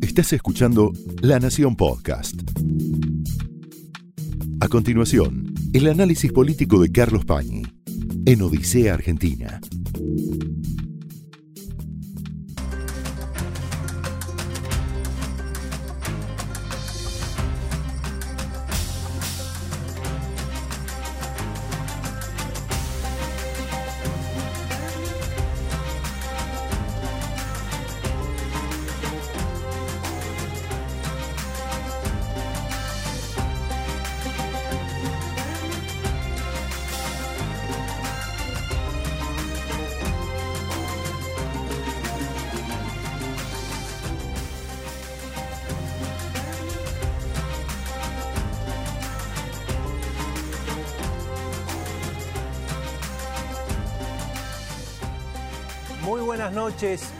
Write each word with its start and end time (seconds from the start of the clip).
Estás 0.00 0.32
escuchando 0.32 0.92
La 1.20 1.38
Nación 1.38 1.76
Podcast. 1.76 2.34
A 4.60 4.68
continuación, 4.68 5.54
el 5.72 5.88
análisis 5.88 6.32
político 6.32 6.80
de 6.80 6.90
Carlos 6.92 7.24
Pañi 7.24 7.62
en 8.26 8.42
Odisea 8.42 8.94
Argentina. 8.94 9.60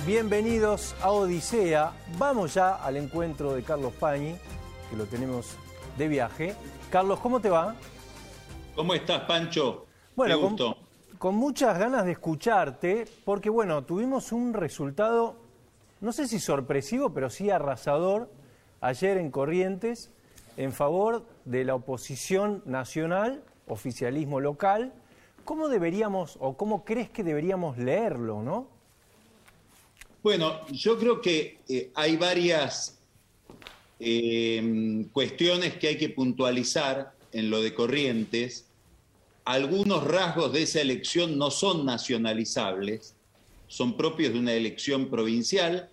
Bienvenidos 0.06 0.96
a 1.00 1.10
Odisea. 1.12 1.92
Vamos 2.18 2.54
ya 2.54 2.74
al 2.74 2.96
encuentro 2.96 3.54
de 3.54 3.62
Carlos 3.62 3.92
Pañi, 3.94 4.34
que 4.90 4.96
lo 4.96 5.06
tenemos 5.06 5.56
de 5.96 6.08
viaje. 6.08 6.56
Carlos, 6.90 7.20
¿cómo 7.20 7.40
te 7.40 7.48
va? 7.48 7.76
¿Cómo 8.74 8.94
estás, 8.94 9.22
Pancho? 9.22 9.86
Bueno, 10.16 10.36
Qué 10.36 10.56
con, 10.56 10.74
con 11.18 11.34
muchas 11.36 11.78
ganas 11.78 12.04
de 12.04 12.12
escucharte, 12.12 13.06
porque 13.24 13.48
bueno, 13.48 13.84
tuvimos 13.84 14.32
un 14.32 14.54
resultado, 14.54 15.36
no 16.00 16.12
sé 16.12 16.26
si 16.26 16.40
sorpresivo, 16.40 17.10
pero 17.10 17.30
sí 17.30 17.50
arrasador, 17.50 18.28
ayer 18.80 19.18
en 19.18 19.30
Corrientes, 19.30 20.10
en 20.56 20.72
favor 20.72 21.24
de 21.44 21.64
la 21.64 21.76
oposición 21.76 22.62
nacional, 22.66 23.44
oficialismo 23.68 24.40
local. 24.40 24.92
¿Cómo 25.44 25.68
deberíamos 25.68 26.38
o 26.40 26.56
cómo 26.56 26.84
crees 26.84 27.08
que 27.08 27.22
deberíamos 27.22 27.78
leerlo, 27.78 28.42
no? 28.42 28.81
Bueno, 30.22 30.60
yo 30.70 30.96
creo 30.98 31.20
que 31.20 31.58
eh, 31.68 31.90
hay 31.94 32.16
varias 32.16 33.00
eh, 33.98 35.04
cuestiones 35.12 35.74
que 35.74 35.88
hay 35.88 35.98
que 35.98 36.10
puntualizar 36.10 37.12
en 37.32 37.50
lo 37.50 37.60
de 37.60 37.74
Corrientes. 37.74 38.66
Algunos 39.44 40.04
rasgos 40.04 40.52
de 40.52 40.62
esa 40.62 40.80
elección 40.80 41.36
no 41.36 41.50
son 41.50 41.84
nacionalizables, 41.84 43.16
son 43.66 43.96
propios 43.96 44.32
de 44.32 44.38
una 44.38 44.52
elección 44.52 45.10
provincial, 45.10 45.88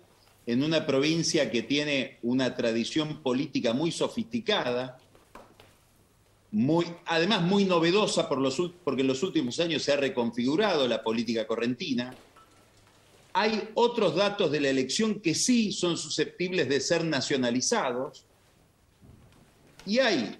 en 0.46 0.62
una 0.62 0.86
provincia 0.86 1.50
que 1.50 1.62
tiene 1.62 2.18
una 2.22 2.54
tradición 2.56 3.22
política 3.22 3.72
muy 3.72 3.90
sofisticada, 3.90 4.98
muy, 6.52 6.86
además 7.06 7.42
muy 7.42 7.64
novedosa 7.64 8.28
por 8.28 8.38
los, 8.38 8.60
porque 8.84 9.02
en 9.02 9.08
los 9.08 9.24
últimos 9.24 9.58
años 9.58 9.82
se 9.82 9.92
ha 9.92 9.96
reconfigurado 9.96 10.86
la 10.86 11.02
política 11.02 11.48
correntina. 11.48 12.14
Hay 13.32 13.70
otros 13.74 14.16
datos 14.16 14.50
de 14.50 14.60
la 14.60 14.70
elección 14.70 15.20
que 15.20 15.34
sí 15.34 15.72
son 15.72 15.96
susceptibles 15.96 16.68
de 16.68 16.80
ser 16.80 17.04
nacionalizados. 17.04 18.24
Y 19.86 19.98
hay, 19.98 20.38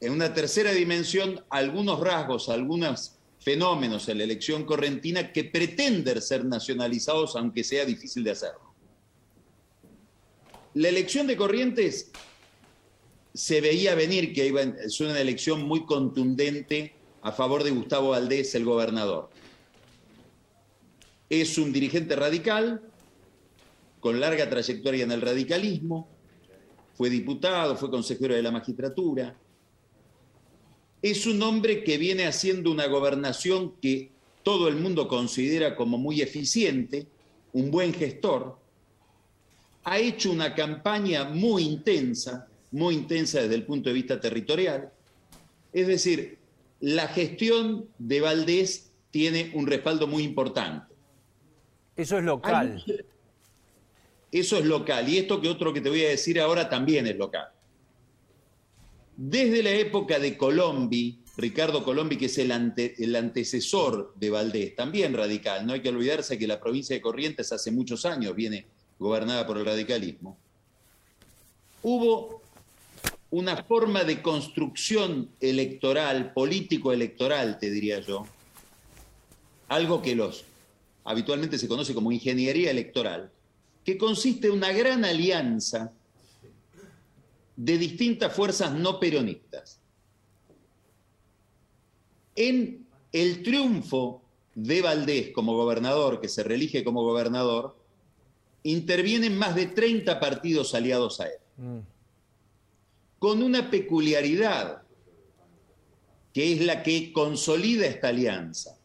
en 0.00 0.12
una 0.12 0.34
tercera 0.34 0.72
dimensión, 0.72 1.44
algunos 1.48 2.00
rasgos, 2.00 2.48
algunos 2.48 3.14
fenómenos 3.40 4.08
en 4.08 4.18
la 4.18 4.24
elección 4.24 4.64
correntina 4.64 5.32
que 5.32 5.44
pretenden 5.44 6.20
ser 6.20 6.44
nacionalizados, 6.44 7.36
aunque 7.36 7.62
sea 7.64 7.84
difícil 7.84 8.24
de 8.24 8.32
hacerlo. 8.32 8.74
La 10.74 10.88
elección 10.88 11.26
de 11.26 11.36
Corrientes 11.36 12.10
se 13.32 13.60
veía 13.60 13.94
venir 13.94 14.32
que 14.32 14.46
iba, 14.46 14.62
es 14.62 15.00
una 15.00 15.20
elección 15.20 15.62
muy 15.62 15.86
contundente 15.86 16.94
a 17.22 17.32
favor 17.32 17.64
de 17.64 17.70
Gustavo 17.70 18.10
Valdés, 18.10 18.54
el 18.54 18.64
gobernador. 18.64 19.30
Es 21.30 21.58
un 21.58 21.72
dirigente 21.72 22.16
radical, 22.16 22.80
con 24.00 24.20
larga 24.20 24.48
trayectoria 24.48 25.04
en 25.04 25.12
el 25.12 25.20
radicalismo, 25.20 26.08
fue 26.96 27.10
diputado, 27.10 27.76
fue 27.76 27.90
consejero 27.90 28.34
de 28.34 28.42
la 28.42 28.50
magistratura. 28.50 29.36
Es 31.00 31.26
un 31.26 31.40
hombre 31.42 31.84
que 31.84 31.96
viene 31.96 32.26
haciendo 32.26 32.72
una 32.72 32.86
gobernación 32.86 33.74
que 33.80 34.10
todo 34.42 34.66
el 34.66 34.76
mundo 34.76 35.06
considera 35.06 35.76
como 35.76 35.98
muy 35.98 36.22
eficiente, 36.22 37.06
un 37.52 37.70
buen 37.70 37.92
gestor. 37.92 38.58
Ha 39.84 39.98
hecho 39.98 40.32
una 40.32 40.54
campaña 40.54 41.24
muy 41.24 41.62
intensa, 41.62 42.48
muy 42.72 42.94
intensa 42.94 43.42
desde 43.42 43.54
el 43.54 43.64
punto 43.64 43.90
de 43.90 43.94
vista 43.94 44.20
territorial. 44.20 44.90
Es 45.72 45.86
decir, 45.86 46.38
la 46.80 47.08
gestión 47.08 47.88
de 47.98 48.20
Valdés 48.20 48.90
tiene 49.10 49.52
un 49.54 49.66
respaldo 49.66 50.06
muy 50.06 50.22
importante. 50.24 50.87
Eso 51.98 52.16
es 52.18 52.24
local. 52.24 52.82
Hay- 52.86 52.96
Eso 54.30 54.56
es 54.58 54.64
local. 54.64 55.08
Y 55.08 55.18
esto 55.18 55.40
que 55.40 55.48
otro 55.48 55.72
que 55.72 55.80
te 55.80 55.88
voy 55.88 56.04
a 56.04 56.08
decir 56.10 56.40
ahora 56.40 56.68
también 56.68 57.06
es 57.06 57.16
local. 57.16 57.48
Desde 59.16 59.62
la 59.62 59.70
época 59.70 60.18
de 60.18 60.36
Colombi, 60.36 61.18
Ricardo 61.36 61.82
Colombi, 61.82 62.16
que 62.16 62.26
es 62.26 62.38
el, 62.38 62.52
ante- 62.52 62.94
el 63.02 63.16
antecesor 63.16 64.12
de 64.16 64.30
Valdés, 64.30 64.76
también 64.76 65.12
radical, 65.14 65.66
no 65.66 65.72
hay 65.72 65.80
que 65.80 65.88
olvidarse 65.88 66.38
que 66.38 66.46
la 66.46 66.60
provincia 66.60 66.94
de 66.94 67.00
Corrientes 67.02 67.50
hace 67.52 67.70
muchos 67.70 68.04
años 68.04 68.34
viene 68.36 68.66
gobernada 68.98 69.46
por 69.46 69.58
el 69.58 69.64
radicalismo, 69.64 70.36
hubo 71.82 72.42
una 73.30 73.62
forma 73.64 74.04
de 74.04 74.20
construcción 74.22 75.30
electoral, 75.40 76.32
político-electoral, 76.32 77.58
te 77.58 77.70
diría 77.70 78.00
yo, 78.00 78.26
algo 79.68 80.00
que 80.02 80.16
los 80.16 80.44
habitualmente 81.08 81.56
se 81.58 81.66
conoce 81.68 81.94
como 81.94 82.12
ingeniería 82.12 82.70
electoral, 82.70 83.32
que 83.82 83.96
consiste 83.96 84.48
en 84.48 84.52
una 84.52 84.72
gran 84.72 85.06
alianza 85.06 85.90
de 87.56 87.78
distintas 87.78 88.30
fuerzas 88.34 88.74
no 88.74 89.00
peronistas. 89.00 89.80
En 92.36 92.86
el 93.10 93.42
triunfo 93.42 94.22
de 94.54 94.82
Valdés 94.82 95.30
como 95.30 95.56
gobernador, 95.56 96.20
que 96.20 96.28
se 96.28 96.42
reelige 96.42 96.84
como 96.84 97.02
gobernador, 97.02 97.74
intervienen 98.64 99.38
más 99.38 99.54
de 99.54 99.66
30 99.66 100.20
partidos 100.20 100.74
aliados 100.74 101.20
a 101.20 101.26
él, 101.28 101.38
Mm. 101.56 101.78
con 103.18 103.42
una 103.42 103.70
peculiaridad 103.70 104.82
que 106.34 106.52
es 106.52 106.60
la 106.60 106.82
que 106.82 107.12
consolida 107.12 107.86
esta 107.86 108.08
alianza. 108.08 108.77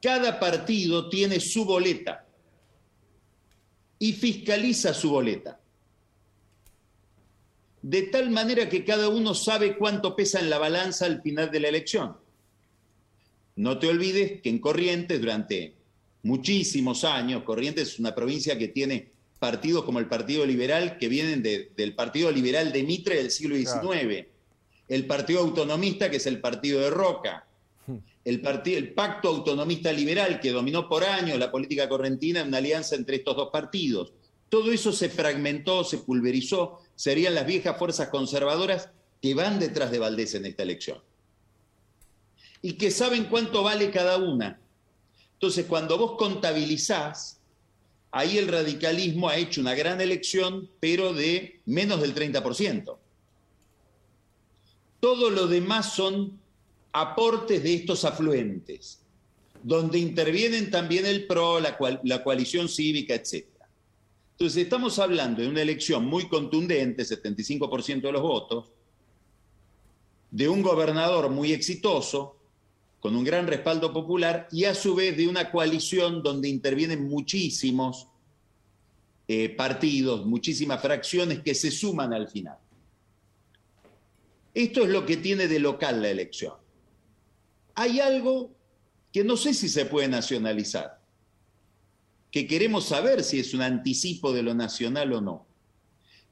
Cada 0.00 0.38
partido 0.38 1.08
tiene 1.08 1.40
su 1.40 1.64
boleta 1.64 2.24
y 3.98 4.12
fiscaliza 4.12 4.94
su 4.94 5.10
boleta. 5.10 5.60
De 7.82 8.02
tal 8.02 8.30
manera 8.30 8.68
que 8.68 8.84
cada 8.84 9.08
uno 9.08 9.34
sabe 9.34 9.76
cuánto 9.76 10.14
pesa 10.16 10.40
en 10.40 10.50
la 10.50 10.58
balanza 10.58 11.06
al 11.06 11.22
final 11.22 11.50
de 11.50 11.60
la 11.60 11.68
elección. 11.68 12.16
No 13.56 13.78
te 13.78 13.88
olvides 13.88 14.40
que 14.42 14.50
en 14.50 14.58
Corrientes, 14.60 15.20
durante 15.20 15.74
muchísimos 16.22 17.04
años, 17.04 17.42
Corrientes 17.44 17.88
es 17.88 17.98
una 17.98 18.14
provincia 18.14 18.58
que 18.58 18.68
tiene 18.68 19.10
partidos 19.38 19.84
como 19.84 19.98
el 20.00 20.06
Partido 20.08 20.44
Liberal 20.44 20.98
que 20.98 21.08
vienen 21.08 21.42
de- 21.42 21.70
del 21.76 21.94
Partido 21.94 22.30
Liberal 22.30 22.72
de 22.72 22.82
Mitre 22.82 23.16
del 23.16 23.30
siglo 23.30 23.56
XIX, 23.56 24.26
el 24.88 25.06
Partido 25.06 25.40
Autonomista 25.40 26.10
que 26.10 26.16
es 26.16 26.26
el 26.26 26.40
partido 26.40 26.80
de 26.80 26.90
Roca, 26.90 27.46
el, 28.24 28.40
partido, 28.40 28.78
el 28.78 28.92
Pacto 28.92 29.28
Autonomista 29.28 29.92
Liberal 29.92 30.40
que 30.40 30.52
dominó 30.52 30.88
por 30.88 31.04
años 31.04 31.38
la 31.38 31.50
política 31.50 31.88
correntina, 31.88 32.42
una 32.42 32.58
alianza 32.58 32.96
entre 32.96 33.16
estos 33.16 33.36
dos 33.36 33.50
partidos. 33.50 34.12
Todo 34.48 34.72
eso 34.72 34.92
se 34.92 35.08
fragmentó, 35.08 35.84
se 35.84 35.98
pulverizó, 35.98 36.80
serían 36.94 37.34
las 37.34 37.46
viejas 37.46 37.78
fuerzas 37.78 38.08
conservadoras 38.08 38.90
que 39.20 39.34
van 39.34 39.58
detrás 39.58 39.90
de 39.90 39.98
Valdés 39.98 40.34
en 40.34 40.46
esta 40.46 40.62
elección. 40.62 40.98
Y 42.62 42.74
que 42.74 42.90
saben 42.90 43.24
cuánto 43.24 43.62
vale 43.62 43.90
cada 43.90 44.16
una. 44.16 44.60
Entonces, 45.34 45.66
cuando 45.66 45.98
vos 45.98 46.16
contabilizás, 46.18 47.40
ahí 48.10 48.38
el 48.38 48.48
radicalismo 48.48 49.28
ha 49.28 49.36
hecho 49.36 49.60
una 49.60 49.74
gran 49.74 50.00
elección, 50.00 50.68
pero 50.80 51.12
de 51.12 51.60
menos 51.66 52.00
del 52.00 52.14
30%. 52.14 52.96
Todo 55.00 55.30
lo 55.30 55.46
demás 55.46 55.94
son 55.94 56.40
aportes 57.00 57.62
de 57.62 57.74
estos 57.74 58.04
afluentes, 58.04 59.00
donde 59.62 59.98
intervienen 59.98 60.70
también 60.70 61.06
el 61.06 61.26
PRO, 61.26 61.60
la, 61.60 62.22
coalición 62.22 62.68
cívica, 62.68 63.14
etc. 63.14 63.46
Entonces 64.32 64.64
estamos 64.64 64.98
hablando 64.98 65.42
de 65.42 65.48
una 65.48 65.62
elección 65.62 66.06
muy 66.06 66.28
contundente, 66.28 67.02
75% 67.02 68.00
de 68.00 68.12
los 68.12 68.22
votos, 68.22 68.72
de 70.30 70.48
un 70.48 70.62
gobernador 70.62 71.30
muy 71.30 71.52
exitoso, 71.52 72.36
con 73.00 73.14
un 73.14 73.24
gran 73.24 73.46
respaldo 73.46 73.92
popular, 73.92 74.48
y 74.50 74.64
a 74.64 74.74
su 74.74 74.94
vez 74.94 75.16
de 75.16 75.28
una 75.28 75.50
coalición 75.50 76.22
donde 76.22 76.48
intervienen 76.48 77.08
muchísimos 77.08 78.08
eh, 79.28 79.50
partidos, 79.50 80.26
muchísimas 80.26 80.80
fracciones 80.82 81.40
que 81.40 81.54
se 81.54 81.70
suman 81.70 82.12
al 82.12 82.28
final. 82.28 82.58
Esto 84.54 84.82
es 84.82 84.88
lo 84.88 85.06
que 85.06 85.16
tiene 85.16 85.46
de 85.46 85.60
local 85.60 86.02
la 86.02 86.10
elección. 86.10 86.54
Hay 87.78 88.00
algo 88.00 88.50
que 89.12 89.22
no 89.22 89.36
sé 89.36 89.54
si 89.54 89.68
se 89.68 89.86
puede 89.86 90.08
nacionalizar, 90.08 90.98
que 92.32 92.48
queremos 92.48 92.86
saber 92.86 93.22
si 93.22 93.38
es 93.38 93.54
un 93.54 93.62
anticipo 93.62 94.32
de 94.32 94.42
lo 94.42 94.52
nacional 94.52 95.12
o 95.12 95.20
no, 95.20 95.46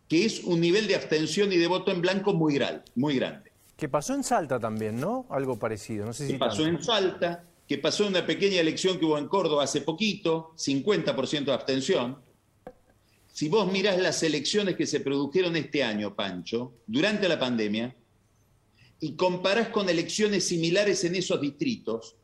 que 0.09 0.25
es 0.25 0.43
un 0.43 0.61
nivel 0.61 0.89
de 0.89 0.97
abstención 0.97 1.53
y 1.53 1.57
de 1.57 1.69
voto 1.69 1.93
en 1.93 2.01
blanco 2.01 2.35
muy, 2.35 2.55
grande. 2.55 2.83
Muy 2.97 3.15
grande. 3.15 3.53
Que 3.77 3.89
pasó 3.89 4.15
en 4.15 4.25
Salta 4.25 4.59
también, 4.59 4.99
¿no? 4.99 5.25
Algo 5.31 5.57
parecido. 5.57 6.05
No 6.05 6.13
sé 6.13 6.27
si 6.27 6.33
que 6.33 6.39
pasó 6.41 6.67
en 6.67 6.83
Salta, 6.83 7.45
que 7.69 7.79
pasó 7.79 8.03
en 8.03 8.09
una 8.09 8.27
pequeña 8.27 8.59
elección 8.61 8.99
que 8.99 9.05
hubo 9.05 9.17
en 9.17 9.29
Córdoba 9.29 9.63
hace 9.63 9.83
poquito, 9.83 10.53
50% 10.57 11.45
de 11.45 11.53
abstención. 11.53 12.19
Si 13.33 13.49
vos 13.49 13.71
mirás 13.71 13.99
las 13.99 14.21
elecciones 14.25 14.75
que 14.75 14.87
se 14.87 14.99
produjeron 14.99 15.55
este 15.55 15.85
año, 15.85 16.17
Pancho, 16.17 16.73
durante 16.89 17.29
la 17.29 17.39
pandemia, 17.39 17.95
y 19.01 19.13
comparás 19.15 19.69
con 19.69 19.89
elecciones 19.89 20.47
similares 20.47 21.05
en 21.05 21.15
esos 21.15 21.41
distritos, 21.41 22.17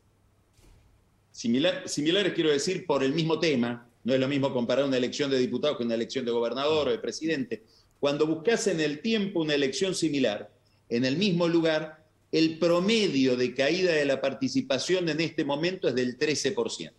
similares 1.31 2.33
quiero 2.33 2.51
decir 2.51 2.85
por 2.85 3.03
el 3.03 3.13
mismo 3.13 3.39
tema, 3.39 3.87
no 4.03 4.13
es 4.13 4.19
lo 4.19 4.27
mismo 4.27 4.53
comparar 4.53 4.85
una 4.85 4.97
elección 4.97 5.31
de 5.31 5.37
diputado 5.37 5.77
con 5.77 5.85
una 5.85 5.95
elección 5.95 6.25
de 6.25 6.31
gobernador 6.31 6.87
o 6.87 6.91
de 6.91 6.99
presidente. 6.99 7.63
Cuando 7.99 8.27
buscas 8.27 8.67
en 8.67 8.79
el 8.79 9.01
tiempo 9.01 9.41
una 9.41 9.53
elección 9.53 9.95
similar, 9.95 10.51
en 10.89 11.05
el 11.05 11.17
mismo 11.17 11.47
lugar, 11.47 12.05
el 12.31 12.59
promedio 12.59 13.37
de 13.37 13.53
caída 13.53 13.93
de 13.93 14.05
la 14.05 14.19
participación 14.19 15.07
en 15.07 15.21
este 15.21 15.45
momento 15.45 15.87
es 15.87 15.95
del 15.95 16.17
13%. 16.17 16.91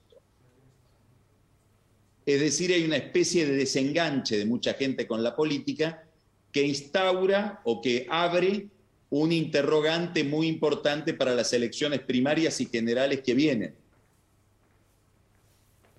Es 2.26 2.40
decir, 2.40 2.72
hay 2.72 2.84
una 2.84 2.96
especie 2.96 3.44
de 3.44 3.54
desenganche 3.54 4.38
de 4.38 4.46
mucha 4.46 4.74
gente 4.74 5.06
con 5.06 5.22
la 5.22 5.36
política 5.36 6.04
que 6.50 6.62
instaura 6.62 7.60
o 7.64 7.82
que 7.82 8.06
abre 8.08 8.68
un 9.16 9.30
interrogante 9.30 10.24
muy 10.24 10.48
importante 10.48 11.14
para 11.14 11.36
las 11.36 11.52
elecciones 11.52 12.00
primarias 12.00 12.60
y 12.60 12.66
generales 12.66 13.20
que 13.20 13.32
vienen. 13.32 13.72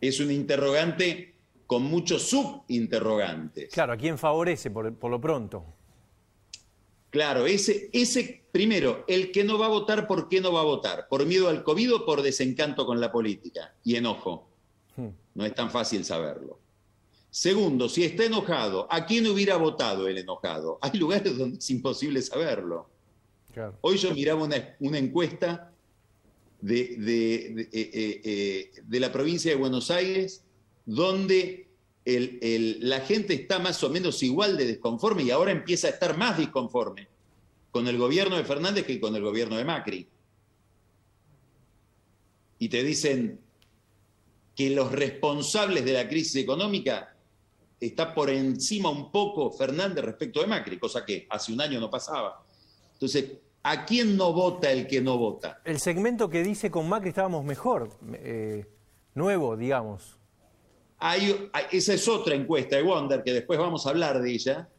Es 0.01 0.19
un 0.19 0.31
interrogante 0.31 1.33
con 1.65 1.83
muchos 1.83 2.23
subinterrogantes. 2.23 3.71
Claro, 3.71 3.93
¿a 3.93 3.97
quién 3.97 4.17
favorece 4.17 4.69
por, 4.69 4.93
por 4.95 5.11
lo 5.11 5.21
pronto? 5.21 5.63
Claro, 7.09 7.45
ese, 7.45 7.89
ese, 7.93 8.43
primero, 8.51 9.05
el 9.07 9.31
que 9.31 9.45
no 9.45 9.57
va 9.57 9.67
a 9.67 9.69
votar, 9.69 10.07
¿por 10.07 10.27
qué 10.27 10.41
no 10.41 10.51
va 10.51 10.59
a 10.59 10.65
votar? 10.65 11.07
¿Por 11.07 11.25
miedo 11.25 11.47
al 11.47 11.63
COVID 11.63 11.95
o 11.95 12.05
por 12.05 12.21
desencanto 12.21 12.85
con 12.85 12.99
la 12.99 13.13
política 13.13 13.75
y 13.85 13.95
enojo? 13.95 14.49
Hmm. 14.97 15.07
No 15.35 15.45
es 15.45 15.55
tan 15.55 15.71
fácil 15.71 16.03
saberlo. 16.03 16.59
Segundo, 17.29 17.87
si 17.87 18.03
está 18.03 18.25
enojado, 18.25 18.89
¿a 18.91 19.05
quién 19.05 19.25
hubiera 19.27 19.55
votado 19.55 20.09
el 20.09 20.17
enojado? 20.17 20.79
Hay 20.81 20.99
lugares 20.99 21.37
donde 21.37 21.59
es 21.59 21.69
imposible 21.69 22.21
saberlo. 22.21 22.89
Hoy 23.81 23.97
yo 23.97 24.13
miraba 24.13 24.43
una, 24.43 24.97
encuesta 24.97 25.71
de, 26.61 26.81
eh, 26.81 27.69
eh, 27.71 28.21
eh, 28.23 28.71
de, 28.83 28.99
la 28.99 29.11
provincia 29.11 29.51
de 29.51 29.57
Buenos 29.57 29.91
Aires 29.91 30.43
donde 30.85 31.67
la 32.05 32.99
gente 33.01 33.33
está 33.33 33.59
más 33.59 33.83
o 33.83 33.89
menos 33.89 34.21
igual 34.21 34.57
de 34.57 34.67
desconforme 34.67 35.23
y 35.23 35.31
ahora 35.31 35.51
empieza 35.51 35.87
a 35.87 35.91
estar 35.91 36.17
más 36.17 36.37
disconforme 36.37 37.07
con 37.71 37.87
el 37.87 37.97
gobierno 37.97 38.37
de 38.37 38.43
Fernández 38.43 38.85
que 38.85 38.99
con 38.99 39.15
el 39.15 39.23
gobierno 39.23 39.57
de 39.57 39.65
Macri. 39.65 40.07
Y 42.59 42.69
te 42.69 42.83
dicen 42.83 43.39
que 44.55 44.69
los 44.69 44.91
responsables 44.91 45.83
de 45.83 45.93
la 45.93 46.07
crisis 46.07 46.35
económica 46.35 47.15
está 47.79 48.13
por 48.13 48.29
encima 48.29 48.89
un 48.89 49.11
poco 49.11 49.51
Fernández 49.51 50.05
respecto 50.05 50.41
de 50.41 50.47
Macri, 50.47 50.77
cosa 50.77 51.03
que 51.03 51.27
hace 51.29 51.51
un 51.51 51.61
año 51.61 51.79
no 51.79 51.89
pasaba. 51.89 52.45
Entonces, 52.93 53.25
¿A 53.67 53.83
quién 53.83 54.15
no 54.15 54.31
vota 54.31 54.71
el 54.71 54.85
que 54.85 55.01
no 55.01 55.17
vota? 55.17 55.59
El 55.65 55.79
segmento 55.79 56.29
que 56.29 56.43
dice 56.43 56.69
con 56.69 56.87
Macri 56.87 57.09
estábamos 57.09 57.43
mejor, 57.43 57.89
eh, 58.13 58.63
nuevo, 59.15 59.57
digamos. 59.57 60.19
Hay, 60.99 61.49
esa 61.71 61.95
es 61.95 62.07
otra 62.07 62.35
encuesta 62.35 62.75
de 62.75 62.83
Wonder, 62.83 63.23
que 63.23 63.33
después 63.33 63.57
vamos 63.57 63.87
a 63.87 63.89
hablar 63.89 64.21
de 64.21 64.31
ella, 64.31 64.69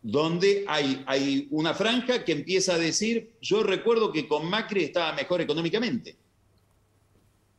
donde 0.00 0.64
hay, 0.68 1.02
hay 1.08 1.48
una 1.50 1.74
franja 1.74 2.24
que 2.24 2.30
empieza 2.30 2.74
a 2.74 2.78
decir, 2.78 3.34
yo 3.40 3.64
recuerdo 3.64 4.12
que 4.12 4.28
con 4.28 4.48
Macri 4.48 4.84
estaba 4.84 5.12
mejor 5.12 5.40
económicamente. 5.40 6.16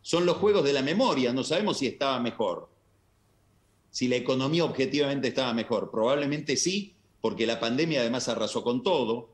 Son 0.02 0.26
los 0.26 0.38
juegos 0.38 0.64
de 0.64 0.72
la 0.72 0.82
memoria, 0.82 1.34
no 1.34 1.44
sabemos 1.44 1.80
si 1.80 1.88
estaba 1.88 2.18
mejor, 2.22 2.70
si 3.90 4.08
la 4.08 4.16
economía 4.16 4.64
objetivamente 4.64 5.28
estaba 5.28 5.54
mejor. 5.54 5.92
Probablemente 5.92 6.56
sí, 6.56 6.96
porque 7.20 7.46
la 7.46 7.60
pandemia 7.60 8.00
además 8.00 8.30
arrasó 8.30 8.64
con 8.64 8.84
todo 8.84 9.31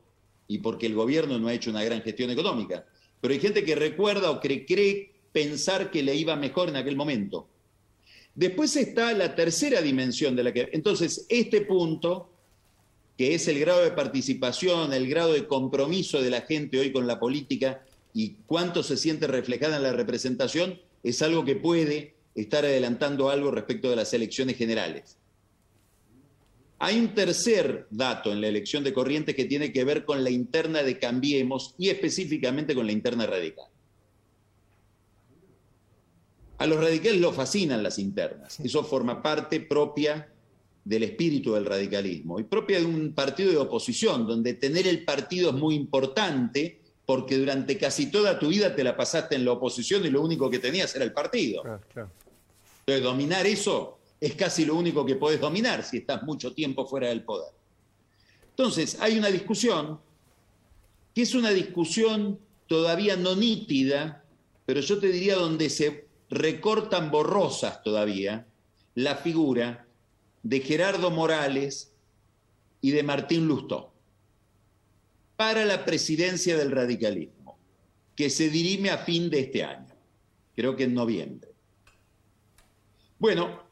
y 0.48 0.58
porque 0.58 0.86
el 0.86 0.94
gobierno 0.94 1.38
no 1.38 1.48
ha 1.48 1.54
hecho 1.54 1.70
una 1.70 1.84
gran 1.84 2.02
gestión 2.02 2.30
económica. 2.30 2.86
Pero 3.20 3.34
hay 3.34 3.38
gente 3.38 3.64
que 3.64 3.76
recuerda 3.76 4.30
o 4.30 4.40
que 4.40 4.64
cree 4.64 5.12
pensar 5.30 5.90
que 5.90 6.02
le 6.02 6.16
iba 6.16 6.34
mejor 6.34 6.70
en 6.70 6.76
aquel 6.76 6.96
momento. 6.96 7.46
Después 8.34 8.74
está 8.76 9.12
la 9.12 9.34
tercera 9.34 9.82
dimensión 9.82 10.34
de 10.34 10.44
la 10.44 10.52
que... 10.52 10.70
Entonces, 10.72 11.26
este 11.28 11.60
punto, 11.60 12.30
que 13.16 13.34
es 13.34 13.46
el 13.46 13.58
grado 13.58 13.82
de 13.82 13.90
participación, 13.90 14.92
el 14.92 15.08
grado 15.08 15.34
de 15.34 15.46
compromiso 15.46 16.22
de 16.22 16.30
la 16.30 16.40
gente 16.40 16.78
hoy 16.78 16.92
con 16.92 17.06
la 17.06 17.20
política 17.20 17.84
y 18.14 18.36
cuánto 18.46 18.82
se 18.82 18.96
siente 18.96 19.26
reflejada 19.26 19.76
en 19.76 19.82
la 19.82 19.92
representación, 19.92 20.80
es 21.02 21.20
algo 21.20 21.44
que 21.44 21.56
puede 21.56 22.14
estar 22.34 22.64
adelantando 22.64 23.28
algo 23.28 23.50
respecto 23.50 23.90
de 23.90 23.96
las 23.96 24.14
elecciones 24.14 24.56
generales. 24.56 25.17
Hay 26.80 26.98
un 26.98 27.14
tercer 27.14 27.86
dato 27.90 28.32
en 28.32 28.40
la 28.40 28.48
elección 28.48 28.84
de 28.84 28.92
Corrientes 28.92 29.34
que 29.34 29.46
tiene 29.46 29.72
que 29.72 29.84
ver 29.84 30.04
con 30.04 30.22
la 30.22 30.30
interna 30.30 30.82
de 30.82 30.98
Cambiemos 30.98 31.74
y 31.76 31.88
específicamente 31.88 32.74
con 32.74 32.86
la 32.86 32.92
interna 32.92 33.26
radical. 33.26 33.66
A 36.58 36.66
los 36.66 36.80
radicales 36.80 37.20
los 37.20 37.34
fascinan 37.34 37.82
las 37.82 37.98
internas. 37.98 38.60
Eso 38.60 38.84
forma 38.84 39.22
parte 39.22 39.60
propia 39.60 40.32
del 40.84 41.02
espíritu 41.02 41.52
del 41.52 41.66
radicalismo 41.66 42.40
y 42.40 42.44
propia 42.44 42.78
de 42.78 42.86
un 42.86 43.12
partido 43.12 43.50
de 43.50 43.58
oposición, 43.58 44.26
donde 44.26 44.54
tener 44.54 44.86
el 44.86 45.04
partido 45.04 45.50
es 45.50 45.56
muy 45.56 45.74
importante 45.74 46.80
porque 47.04 47.36
durante 47.36 47.76
casi 47.76 48.10
toda 48.10 48.38
tu 48.38 48.48
vida 48.48 48.74
te 48.74 48.84
la 48.84 48.96
pasaste 48.96 49.34
en 49.34 49.44
la 49.44 49.52
oposición 49.52 50.04
y 50.04 50.10
lo 50.10 50.22
único 50.22 50.50
que 50.50 50.58
tenías 50.58 50.94
era 50.94 51.04
el 51.04 51.12
partido. 51.12 51.62
Entonces, 51.64 53.02
dominar 53.02 53.46
eso 53.46 53.97
es 54.20 54.34
casi 54.34 54.64
lo 54.64 54.74
único 54.74 55.04
que 55.04 55.16
podés 55.16 55.40
dominar 55.40 55.84
si 55.84 55.98
estás 55.98 56.22
mucho 56.22 56.52
tiempo 56.52 56.86
fuera 56.86 57.08
del 57.08 57.22
poder. 57.22 57.52
Entonces, 58.50 58.98
hay 59.00 59.18
una 59.18 59.28
discusión 59.28 60.00
que 61.14 61.22
es 61.22 61.34
una 61.34 61.50
discusión 61.50 62.38
todavía 62.66 63.16
no 63.16 63.34
nítida, 63.34 64.24
pero 64.66 64.80
yo 64.80 64.98
te 64.98 65.08
diría 65.08 65.36
donde 65.36 65.70
se 65.70 66.06
recortan 66.30 67.10
borrosas 67.10 67.82
todavía 67.82 68.46
la 68.94 69.16
figura 69.16 69.86
de 70.42 70.60
Gerardo 70.60 71.10
Morales 71.10 71.92
y 72.80 72.90
de 72.90 73.02
Martín 73.02 73.46
Lustó 73.46 73.92
para 75.36 75.64
la 75.64 75.84
presidencia 75.84 76.56
del 76.56 76.72
radicalismo, 76.72 77.58
que 78.16 78.28
se 78.28 78.50
dirime 78.50 78.90
a 78.90 78.98
fin 78.98 79.30
de 79.30 79.40
este 79.40 79.62
año, 79.62 79.94
creo 80.56 80.74
que 80.74 80.84
en 80.84 80.94
noviembre. 80.94 81.52
Bueno, 83.20 83.67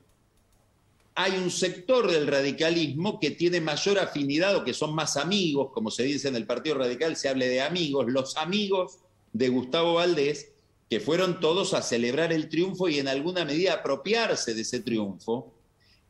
hay 1.18 1.32
un 1.38 1.50
sector 1.50 2.11
del 2.11 2.26
radicalismo 2.26 3.18
que 3.18 3.30
tiene 3.30 3.62
mayor 3.62 3.99
afinidad 3.99 4.54
o 4.54 4.64
que 4.64 4.75
son 4.75 4.94
más 4.94 5.16
amigos, 5.16 5.70
como 5.73 5.90
se 5.90 6.02
dice 6.02 6.28
en 6.28 6.37
el 6.37 6.46
Partido 6.46 6.76
Radical, 6.76 7.16
se 7.16 7.30
hable 7.30 7.49
de 7.49 7.62
amigos, 7.62 8.06
los 8.08 8.37
amigos 8.37 8.99
de 9.32 9.49
Gustavo 9.49 9.94
Valdés, 9.94 10.52
que 10.90 11.00
fueron 11.00 11.40
todos 11.40 11.73
a 11.73 11.80
celebrar 11.80 12.35
el 12.35 12.50
triunfo 12.50 12.90
y 12.90 12.99
en 12.99 13.08
alguna 13.08 13.46
medida 13.46 13.73
apropiarse 13.73 14.54
de 14.54 14.61
ese 14.61 14.80
triunfo 14.80 15.54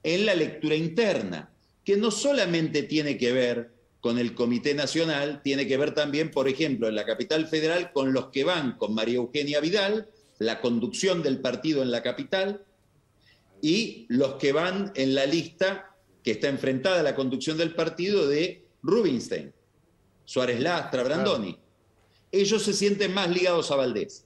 en 0.02 0.26
la 0.26 0.34
lectura 0.34 0.74
interna, 0.74 1.50
que 1.84 1.96
no 1.96 2.10
solamente 2.10 2.82
tiene 2.82 3.16
que 3.16 3.32
ver 3.32 3.70
con 4.00 4.18
el 4.18 4.34
Comité 4.34 4.74
Nacional, 4.74 5.40
tiene 5.40 5.68
que 5.68 5.76
ver 5.76 5.94
también, 5.94 6.32
por 6.32 6.48
ejemplo, 6.48 6.88
en 6.88 6.96
la 6.96 7.06
capital 7.06 7.46
federal, 7.46 7.92
con 7.92 8.12
los 8.12 8.26
que 8.30 8.42
van 8.42 8.76
con 8.76 8.92
María 8.92 9.16
Eugenia 9.16 9.60
Vidal, 9.60 10.08
la 10.40 10.60
conducción 10.60 11.22
del 11.22 11.40
partido 11.40 11.82
en 11.82 11.92
la 11.92 12.02
capital, 12.02 12.64
y 13.66 14.06
los 14.10 14.34
que 14.34 14.52
van 14.52 14.92
en 14.94 15.16
la 15.16 15.26
lista 15.26 15.92
que 16.22 16.30
está 16.30 16.48
enfrentada 16.48 17.00
a 17.00 17.02
la 17.02 17.16
conducción 17.16 17.58
del 17.58 17.74
partido 17.74 18.28
de 18.28 18.64
Rubinstein, 18.80 19.52
Suárez 20.24 20.60
Lastra, 20.60 21.02
Brandoni. 21.02 21.58
Ellos 22.30 22.62
se 22.62 22.72
sienten 22.72 23.12
más 23.12 23.28
ligados 23.28 23.72
a 23.72 23.76
Valdés. 23.76 24.24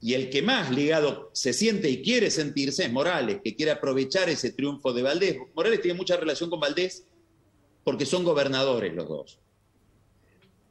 y 0.00 0.14
el 0.14 0.28
que 0.28 0.42
más 0.42 0.72
ligado 0.72 1.30
se 1.34 1.52
siente 1.52 1.88
y 1.88 2.02
quiere 2.02 2.32
sentirse 2.32 2.84
es 2.84 2.92
Morales, 2.92 3.38
que 3.44 3.54
quiere 3.54 3.70
aprovechar 3.70 4.28
ese 4.28 4.50
triunfo 4.50 4.92
de 4.92 5.02
Valdés. 5.02 5.38
Morales 5.54 5.80
tiene 5.80 5.96
mucha 5.96 6.16
relación 6.16 6.50
con 6.50 6.58
Valdés 6.58 7.06
porque 7.84 8.06
son 8.06 8.24
gobernadores 8.24 8.92
los 8.92 9.08
dos. 9.08 9.38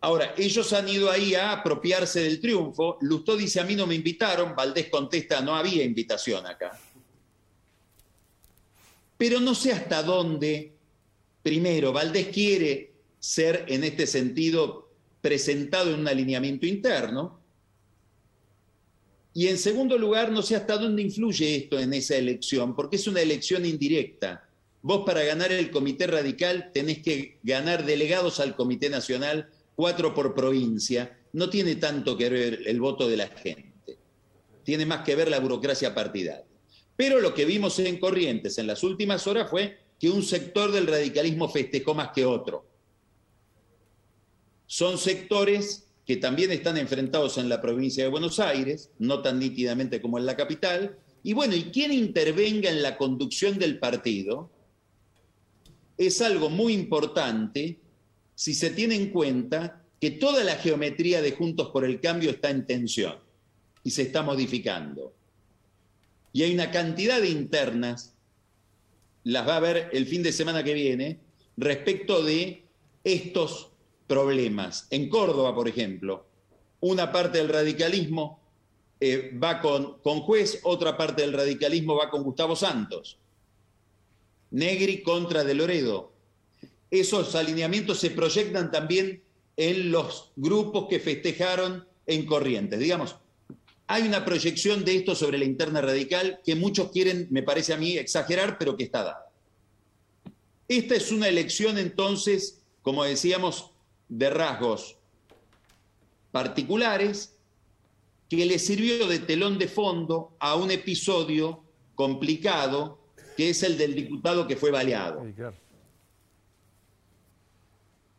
Ahora, 0.05 0.35
ellos 0.37 0.71
han 0.71 0.87
ido 0.87 1.09
ahí 1.09 1.33
a 1.33 1.51
apropiarse 1.51 2.19
del 2.21 2.39
triunfo. 2.39 2.99
Lustó 3.01 3.35
dice, 3.35 3.59
a 3.59 3.63
mí 3.63 3.73
no 3.73 3.87
me 3.87 3.95
invitaron. 3.95 4.55
Valdés 4.55 4.87
contesta, 4.87 5.41
no 5.41 5.55
había 5.55 5.83
invitación 5.83 6.45
acá. 6.45 6.79
Pero 9.17 9.39
no 9.39 9.55
sé 9.55 9.71
hasta 9.71 10.03
dónde, 10.03 10.73
primero, 11.41 11.91
Valdés 11.91 12.27
quiere 12.27 12.93
ser 13.17 13.65
en 13.67 13.83
este 13.83 14.05
sentido 14.05 14.91
presentado 15.21 15.91
en 15.91 16.01
un 16.01 16.07
alineamiento 16.07 16.67
interno, 16.67 17.39
y 19.33 19.47
en 19.47 19.57
segundo 19.57 19.97
lugar, 19.97 20.31
no 20.31 20.43
sé 20.43 20.55
hasta 20.55 20.77
dónde 20.77 21.01
influye 21.01 21.55
esto 21.55 21.79
en 21.79 21.95
esa 21.95 22.15
elección, 22.15 22.75
porque 22.75 22.97
es 22.97 23.07
una 23.07 23.21
elección 23.21 23.65
indirecta. 23.65 24.47
Vos 24.83 25.03
para 25.03 25.23
ganar 25.23 25.51
el 25.51 25.71
Comité 25.71 26.05
Radical 26.05 26.69
tenés 26.71 26.99
que 26.99 27.39
ganar 27.41 27.87
delegados 27.87 28.39
al 28.39 28.55
Comité 28.55 28.87
Nacional, 28.91 29.49
cuatro 29.75 30.13
por 30.13 30.33
provincia. 30.33 31.19
No 31.33 31.49
tiene 31.49 31.75
tanto 31.75 32.17
que 32.17 32.29
ver 32.29 32.59
el 32.65 32.79
voto 32.79 33.07
de 33.07 33.17
la 33.17 33.27
gente. 33.27 33.99
Tiene 34.63 34.85
más 34.85 35.03
que 35.03 35.15
ver 35.15 35.29
la 35.29 35.39
burocracia 35.39 35.93
partidaria. 35.93 36.45
Pero 36.95 37.19
lo 37.19 37.33
que 37.33 37.45
vimos 37.45 37.77
en 37.79 37.99
Corrientes 37.99 38.57
en 38.57 38.67
las 38.67 38.83
últimas 38.83 39.27
horas 39.27 39.49
fue 39.49 39.77
que 39.99 40.09
un 40.09 40.23
sector 40.23 40.71
del 40.71 40.87
radicalismo 40.87 41.49
festejó 41.49 41.93
más 41.93 42.11
que 42.13 42.25
otro. 42.25 42.65
Son 44.65 44.97
sectores 44.97 45.87
que 46.05 46.17
también 46.17 46.51
están 46.51 46.77
enfrentados 46.77 47.37
en 47.37 47.49
la 47.49 47.61
provincia 47.61 48.03
de 48.03 48.09
Buenos 48.09 48.39
Aires, 48.39 48.91
no 48.99 49.21
tan 49.21 49.39
nítidamente 49.39 50.01
como 50.01 50.17
en 50.17 50.25
la 50.25 50.35
capital. 50.35 50.97
Y 51.23 51.33
bueno, 51.33 51.55
y 51.55 51.65
quien 51.65 51.91
intervenga 51.91 52.69
en 52.69 52.81
la 52.81 52.97
conducción 52.97 53.57
del 53.57 53.79
partido 53.79 54.51
es 55.97 56.21
algo 56.21 56.49
muy 56.49 56.73
importante 56.73 57.79
si 58.35 58.53
se 58.53 58.69
tiene 58.69 58.95
en 58.95 59.09
cuenta 59.09 59.81
que 59.99 60.11
toda 60.11 60.43
la 60.43 60.55
geometría 60.55 61.21
de 61.21 61.31
Juntos 61.31 61.69
por 61.69 61.85
el 61.85 61.99
Cambio 61.99 62.29
está 62.29 62.49
en 62.49 62.67
tensión 62.67 63.15
y 63.83 63.91
se 63.91 64.03
está 64.03 64.21
modificando. 64.21 65.13
Y 66.33 66.43
hay 66.43 66.53
una 66.53 66.69
cantidad 66.69 67.21
de 67.21 67.29
internas, 67.29 68.13
las 69.23 69.47
va 69.47 69.57
a 69.57 69.61
ver 69.61 69.89
el 69.93 70.05
fin 70.05 70.21
de 70.21 70.33
semana 70.33 70.63
que 70.63 70.73
viene, 70.73 71.19
respecto 71.55 72.23
de 72.23 72.65
estos 73.03 73.71
problemas. 74.07 74.87
En 74.89 75.07
Córdoba, 75.07 75.55
por 75.55 75.69
ejemplo, 75.69 76.25
una 76.81 77.11
parte 77.11 77.37
del 77.37 77.49
radicalismo 77.49 78.39
eh, 78.99 79.31
va 79.41 79.61
con, 79.61 79.99
con 79.99 80.21
juez, 80.21 80.59
otra 80.63 80.97
parte 80.97 81.21
del 81.21 81.33
radicalismo 81.33 81.95
va 81.95 82.09
con 82.09 82.23
Gustavo 82.23 82.55
Santos. 82.55 83.17
Negri 84.51 85.01
contra 85.03 85.43
De 85.43 85.53
Loredo. 85.53 86.14
Esos 86.99 87.35
alineamientos 87.35 87.99
se 87.99 88.11
proyectan 88.11 88.71
también 88.71 89.21
en 89.57 89.91
los 89.91 90.31
grupos 90.37 90.87
que 90.89 91.01
festejaron 91.01 91.85
en 92.07 92.25
Corrientes. 92.25 92.79
Digamos, 92.79 93.17
hay 93.87 94.03
una 94.03 94.23
proyección 94.23 94.85
de 94.85 94.95
esto 94.95 95.13
sobre 95.13 95.37
la 95.37 95.43
interna 95.43 95.81
radical 95.81 96.39
que 96.45 96.55
muchos 96.55 96.91
quieren, 96.91 97.27
me 97.31 97.43
parece 97.43 97.73
a 97.73 97.77
mí, 97.77 97.97
exagerar, 97.97 98.57
pero 98.57 98.77
que 98.77 98.85
está 98.85 99.03
dada. 99.03 99.29
Esta 100.69 100.95
es 100.95 101.11
una 101.11 101.27
elección 101.27 101.77
entonces, 101.77 102.61
como 102.81 103.03
decíamos, 103.03 103.71
de 104.07 104.29
rasgos 104.29 104.97
particulares 106.31 107.35
que 108.29 108.45
le 108.45 108.57
sirvió 108.57 109.05
de 109.07 109.19
telón 109.19 109.57
de 109.57 109.67
fondo 109.67 110.35
a 110.39 110.55
un 110.55 110.71
episodio 110.71 111.61
complicado 111.93 112.99
que 113.35 113.49
es 113.49 113.63
el 113.63 113.77
del 113.77 113.95
diputado 113.95 114.47
que 114.47 114.55
fue 114.55 114.71
baleado. 114.71 115.25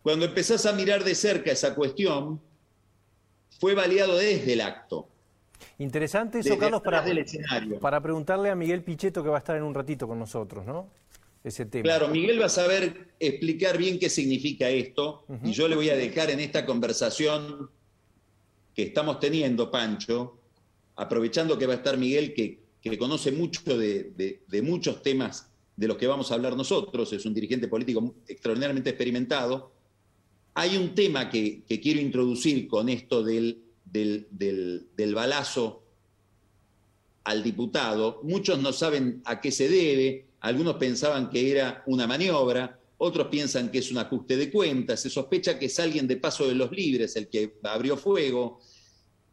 Cuando 0.07 0.25
empezás 0.25 0.65
a 0.67 0.73
mirar 0.73 1.03
de 1.03 1.17
cerca 1.17 1.51
esa 1.51 1.75
cuestión, 1.75 2.41
fue 3.59 3.75
baleado 3.75 4.17
desde 4.17 4.53
el 4.53 4.61
acto. 4.61 5.09
Interesante 5.79 6.39
eso, 6.39 6.57
Carlos, 6.57 6.81
para, 6.81 7.05
para 7.81 8.01
preguntarle 8.01 8.51
a 8.51 8.55
Miguel 8.55 8.85
Pichetto, 8.85 9.25
que 9.25 9.31
va 9.31 9.35
a 9.35 9.39
estar 9.41 9.57
en 9.57 9.65
un 9.65 9.75
ratito 9.75 10.07
con 10.07 10.17
nosotros, 10.17 10.65
¿no? 10.65 10.89
Claro, 11.83 12.07
Miguel 12.07 12.41
va 12.41 12.47
a 12.47 12.49
saber 12.49 13.15
explicar 13.19 13.79
bien 13.79 13.99
qué 13.99 14.09
significa 14.09 14.69
esto 14.69 15.25
y 15.43 15.51
yo 15.51 15.67
le 15.67 15.75
voy 15.75 15.91
a 15.91 15.97
dejar 15.97 16.31
en 16.31 16.39
esta 16.39 16.65
conversación 16.65 17.69
que 18.77 18.85
estamos 18.85 19.19
teniendo, 19.19 19.73
Pancho, 19.73 20.39
aprovechando 20.95 21.59
que 21.59 21.67
va 21.67 21.73
a 21.73 21.79
estar 21.79 21.99
Miguel, 21.99 22.33
que, 22.33 22.61
conoce 22.97 23.33
mucho 23.33 23.77
de, 23.77 24.63
muchos 24.63 25.03
temas 25.03 25.51
de 25.75 25.89
los 25.89 25.97
que 25.97 26.07
vamos 26.07 26.31
a 26.31 26.37
hablar 26.37 26.55
nosotros, 26.55 27.13
es 27.13 27.27
un 27.27 27.35
dirigente 27.35 27.67
político 27.67 28.15
extraordinariamente 28.29 28.91
experimentado. 28.91 29.75
Hay 30.59 30.79
un 30.79 30.95
tema 30.95 31.29
que, 31.29 31.65
quiero 31.83 32.01
introducir 32.01 32.67
con 32.67 32.89
esto 32.89 33.23
del, 33.23 33.63
del 33.85 35.15
balazo 35.15 35.83
al 37.25 37.43
diputado. 37.43 38.21
Muchos 38.23 38.59
no 38.61 38.73
saben 38.73 39.21
a 39.27 39.39
qué 39.39 39.53
se 39.53 39.69
debe, 39.69 40.25
algunos 40.41 40.77
pensaban 40.77 41.29
que 41.29 41.51
era 41.51 41.83
una 41.85 42.07
maniobra, 42.07 42.81
otros 42.97 43.27
piensan 43.27 43.71
que 43.71 43.81
es 43.81 43.91
un 43.91 43.99
ajuste 43.99 44.39
de 44.39 44.51
cuentas, 44.51 45.01
se 45.01 45.11
sospecha 45.11 45.59
que 45.59 45.67
es 45.67 45.79
alguien 45.79 46.09
de 46.09 46.17
paso 46.17 46.49
de 46.49 46.55
los 46.55 46.73
libres 46.73 47.17
el 47.17 47.29
que 47.29 47.57
abrió 47.63 47.99
fuego. 47.99 48.61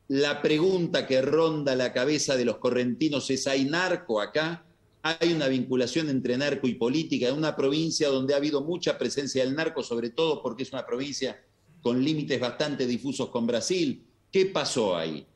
La 0.09 0.41
pregunta 0.41 1.07
que 1.07 1.21
ronda 1.21 1.73
la 1.73 1.93
cabeza 1.93 2.35
de 2.35 2.43
los 2.43 2.57
correntinos 2.57 3.29
es, 3.29 3.47
¿hay 3.47 3.63
narco 3.63 4.19
acá? 4.19 4.65
Hay 5.05 5.33
una 5.33 5.49
vinculación 5.49 6.09
entre 6.09 6.37
narco 6.37 6.65
y 6.65 6.75
política 6.75 7.27
en 7.27 7.35
una 7.35 7.57
provincia 7.57 8.07
donde 8.07 8.33
ha 8.33 8.37
habido 8.37 8.63
mucha 8.63 8.97
presencia 8.97 9.43
del 9.43 9.53
narco, 9.53 9.83
sobre 9.83 10.11
todo 10.11 10.41
porque 10.41 10.63
es 10.63 10.71
una 10.71 10.85
provincia 10.85 11.43
con 11.81 12.01
límites 12.01 12.39
bastante 12.39 12.87
difusos 12.87 13.29
con 13.29 13.45
Brasil. 13.45 14.01
¿Qué 14.31 14.45
pasó 14.45 14.95
ahí? 14.95 15.27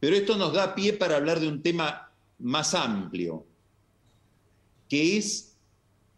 Pero 0.00 0.16
esto 0.16 0.36
nos 0.36 0.52
da 0.52 0.74
pie 0.74 0.94
para 0.94 1.16
hablar 1.16 1.38
de 1.38 1.46
un 1.46 1.62
tema 1.62 2.10
más 2.40 2.74
amplio, 2.74 3.46
que 4.88 5.16
es 5.16 5.56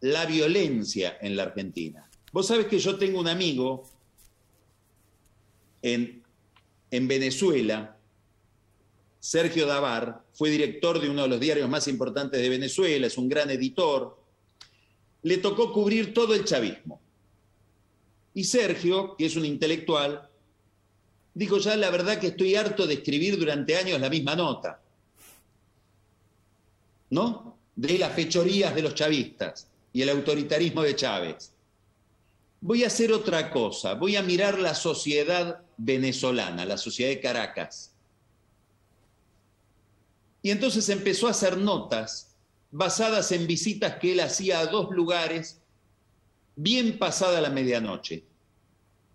la 0.00 0.24
violencia 0.24 1.18
en 1.20 1.36
la 1.36 1.42
Argentina. 1.42 2.08
Vos 2.32 2.46
sabés 2.46 2.66
que 2.66 2.78
yo 2.78 2.96
tengo 2.96 3.20
un 3.20 3.28
amigo 3.28 3.84
en, 5.82 6.22
en 6.90 7.06
Venezuela, 7.06 7.98
Sergio 9.20 9.66
Davar, 9.66 10.24
fue 10.35 10.50
director 10.50 11.00
de 11.00 11.09
uno 11.09 11.23
de 11.23 11.29
los 11.29 11.41
diarios 11.41 11.69
más 11.69 11.88
importantes 11.88 12.41
de 12.41 12.49
Venezuela, 12.49 13.07
es 13.07 13.17
un 13.17 13.29
gran 13.29 13.50
editor, 13.50 14.19
le 15.23 15.38
tocó 15.38 15.73
cubrir 15.73 16.12
todo 16.12 16.35
el 16.35 16.45
chavismo. 16.45 17.00
Y 18.35 18.45
Sergio, 18.45 19.17
que 19.17 19.26
es 19.26 19.37
un 19.37 19.47
intelectual, 19.47 20.29
dijo 21.33 21.59
ya 21.59 21.76
la 21.76 21.91
verdad 21.91 22.19
que 22.19 22.29
estoy 22.29 22.57
harto 22.57 22.87
de 22.87 22.95
escribir 22.95 23.38
durante 23.38 23.76
años 23.76 24.00
la 24.00 24.11
misma 24.11 24.37
nota. 24.37 24.81
¿No? 27.11 27.55
de 27.76 27.99
las 27.99 28.12
fechorías 28.14 28.75
de 28.75 28.83
los 28.83 28.95
chavistas 28.95 29.69
y 29.93 30.03
el 30.03 30.09
autoritarismo 30.09 30.83
de 30.83 30.97
Chávez. 30.97 31.53
Voy 32.61 32.85
a 32.85 32.87
hacer 32.87 33.12
otra 33.12 33.50
cosa, 33.50 33.95
voy 33.95 34.17
a 34.17 34.23
mirar 34.23 34.59
la 34.59 34.75
sociedad 34.75 35.61
venezolana, 35.76 36.64
la 36.64 36.79
sociedad 36.79 37.11
de 37.11 37.21
Caracas. 37.21 37.93
Y 40.44 40.50
entonces 40.50 40.90
empezó 40.90 41.26
a 41.26 41.30
hacer 41.30 41.56
notas 41.56 42.36
basadas 42.70 43.32
en 43.32 43.46
visitas 43.46 43.96
que 43.96 44.12
él 44.12 44.20
hacía 44.20 44.58
a 44.58 44.66
dos 44.66 44.90
lugares 44.90 45.62
bien 46.54 46.98
pasada 46.98 47.40
la 47.40 47.48
medianoche. 47.48 48.24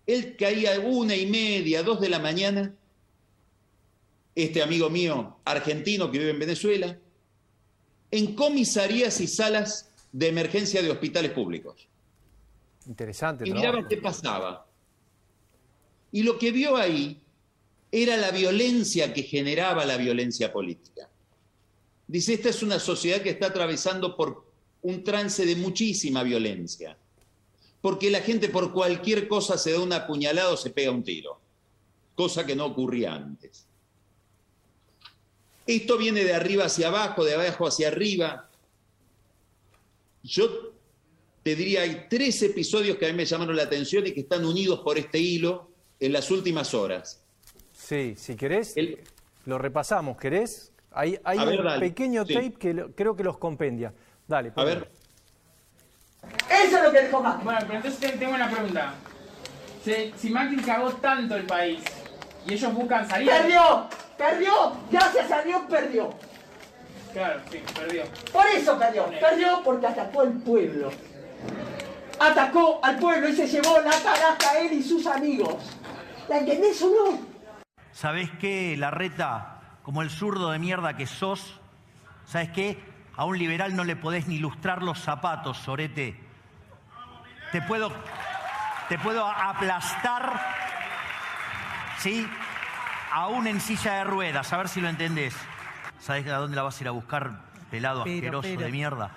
Él 0.08 0.34
caía 0.36 0.74
a 0.74 0.80
una 0.80 1.14
y 1.14 1.26
media, 1.26 1.84
dos 1.84 2.00
de 2.00 2.08
la 2.08 2.18
mañana. 2.18 2.74
Este 4.34 4.60
amigo 4.60 4.90
mío, 4.90 5.36
argentino 5.44 6.10
que 6.10 6.18
vive 6.18 6.32
en 6.32 6.40
Venezuela, 6.40 6.98
en 8.10 8.34
comisarías 8.34 9.20
y 9.20 9.28
salas 9.28 9.92
de 10.10 10.26
emergencia 10.26 10.82
de 10.82 10.90
hospitales 10.90 11.30
públicos. 11.30 11.86
Interesante. 12.88 13.48
Y 13.48 13.52
miraba 13.52 13.86
qué 13.86 13.98
pasaba. 13.98 14.66
Y 16.10 16.24
lo 16.24 16.36
que 16.38 16.50
vio 16.50 16.76
ahí 16.76 17.22
era 17.92 18.16
la 18.16 18.32
violencia 18.32 19.14
que 19.14 19.22
generaba 19.22 19.84
la 19.84 19.96
violencia 19.96 20.52
política. 20.52 21.08
Dice, 22.10 22.34
esta 22.34 22.48
es 22.48 22.64
una 22.64 22.80
sociedad 22.80 23.22
que 23.22 23.30
está 23.30 23.46
atravesando 23.46 24.16
por 24.16 24.44
un 24.82 25.04
trance 25.04 25.46
de 25.46 25.54
muchísima 25.54 26.24
violencia, 26.24 26.98
porque 27.80 28.10
la 28.10 28.20
gente 28.20 28.48
por 28.48 28.72
cualquier 28.72 29.28
cosa 29.28 29.56
se 29.56 29.70
da 29.70 29.78
una 29.78 30.08
puñalada 30.08 30.50
o 30.50 30.56
se 30.56 30.70
pega 30.70 30.90
un 30.90 31.04
tiro, 31.04 31.40
cosa 32.16 32.44
que 32.44 32.56
no 32.56 32.66
ocurría 32.66 33.14
antes. 33.14 33.64
Esto 35.68 35.96
viene 35.98 36.24
de 36.24 36.34
arriba 36.34 36.64
hacia 36.64 36.88
abajo, 36.88 37.24
de 37.24 37.34
abajo 37.34 37.68
hacia 37.68 37.86
arriba. 37.86 38.50
Yo 40.24 40.72
te 41.44 41.54
diría, 41.54 41.82
hay 41.82 42.06
tres 42.10 42.42
episodios 42.42 42.96
que 42.96 43.06
a 43.06 43.10
mí 43.10 43.14
me 43.14 43.24
llamaron 43.24 43.54
la 43.54 43.62
atención 43.62 44.04
y 44.04 44.10
que 44.10 44.22
están 44.22 44.44
unidos 44.44 44.80
por 44.80 44.98
este 44.98 45.20
hilo 45.20 45.70
en 46.00 46.12
las 46.12 46.28
últimas 46.32 46.74
horas. 46.74 47.22
Sí, 47.72 48.14
si 48.16 48.34
querés, 48.34 48.74
lo 49.46 49.58
repasamos. 49.58 50.16
¿Querés? 50.16 50.72
Hay, 50.92 51.18
hay 51.24 51.38
un 51.38 51.80
pequeño 51.80 52.24
tape 52.24 52.54
que 52.54 52.86
creo 52.96 53.14
que 53.14 53.24
los 53.24 53.38
compendia. 53.38 53.92
Dale, 54.26 54.52
A 54.56 54.64
ver. 54.64 54.90
Eso 56.50 56.76
es 56.76 56.82
lo 56.82 56.92
que 56.92 57.02
dijo 57.02 57.22
Macri. 57.22 57.44
Bueno, 57.44 57.60
pero 57.62 57.74
entonces 57.74 58.18
tengo 58.18 58.34
una 58.34 58.50
pregunta. 58.50 58.94
Si, 59.82 60.12
si 60.16 60.30
Macri 60.30 60.56
cagó 60.58 60.90
tanto 60.94 61.36
el 61.36 61.44
país 61.46 61.80
y 62.46 62.54
ellos 62.54 62.74
buscan 62.74 63.08
salir... 63.08 63.30
¡Perdió! 63.30 63.88
¡Perdió! 64.18 64.52
Gracias 64.90 65.30
a 65.30 65.42
Dios 65.42 65.62
perdió. 65.68 66.10
Claro, 67.12 67.40
sí, 67.50 67.62
perdió. 67.74 68.04
Por 68.32 68.46
eso 68.48 68.78
perdió. 68.78 69.06
Perdió 69.18 69.62
porque 69.64 69.86
atacó 69.86 70.20
al 70.20 70.32
pueblo. 70.34 70.90
Atacó 72.18 72.80
al 72.82 72.98
pueblo 72.98 73.28
y 73.28 73.34
se 73.34 73.46
llevó 73.46 73.80
la 73.80 73.90
caraja 73.90 74.50
a 74.50 74.58
él 74.60 74.74
y 74.74 74.82
sus 74.82 75.06
amigos. 75.06 75.56
¿La 76.28 76.38
entendés 76.38 76.80
o 76.82 76.90
no? 76.90 77.18
¿Sabés 77.92 78.30
qué, 78.38 78.76
Larreta? 78.76 79.59
Como 79.90 80.02
el 80.02 80.10
zurdo 80.10 80.52
de 80.52 80.60
mierda 80.60 80.96
que 80.96 81.04
sos, 81.04 81.58
¿sabes 82.24 82.50
qué? 82.50 82.80
A 83.16 83.24
un 83.24 83.36
liberal 83.36 83.74
no 83.74 83.82
le 83.82 83.96
podés 83.96 84.28
ni 84.28 84.38
lustrar 84.38 84.84
los 84.84 85.00
zapatos, 85.00 85.58
Sorete. 85.58 86.16
Te 87.50 87.60
puedo, 87.62 87.90
te 88.88 89.00
puedo 89.00 89.26
aplastar, 89.26 90.40
¿sí? 91.98 92.24
Aún 93.10 93.48
en 93.48 93.60
silla 93.60 93.94
de 93.94 94.04
ruedas, 94.04 94.52
a 94.52 94.58
ver 94.58 94.68
si 94.68 94.80
lo 94.80 94.88
entendés. 94.88 95.34
¿Sabés 95.98 96.24
a 96.28 96.36
dónde 96.36 96.54
la 96.54 96.62
vas 96.62 96.78
a 96.78 96.84
ir 96.84 96.86
a 96.86 96.92
buscar, 96.92 97.40
pelado 97.68 98.02
asqueroso 98.02 98.48
de 98.48 98.70
mierda? 98.70 99.10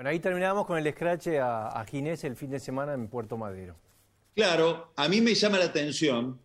Bueno, 0.00 0.12
ahí 0.12 0.18
terminamos 0.18 0.64
con 0.64 0.78
el 0.78 0.86
escrache 0.86 1.38
a, 1.38 1.84
Ginés 1.86 2.24
el 2.24 2.34
fin 2.34 2.48
de 2.48 2.58
semana 2.58 2.94
en 2.94 3.06
Puerto 3.08 3.36
Madero. 3.36 3.76
Claro, 4.34 4.94
a 4.96 5.06
mí 5.10 5.20
me 5.20 5.34
llama 5.34 5.58
la 5.58 5.66
atención, 5.66 6.40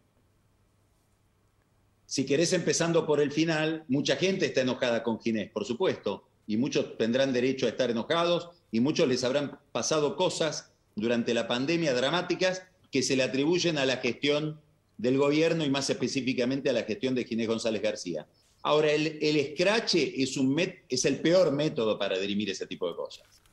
si 2.06 2.26
querés 2.26 2.52
empezando 2.52 3.06
por 3.06 3.22
el 3.22 3.32
final, 3.32 3.86
mucha 3.88 4.18
gente 4.18 4.48
está 4.48 4.60
enojada 4.60 5.04
con 5.04 5.22
Ginés, 5.22 5.52
por 5.52 5.64
supuesto, 5.64 6.28
y 6.46 6.58
muchos 6.58 6.98
tendrán 6.98 7.32
derecho 7.32 7.66
a 7.66 7.70
estar 7.70 7.90
enojados, 7.90 8.50
y 8.72 8.82
muchos 8.82 9.08
les 9.08 9.24
habrán 9.24 9.58
pasado 9.72 10.18
cosas 10.18 10.74
durante 10.98 11.34
la 11.34 11.48
pandemia 11.48 11.94
dramáticas 11.94 12.62
que 12.92 13.04
se 13.04 13.16
le 13.16 13.24
atribuyen 13.24 13.78
a 13.78 13.86
la 13.86 13.96
gestión 13.96 14.60
del 14.98 15.18
gobierno 15.18 15.64
y 15.64 15.70
más 15.70 15.90
específicamente 15.90 16.70
a 16.70 16.74
la 16.74 16.84
gestión 16.84 17.16
de 17.16 17.24
Ginés 17.24 17.48
González 17.48 17.82
García. 17.82 18.28
Ahora, 18.64 18.92
el, 18.92 19.18
el 19.22 19.38
escrache 19.38 20.22
es, 20.22 21.06
el 21.06 21.22
peor 21.22 21.54
método 21.54 21.98
para 21.98 22.20
dirimir 22.20 22.50
ese 22.50 22.68
tipo 22.68 22.90
de 22.90 22.96
cosas 22.98 23.45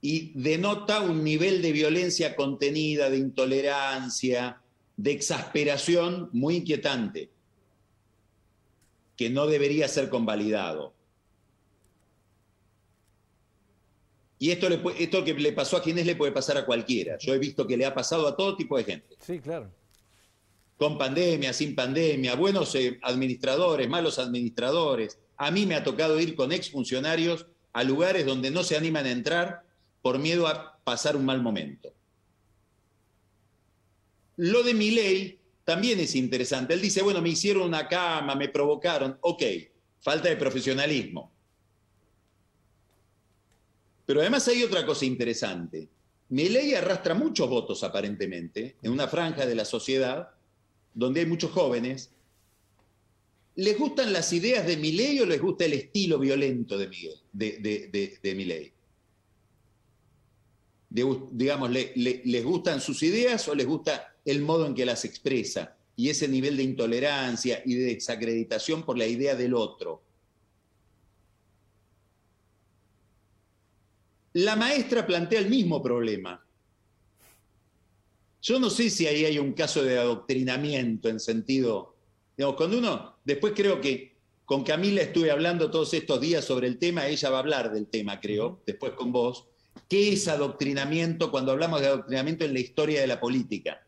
y 0.00 0.32
denota 0.34 1.00
un 1.00 1.22
nivel 1.22 1.60
de 1.60 1.72
violencia 1.72 2.34
contenida, 2.34 3.10
de 3.10 3.18
intolerancia, 3.18 4.60
de 4.96 5.12
exasperación 5.12 6.30
muy 6.32 6.56
inquietante, 6.56 7.30
que 9.16 9.28
no 9.28 9.46
debería 9.46 9.88
ser 9.88 10.08
convalidado. 10.08 10.94
Y 14.38 14.50
esto, 14.50 14.70
le, 14.70 14.80
esto 14.98 15.22
que 15.22 15.34
le 15.34 15.52
pasó 15.52 15.76
a 15.76 15.82
quienes 15.82 16.06
le 16.06 16.16
puede 16.16 16.32
pasar 16.32 16.56
a 16.56 16.64
cualquiera. 16.64 17.18
Yo 17.18 17.34
he 17.34 17.38
visto 17.38 17.66
que 17.66 17.76
le 17.76 17.84
ha 17.84 17.94
pasado 17.94 18.26
a 18.26 18.34
todo 18.34 18.56
tipo 18.56 18.78
de 18.78 18.84
gente. 18.84 19.16
Sí, 19.20 19.38
claro. 19.38 19.70
Con 20.78 20.96
pandemia, 20.96 21.52
sin 21.52 21.74
pandemia, 21.74 22.36
buenos 22.36 22.74
eh, 22.74 22.98
administradores, 23.02 23.86
malos 23.86 24.18
administradores. 24.18 25.18
A 25.36 25.50
mí 25.50 25.66
me 25.66 25.74
ha 25.74 25.84
tocado 25.84 26.18
ir 26.18 26.34
con 26.34 26.52
exfuncionarios 26.52 27.46
a 27.74 27.84
lugares 27.84 28.24
donde 28.24 28.50
no 28.50 28.64
se 28.64 28.78
animan 28.78 29.04
a 29.04 29.10
entrar 29.10 29.69
por 30.02 30.18
miedo 30.18 30.46
a 30.46 30.78
pasar 30.84 31.16
un 31.16 31.24
mal 31.24 31.42
momento. 31.42 31.92
Lo 34.36 34.62
de 34.62 34.74
mi 34.74 34.90
ley 34.90 35.38
también 35.64 36.00
es 36.00 36.14
interesante. 36.14 36.74
Él 36.74 36.80
dice, 36.80 37.02
bueno, 37.02 37.20
me 37.20 37.28
hicieron 37.28 37.64
una 37.64 37.86
cama, 37.86 38.34
me 38.34 38.48
provocaron. 38.48 39.18
Ok, 39.20 39.42
falta 40.00 40.28
de 40.28 40.36
profesionalismo. 40.36 41.30
Pero 44.06 44.20
además 44.20 44.48
hay 44.48 44.62
otra 44.62 44.84
cosa 44.84 45.04
interesante. 45.04 45.88
Mi 46.30 46.48
ley 46.48 46.74
arrastra 46.74 47.14
muchos 47.14 47.48
votos 47.48 47.84
aparentemente 47.84 48.76
en 48.82 48.92
una 48.92 49.08
franja 49.08 49.46
de 49.46 49.54
la 49.54 49.64
sociedad 49.64 50.30
donde 50.94 51.20
hay 51.20 51.26
muchos 51.26 51.50
jóvenes. 51.50 52.10
¿Les 53.56 53.78
gustan 53.78 54.12
las 54.12 54.32
ideas 54.32 54.66
de 54.66 54.76
mi 54.76 54.92
ley 54.92 55.20
o 55.20 55.26
les 55.26 55.40
gusta 55.40 55.66
el 55.66 55.74
estilo 55.74 56.18
violento 56.18 56.78
de, 56.78 56.88
Miguel, 56.88 57.18
de, 57.32 57.58
de, 57.92 58.18
de 58.22 58.34
digamos, 60.90 61.70
les 61.70 62.44
gustan 62.44 62.80
sus 62.80 63.02
ideas 63.02 63.46
o 63.48 63.54
les 63.54 63.66
gusta 63.66 64.16
el 64.24 64.42
modo 64.42 64.66
en 64.66 64.74
que 64.74 64.84
las 64.84 65.04
expresa 65.04 65.76
y 65.96 66.08
ese 66.08 66.28
nivel 66.28 66.56
de 66.56 66.62
intolerancia 66.62 67.62
y 67.64 67.74
de 67.74 67.94
desacreditación 67.94 68.82
por 68.82 68.98
la 68.98 69.06
idea 69.06 69.34
del 69.34 69.54
otro. 69.54 70.02
La 74.32 74.56
maestra 74.56 75.06
plantea 75.06 75.40
el 75.40 75.50
mismo 75.50 75.82
problema. 75.82 76.44
Yo 78.42 78.58
no 78.58 78.70
sé 78.70 78.88
si 78.88 79.06
ahí 79.06 79.24
hay 79.24 79.38
un 79.38 79.52
caso 79.52 79.82
de 79.82 79.98
adoctrinamiento 79.98 81.08
en 81.08 81.20
sentido, 81.20 81.94
digamos, 82.36 82.56
cuando 82.56 82.78
uno, 82.78 83.16
después 83.24 83.52
creo 83.54 83.80
que 83.80 84.16
con 84.46 84.64
Camila 84.64 85.02
estuve 85.02 85.30
hablando 85.30 85.70
todos 85.70 85.92
estos 85.92 86.20
días 86.20 86.44
sobre 86.44 86.66
el 86.66 86.78
tema, 86.78 87.06
ella 87.06 87.28
va 87.28 87.36
a 87.36 87.40
hablar 87.40 87.72
del 87.72 87.86
tema, 87.88 88.18
creo, 88.20 88.62
después 88.64 88.92
con 88.92 89.12
vos, 89.12 89.49
¿Qué 89.88 90.12
es 90.12 90.28
adoctrinamiento 90.28 91.30
cuando 91.30 91.52
hablamos 91.52 91.80
de 91.80 91.88
adoctrinamiento 91.88 92.44
en 92.44 92.54
la 92.54 92.60
historia 92.60 93.00
de 93.00 93.06
la 93.06 93.20
política? 93.20 93.84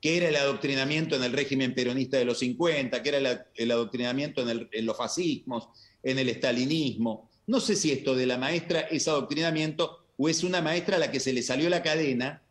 ¿Qué 0.00 0.18
era 0.18 0.28
el 0.28 0.36
adoctrinamiento 0.36 1.16
en 1.16 1.24
el 1.24 1.32
régimen 1.32 1.74
peronista 1.74 2.18
de 2.18 2.24
los 2.24 2.38
50? 2.38 3.02
¿Qué 3.02 3.08
era 3.08 3.48
el, 3.54 3.70
adoctrinamiento 3.70 4.48
en, 4.48 4.68
en 4.70 4.86
los 4.86 4.96
fascismos, 4.96 5.68
en 6.02 6.18
el 6.18 6.28
estalinismo? 6.28 7.30
No 7.46 7.58
sé 7.58 7.74
si 7.74 7.90
esto 7.90 8.14
de 8.14 8.26
la 8.26 8.38
maestra 8.38 8.80
es 8.80 9.08
adoctrinamiento 9.08 10.06
o 10.16 10.28
es 10.28 10.44
una 10.44 10.60
maestra 10.60 10.96
a 10.96 11.00
la 11.00 11.10
que 11.10 11.20
se 11.20 11.32
le 11.32 11.42
salió 11.42 11.68
la 11.68 11.82
cadena 11.82 12.42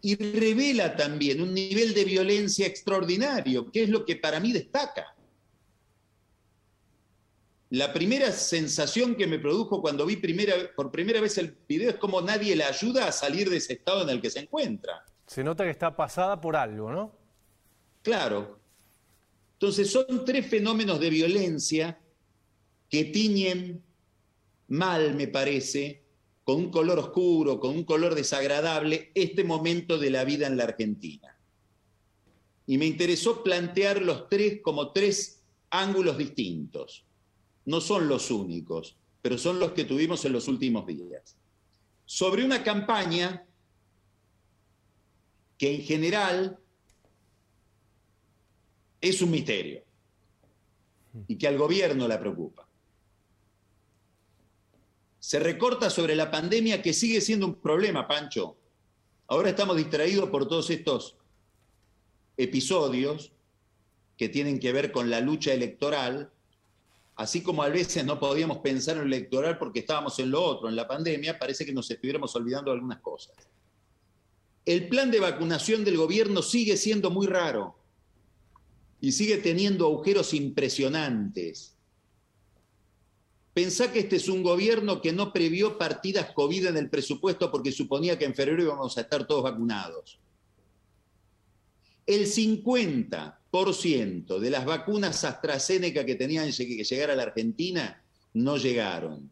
y 0.00 0.16
revela 0.16 0.96
también 0.96 1.40
un 1.40 1.52
nivel 1.54 1.94
de 1.94 2.04
violencia 2.04 2.66
extraordinario, 2.66 3.70
que 3.70 3.84
es 3.84 3.88
lo 3.88 4.04
que 4.04 4.16
para 4.16 4.40
mí 4.40 4.52
destaca 4.52 5.14
la 7.72 7.90
primera 7.90 8.30
sensación 8.32 9.14
que 9.14 9.26
me 9.26 9.38
produjo 9.38 9.80
cuando 9.80 10.04
vi 10.04 10.16
por 10.76 10.90
primera 10.90 11.22
vez 11.22 11.38
el 11.38 11.56
video 11.66 11.88
es 11.88 11.96
como 11.96 12.20
nadie 12.20 12.54
le 12.54 12.64
ayuda 12.64 13.08
a 13.08 13.12
salir 13.12 13.48
de 13.48 13.56
ese 13.56 13.72
estado 13.72 14.02
en 14.02 14.10
el 14.10 14.20
que 14.20 14.28
se 14.28 14.40
encuentra. 14.40 15.06
Se 15.26 15.42
nota 15.42 15.64
que 15.64 15.70
está 15.70 15.96
pasada 15.96 16.38
por 16.38 16.54
algo, 16.54 16.92
¿no? 16.92 17.16
Claro. 18.02 18.58
Entonces 19.54 19.90
son 19.90 20.22
tres 20.26 20.46
fenómenos 20.48 21.00
de 21.00 21.08
violencia 21.08 21.98
que 22.90 23.04
tiñen 23.04 23.82
mal, 24.68 25.14
me 25.14 25.28
parece, 25.28 26.02
con 26.44 26.56
un 26.56 26.70
color 26.70 26.98
oscuro, 26.98 27.58
con 27.58 27.70
un 27.70 27.84
color 27.84 28.14
desagradable, 28.14 29.12
este 29.14 29.44
momento 29.44 29.96
de 29.96 30.10
la 30.10 30.24
vida 30.24 30.46
en 30.46 30.58
la 30.58 30.64
Argentina. 30.64 31.38
Y 32.66 32.76
me 32.76 32.84
interesó 32.84 33.42
plantear 33.42 34.02
los 34.02 34.28
tres 34.28 34.60
como 34.62 34.92
tres 34.92 35.40
ángulos 35.70 36.18
distintos 36.18 37.06
no 37.64 37.80
son 37.80 38.08
los 38.08 38.30
únicos, 38.30 38.96
pero 39.20 39.38
son 39.38 39.58
los 39.58 39.72
que 39.72 39.84
tuvimos 39.84 40.24
en 40.24 40.32
los 40.32 40.48
últimos 40.48 40.86
días. 40.86 41.36
Sobre 42.04 42.44
una 42.44 42.62
campaña 42.62 43.46
que 45.56 45.74
en 45.74 45.82
general 45.82 46.58
es 49.00 49.22
un 49.22 49.30
misterio 49.30 49.84
y 51.28 51.36
que 51.36 51.46
al 51.46 51.58
gobierno 51.58 52.08
la 52.08 52.18
preocupa. 52.18 52.66
Se 55.20 55.38
recorta 55.38 55.88
sobre 55.88 56.16
la 56.16 56.30
pandemia 56.30 56.82
que 56.82 56.92
sigue 56.92 57.20
siendo 57.20 57.46
un 57.46 57.54
problema, 57.54 58.08
Pancho. 58.08 58.56
Ahora 59.28 59.50
estamos 59.50 59.76
distraídos 59.76 60.30
por 60.30 60.48
todos 60.48 60.68
estos 60.70 61.16
episodios 62.36 63.32
que 64.16 64.28
tienen 64.28 64.58
que 64.58 64.72
ver 64.72 64.90
con 64.90 65.10
la 65.10 65.20
lucha 65.20 65.52
electoral 65.52 66.32
así 67.16 67.42
como 67.42 67.62
a 67.62 67.68
veces 67.68 68.04
no 68.04 68.18
podíamos 68.18 68.58
pensar 68.58 68.96
en 68.96 69.02
lo 69.02 69.06
electoral 69.06 69.58
porque 69.58 69.80
estábamos 69.80 70.18
en 70.18 70.30
lo 70.30 70.42
otro, 70.42 70.68
en 70.68 70.76
la 70.76 70.88
pandemia, 70.88 71.38
parece 71.38 71.64
que 71.64 71.72
nos 71.72 71.90
estuviéramos 71.90 72.34
olvidando 72.36 72.70
algunas 72.70 73.00
cosas. 73.00 73.34
El 74.64 74.88
plan 74.88 75.10
de 75.10 75.20
vacunación 75.20 75.84
del 75.84 75.96
gobierno 75.96 76.40
sigue 76.40 76.76
siendo 76.76 77.10
muy 77.10 77.26
raro 77.26 77.76
y 79.00 79.12
sigue 79.12 79.38
teniendo 79.38 79.86
agujeros 79.86 80.32
impresionantes. 80.32 81.76
Pensá 83.52 83.92
que 83.92 83.98
este 83.98 84.16
es 84.16 84.28
un 84.28 84.42
gobierno 84.42 85.02
que 85.02 85.12
no 85.12 85.32
previó 85.32 85.76
partidas 85.76 86.32
COVID 86.32 86.66
en 86.68 86.76
el 86.76 86.88
presupuesto 86.88 87.50
porque 87.50 87.72
suponía 87.72 88.18
que 88.18 88.24
en 88.24 88.34
febrero 88.34 88.62
íbamos 88.62 88.96
a 88.96 89.02
estar 89.02 89.26
todos 89.26 89.42
vacunados. 89.42 90.21
El 92.06 92.26
50% 92.26 94.38
de 94.38 94.50
las 94.50 94.64
vacunas 94.64 95.24
AstraZeneca 95.24 96.04
que 96.04 96.16
tenían 96.16 96.50
que 96.50 96.84
llegar 96.84 97.10
a 97.10 97.16
la 97.16 97.24
Argentina 97.24 98.02
no 98.34 98.56
llegaron. 98.56 99.30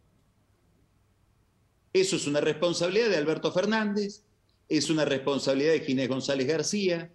Eso 1.93 2.17
es 2.17 2.27
una 2.27 2.41
responsabilidad 2.41 3.09
de 3.09 3.17
Alberto 3.17 3.51
Fernández, 3.51 4.23
es 4.69 4.91
una 4.91 5.05
responsabilidad 5.05 5.73
de 5.73 5.81
Ginés 5.81 6.09
González 6.09 6.47
García, 6.47 7.11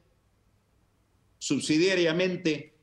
subsidiariamente 1.39 2.73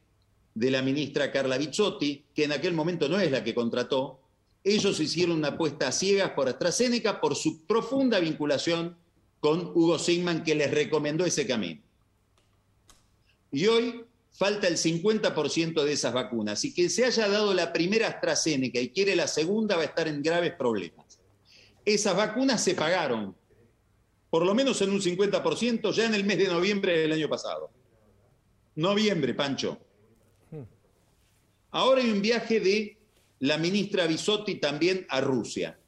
de 0.55 0.71
la 0.71 0.83
ministra 0.83 1.31
Carla 1.31 1.59
Bizzotti, 1.59 2.25
que 2.35 2.45
en 2.45 2.53
aquel 2.53 2.73
momento 2.73 3.09
no 3.09 3.21
es 3.21 3.31
la 3.31 3.45
que 3.45 3.55
contrató. 3.55 4.21
Ellos 4.65 5.01
hicieron 5.01 5.39
una 5.39 5.49
apuesta 5.49 5.89
a 5.89 5.93
ciegas 5.93 6.31
por 6.31 6.49
AstraZeneca 6.49 7.21
por 7.21 7.35
su 7.35 7.67
profunda 7.67 8.21
vinculación 8.21 8.97
con 9.41 9.73
Hugo 9.75 9.99
Sigman, 9.99 10.45
que 10.45 10.55
les 10.55 10.71
recomendó 10.71 11.27
ese 11.27 11.47
camino. 11.47 11.83
Y 13.53 13.67
hoy 13.67 14.05
falta 14.33 14.67
el 14.67 14.77
50% 14.77 15.85
de 15.85 15.93
esas 15.93 16.12
vacunas. 16.12 16.65
Y 16.65 16.75
que 16.75 16.88
se 16.88 17.05
haya 17.05 17.29
dado 17.29 17.55
la 17.55 17.73
primera 17.73 18.09
AstraZeneca 18.09 18.81
y 18.81 18.91
quiere 18.91 19.15
la 19.15 19.29
segunda 19.29 19.77
va 19.77 19.83
a 19.83 19.87
estar 19.87 20.09
en 20.09 20.23
graves 20.23 20.55
problemas. 20.55 21.21
Esas 21.85 22.17
vacunas 22.17 22.62
se 22.62 22.75
pagaron, 22.75 23.37
por 24.31 24.45
lo 24.47 24.55
menos 24.55 24.81
en 24.83 24.91
un 24.91 25.01
50%, 25.01 25.93
ya 25.93 26.07
en 26.07 26.15
el 26.15 26.25
mes 26.25 26.38
de 26.38 26.49
noviembre 26.49 26.99
del 26.99 27.12
año 27.12 27.29
pasado. 27.29 27.71
Noviembre, 28.77 29.35
Pancho. 29.35 29.79
Ahora 31.71 32.03
hay 32.03 32.11
un 32.11 32.23
viaje 32.23 32.61
de 32.61 32.99
la 33.41 33.59
ministra 33.59 34.07
Bisotti 34.07 34.57
también 34.57 35.07
a 35.09 35.21
Rusia 35.21 35.79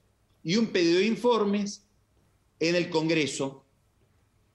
y 0.43 0.57
un 0.57 0.69
pedido 0.69 0.99
de 0.99 1.07
informes 1.07 1.87
en 2.59 2.75
el 2.75 2.91
Congreso, 2.91 3.65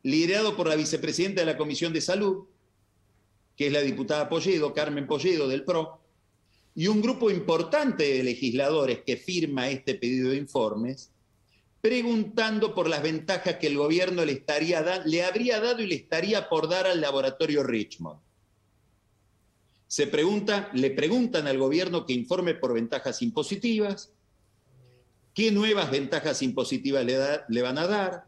liderado 0.03 0.55
por 0.55 0.67
la 0.67 0.75
vicepresidenta 0.75 1.41
de 1.41 1.45
la 1.45 1.57
Comisión 1.57 1.93
de 1.93 2.01
Salud, 2.01 2.45
que 3.59 3.67
es 3.67 3.73
la 3.73 3.81
diputada 3.81 4.29
Polledo, 4.29 4.73
Carmen 4.73 5.05
Polledo 5.05 5.45
del 5.49 5.65
PRO, 5.65 5.99
y 6.75 6.87
un 6.87 7.01
grupo 7.01 7.29
importante 7.29 8.05
de 8.05 8.23
legisladores 8.23 9.01
que 9.05 9.17
firma 9.17 9.67
este 9.69 9.95
pedido 9.95 10.29
de 10.29 10.37
informes, 10.37 11.11
preguntando 11.81 12.73
por 12.73 12.87
las 12.87 13.03
ventajas 13.03 13.57
que 13.57 13.67
el 13.67 13.75
gobierno 13.75 14.23
le, 14.23 14.31
estaría 14.31 15.03
le 15.03 15.25
habría 15.25 15.59
dado 15.59 15.81
y 15.81 15.87
le 15.87 15.95
estaría 15.95 16.47
por 16.47 16.69
dar 16.69 16.87
al 16.87 17.01
laboratorio 17.01 17.61
Richmond. 17.61 18.21
Se 19.87 20.07
pregunta, 20.07 20.69
le 20.73 20.91
preguntan 20.91 21.45
al 21.45 21.57
gobierno 21.57 22.05
que 22.05 22.13
informe 22.13 22.53
por 22.53 22.73
ventajas 22.73 23.21
impositivas, 23.21 24.13
qué 25.33 25.51
nuevas 25.51 25.91
ventajas 25.91 26.41
impositivas 26.43 27.03
le, 27.03 27.17
le 27.49 27.61
van 27.61 27.77
a 27.77 27.87
dar, 27.87 28.25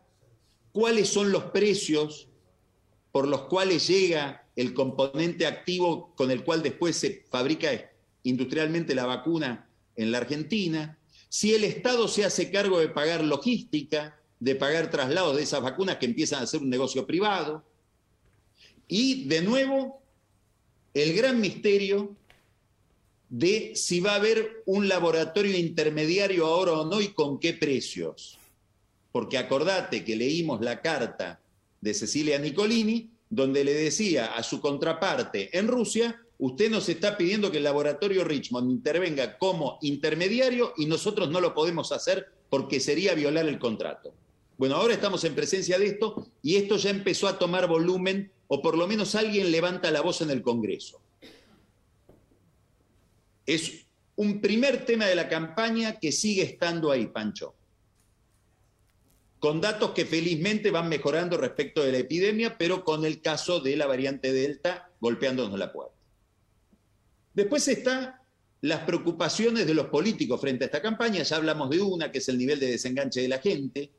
cuáles 0.74 1.08
son 1.08 1.32
los 1.32 1.46
precios 1.46 2.28
por 3.14 3.30
los 3.30 3.44
cuales 3.44 3.88
llega 3.88 4.41
el 4.56 4.74
componente 4.74 5.46
activo 5.46 6.14
con 6.16 6.32
el 6.32 6.44
cual 6.44 6.62
después 6.62 6.96
se 6.98 7.26
fabrica 7.30 7.92
industrialmente 8.24 8.96
la 8.96 9.06
vacuna 9.06 9.70
en 9.96 10.12
la 10.12 10.20
Argentina, 10.20 10.98
si 11.30 11.54
el 11.54 11.64
Estado 11.64 12.08
se 12.08 12.26
hace 12.26 12.52
cargo 12.52 12.80
de 12.80 12.90
pagar 12.90 13.24
logística, 13.24 14.20
de 14.40 14.56
pagar 14.56 14.90
traslados 14.90 15.38
de 15.38 15.44
esas 15.44 15.62
vacunas 15.62 15.98
que 15.98 16.06
empiezan 16.06 16.44
a 16.44 16.48
ser 16.48 16.62
un 16.62 16.70
negocio 16.70 17.06
privado, 17.06 17.64
y 18.88 19.26
de 19.26 19.42
nuevo 19.42 20.02
el 20.94 21.14
gran 21.14 21.40
misterio 21.40 22.16
de 23.30 23.74
si 23.76 24.02
va 24.02 24.12
a 24.12 24.16
haber 24.16 24.64
un 24.66 24.90
laboratorio 24.90 25.58
intermediario 25.58 26.46
ahora 26.46 26.74
o 26.74 26.86
no 26.86 27.00
y 27.00 27.10
con 27.10 27.40
qué 27.40 27.54
precios. 27.54 28.38
Porque 29.14 29.38
acordate 29.38 30.04
que 30.04 30.18
leímos 30.18 30.60
la 30.60 30.82
carta 30.82 31.40
de 31.80 31.94
Cecilia 31.94 32.38
Nicolini 32.40 33.11
donde 33.32 33.64
le 33.64 33.74
decía 33.74 34.36
a 34.36 34.44
su 34.44 34.60
contraparte 34.60 35.58
en 35.58 35.70
Rusia, 35.70 36.22
usted 36.38 36.70
nos 36.70 36.90
está 36.90 37.18
pidiendo 37.18 37.50
que 37.50 37.58
el 37.58 37.64
laboratorio 37.64 38.26
Richmond 38.26 38.70
intervenga 38.70 39.38
como 39.38 39.80
intermediario 39.82 40.74
y 40.78 40.86
nosotros 40.86 41.30
no 41.32 41.40
lo 41.40 41.54
podemos 41.54 41.94
hacer 41.94 42.28
porque 42.50 42.82
sería 42.82 43.16
violar 43.16 43.48
el 43.48 43.58
contrato. 43.58 44.14
Bueno, 44.58 44.76
ahora 44.76 44.94
estamos 44.94 45.24
en 45.24 45.34
presencia 45.34 45.80
de 45.80 45.88
esto 45.88 46.28
y 46.44 46.58
esto 46.58 46.76
ya 46.76 46.90
empezó 46.90 47.30
a 47.30 47.40
tomar 47.40 47.68
volumen 47.70 48.30
o 48.50 48.62
por 48.62 48.78
lo 48.78 48.86
menos 48.86 49.16
alguien 49.16 49.50
levanta 49.50 49.90
la 49.92 50.02
voz 50.02 50.22
en 50.22 50.30
el 50.30 50.42
Congreso. 50.42 51.02
Es 53.46 53.86
un 54.18 54.42
primer 54.42 54.86
tema 54.86 55.06
de 55.06 55.16
la 55.16 55.30
campaña 55.30 56.00
que 56.00 56.12
sigue 56.12 56.44
estando 56.44 56.92
ahí, 56.92 57.08
Pancho 57.08 57.56
con 59.42 59.60
datos 59.60 59.90
que 59.90 60.06
felizmente 60.06 60.70
van 60.70 60.88
mejorando 60.88 61.36
respecto 61.36 61.82
de 61.82 61.92
la 61.92 61.98
epidemia, 61.98 62.60
pero 62.60 62.86
con 62.86 63.06
el 63.06 63.24
caso 63.24 63.60
de 63.60 63.76
la 63.76 63.88
variante 63.88 64.32
Delta 64.32 64.92
golpeándonos 65.00 65.58
la 65.58 65.74
puerta. 65.74 65.96
Después 67.34 67.68
están 67.68 68.14
las 68.62 68.82
preocupaciones 68.82 69.66
de 69.66 69.74
los 69.74 69.88
políticos 69.88 70.40
frente 70.40 70.66
a 70.66 70.68
esta 70.68 70.80
campaña, 70.80 71.24
ya 71.24 71.38
hablamos 71.38 71.72
de 71.72 71.82
una, 71.82 72.12
que 72.12 72.20
es 72.20 72.30
el 72.30 72.38
nivel 72.38 72.60
de 72.60 72.68
desenganche 72.68 73.20
de 73.20 73.28
la 73.30 73.40
gente. 73.40 73.90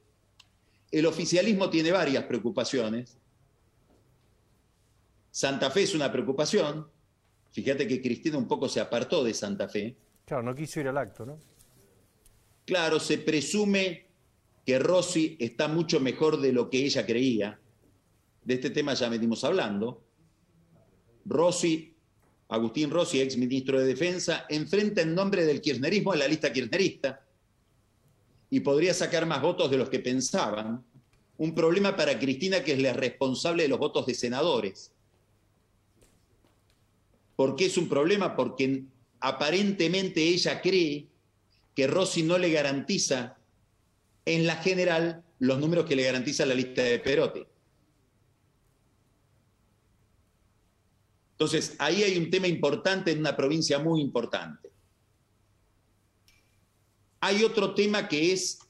El 0.93 1.07
oficialismo 1.07 1.69
tiene 1.69 1.91
varias 1.91 2.23
preocupaciones. 2.23 3.19
Santa 5.33 5.73
Fe 5.73 5.83
es 5.83 5.95
una 5.97 6.13
preocupación. 6.13 6.87
Fíjate 7.51 7.89
que 7.89 8.01
Cristina 8.01 8.39
un 8.39 8.47
poco 8.47 8.69
se 8.69 8.79
apartó 8.79 9.25
de 9.25 9.35
Santa 9.35 9.69
Fe. 9.69 9.97
Claro, 10.25 10.45
no 10.45 10.55
quiso 10.55 10.79
ir 10.79 10.87
al 10.87 10.99
acto, 10.99 11.27
¿no? 11.27 11.37
Claro, 12.65 13.01
se 13.01 13.19
presume 13.19 14.12
que 14.65 14.79
Rossi 14.79 15.37
está 15.41 15.69
mucho 15.69 16.01
mejor 16.01 16.41
de 16.41 16.53
lo 16.53 16.71
que 16.71 16.85
ella 16.85 17.05
creía. 17.05 17.59
De 18.45 18.55
este 18.55 18.71
tema 18.71 18.95
ya 18.95 19.09
venimos 19.09 19.45
hablando. 19.45 20.03
Rossi, 21.25 21.95
Agustín 22.49 22.91
Rossi, 22.91 23.21
ex 23.21 23.37
ministro 23.37 23.81
de 23.81 23.87
Defensa, 23.87 24.47
enfrenta 24.49 25.03
en 25.03 25.15
nombre 25.15 25.45
del 25.45 25.61
kirchnerismo 25.61 26.13
a 26.13 26.17
la 26.17 26.29
lista 26.29 26.53
kirchnerista 26.53 27.25
y 28.51 28.61
podría 28.61 28.93
sacar 28.93 29.27
más 29.27 29.41
votos 29.41 29.71
de 29.71 29.79
los 29.79 29.89
que 29.89 30.01
pensaban. 30.01 30.85
Un 31.39 31.55
problema 31.55 31.97
para 31.97 32.19
Cristina, 32.19 32.63
que 32.63 32.75
es 32.75 32.79
la 32.79 32.93
responsable 32.93 33.63
de 33.63 33.69
los 33.69 33.79
votos 33.79 34.07
de 34.07 34.15
senadores. 34.15 34.93
¿Por 37.35 37.57
qué 37.57 37.67
es 37.67 37.79
un 37.79 37.89
problema? 37.89 38.37
Porque 38.37 38.85
aparentemente 39.21 40.21
ella 40.23 40.61
cree 40.61 41.09
que 41.75 41.87
Rossi 41.87 42.23
no 42.23 42.37
le 42.37 42.51
garantiza 42.51 43.39
en 44.25 44.47
la 44.47 44.57
general 44.57 45.25
los 45.39 45.59
números 45.59 45.87
que 45.87 45.97
le 45.97 46.05
garantiza 46.05 46.47
la 46.47 46.55
lista 46.55 46.83
de 46.83 46.99
Perotti. 47.01 47.45
Entonces, 51.33 51.75
ahí 51.81 52.05
hay 52.05 52.17
un 52.17 52.31
tema 52.31 52.47
importante 52.47 53.11
en 53.11 53.19
una 53.19 53.37
provincia 53.37 53.81
muy 53.81 54.01
importante. 54.01 54.71
Hay 57.19 57.43
otro 57.43 57.75
tema 57.75 58.07
que 58.07 58.33
es 58.33 58.61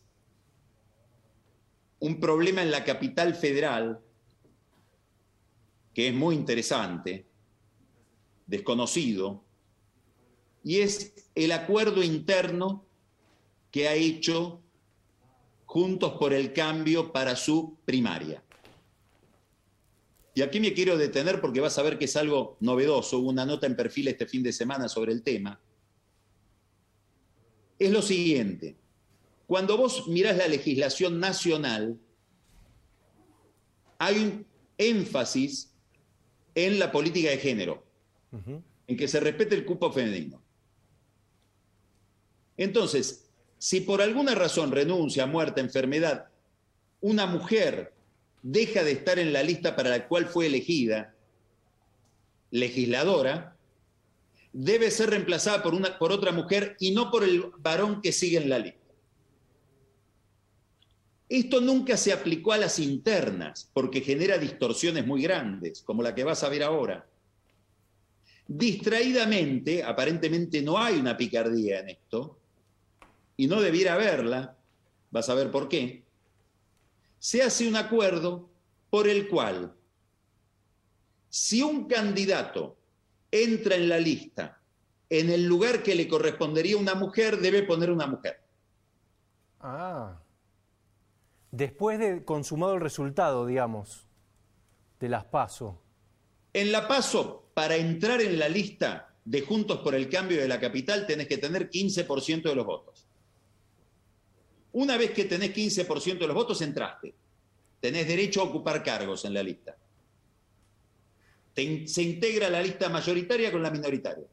un 1.99 2.19
problema 2.19 2.63
en 2.63 2.71
la 2.71 2.83
capital 2.83 3.35
federal, 3.35 4.01
que 5.93 6.09
es 6.09 6.15
muy 6.15 6.35
interesante, 6.35 7.27
desconocido, 8.47 9.45
y 10.65 10.79
es 10.79 11.13
el 11.35 11.53
acuerdo 11.53 12.03
interno 12.03 12.87
que 13.71 13.89
ha 13.89 13.95
hecho 13.95 14.62
Juntos 15.73 16.19
por 16.19 16.35
el 16.35 16.53
Cambio 16.53 17.13
para 17.13 17.35
su 17.35 17.79
primaria. 17.87 18.45
Y 20.35 20.43
aquí 20.43 20.61
me 20.61 20.75
quiero 20.75 20.99
detener 20.99 21.41
porque 21.41 21.63
vas 21.63 21.79
a 21.79 21.83
ver 21.83 21.97
que 21.97 22.05
es 22.05 22.15
algo 22.15 22.59
novedoso. 22.61 23.19
Hubo 23.19 23.31
una 23.31 23.47
nota 23.47 23.67
en 23.67 23.75
perfil 23.75 24.09
este 24.09 24.27
fin 24.27 24.43
de 24.43 24.53
semana 24.53 24.87
sobre 24.91 25.13
el 25.13 25.23
tema. 25.23 25.59
Es 27.79 27.91
lo 27.91 28.03
siguiente. 28.03 28.77
Cuando 29.47 29.79
vos 29.79 30.09
mirás 30.09 30.37
la 30.37 30.47
legislación 30.47 31.19
nacional, 31.19 31.99
hay 33.97 34.19
un 34.19 34.47
énfasis 34.77 35.73
en 36.55 36.79
la 36.79 36.93
política 36.93 37.31
de 37.31 37.39
género, 37.39 37.83
en 38.87 38.97
que 38.99 39.09
se 39.09 39.21
respete 39.21 39.55
el 39.55 39.65
cupo 39.65 39.91
femenino. 39.91 40.43
Entonces, 42.59 43.32
si 43.63 43.81
por 43.81 44.03
alguna 44.03 44.35
razón 44.35 44.73
renuncia, 44.73 45.25
muerte, 45.25 45.61
enfermedad, 45.61 46.27
una 47.01 47.27
mujer 47.27 47.95
deja 48.43 48.83
de 48.83 48.91
estar 48.91 49.21
en 49.21 49.33
la 49.33 49.45
lista 49.45 49.77
para 49.77 49.91
la 49.91 50.09
cual 50.09 50.27
fue 50.27 50.47
elegida 50.47 51.15
legisladora, 52.51 53.57
debe 54.53 54.91
ser 54.91 55.11
reemplazada 55.11 55.63
por, 55.63 55.75
una, 55.75 55.97
por 55.97 56.11
otra 56.11 56.33
mujer 56.33 56.75
y 56.81 56.91
no 56.91 57.13
por 57.13 57.23
el 57.23 57.53
varón 57.59 58.03
que 58.03 58.11
sigue 58.11 58.39
en 58.39 58.51
la 58.51 58.59
lista. 58.59 58.81
Esto 61.29 61.61
nunca 61.61 61.97
se 61.97 62.13
aplicó 62.13 62.53
a 62.53 62.59
las 62.59 62.81
internas 62.81 63.71
porque 63.73 64.01
genera 64.01 64.39
distorsiones 64.39 65.07
muy 65.07 65.23
grandes, 65.23 65.83
como 65.83 66.03
la 66.03 66.17
que 66.17 66.25
vas 66.25 66.43
a 66.43 66.49
ver 66.49 66.65
ahora. 66.65 67.07
Distraídamente, 68.49 69.85
aparentemente 69.85 70.63
no 70.63 70.79
hay 70.79 70.97
una 70.97 71.17
picardía 71.17 71.79
en 71.79 71.91
esto, 71.91 72.42
y 73.37 73.47
no 73.47 73.61
debiera 73.61 73.95
haberla, 73.95 74.57
vas 75.11 75.29
a 75.29 75.35
ver 75.35 75.51
por 75.51 75.69
qué, 75.69 76.05
se 77.19 77.43
hace 77.43 77.69
un 77.69 77.77
acuerdo 77.77 78.51
por 78.91 79.09
el 79.09 79.29
cual 79.29 79.75
si 81.29 81.63
un 81.63 81.87
candidato 81.87 82.77
entra 83.31 83.77
en 83.77 83.89
la 83.89 83.99
lista 83.99 84.61
en 85.09 85.31
el 85.31 85.45
lugar 85.45 85.83
que 85.83 85.95
le 85.95 86.09
correspondería 86.09 86.79
una 86.79 86.95
mujer, 86.95 87.39
debe 87.39 87.63
poner 87.63 87.91
una 87.91 88.07
mujer. 88.07 88.41
Ah. 89.61 90.19
Después 91.51 91.99
de 91.99 92.25
consumado 92.25 92.75
el 92.75 92.81
resultado, 92.81 93.47
digamos, 93.47 94.07
de 94.99 95.11
las 95.11 95.27
PASO. 95.27 95.83
En 96.55 96.73
la 96.73 96.89
PASO, 96.89 97.51
para 97.53 97.77
entrar 97.77 98.23
en 98.23 98.39
la 98.39 98.49
lista 98.49 99.15
de 99.25 99.43
Juntos 99.43 99.81
por 99.81 99.95
el 99.95 100.09
Cambio 100.09 100.41
de 100.41 100.49
la 100.49 100.59
Capital, 100.59 101.07
tenés 101.07 101.29
que 101.29 101.37
tener 101.37 101.69
15% 101.69 102.43
de 102.43 102.55
los 102.55 102.65
votos. 102.65 103.07
Una 104.73 104.97
vez 104.97 105.11
que 105.13 105.25
tenés 105.25 105.55
15% 105.55 106.19
de 106.19 106.27
los 106.27 106.35
votos, 106.35 106.63
entraste. 106.63 107.15
Tenés 107.81 108.07
derecho 108.07 108.41
a 108.41 108.45
ocupar 108.45 108.83
cargos 108.83 109.25
en 109.25 109.35
la 109.35 109.43
lista. 109.43 109.77
se 111.55 112.03
integra 112.03 112.49
la 112.49 112.63
lista 112.63 112.89
mayoritaria 112.89 113.53
con 113.53 113.63
la 113.63 113.71
minoritaria. 113.71 114.27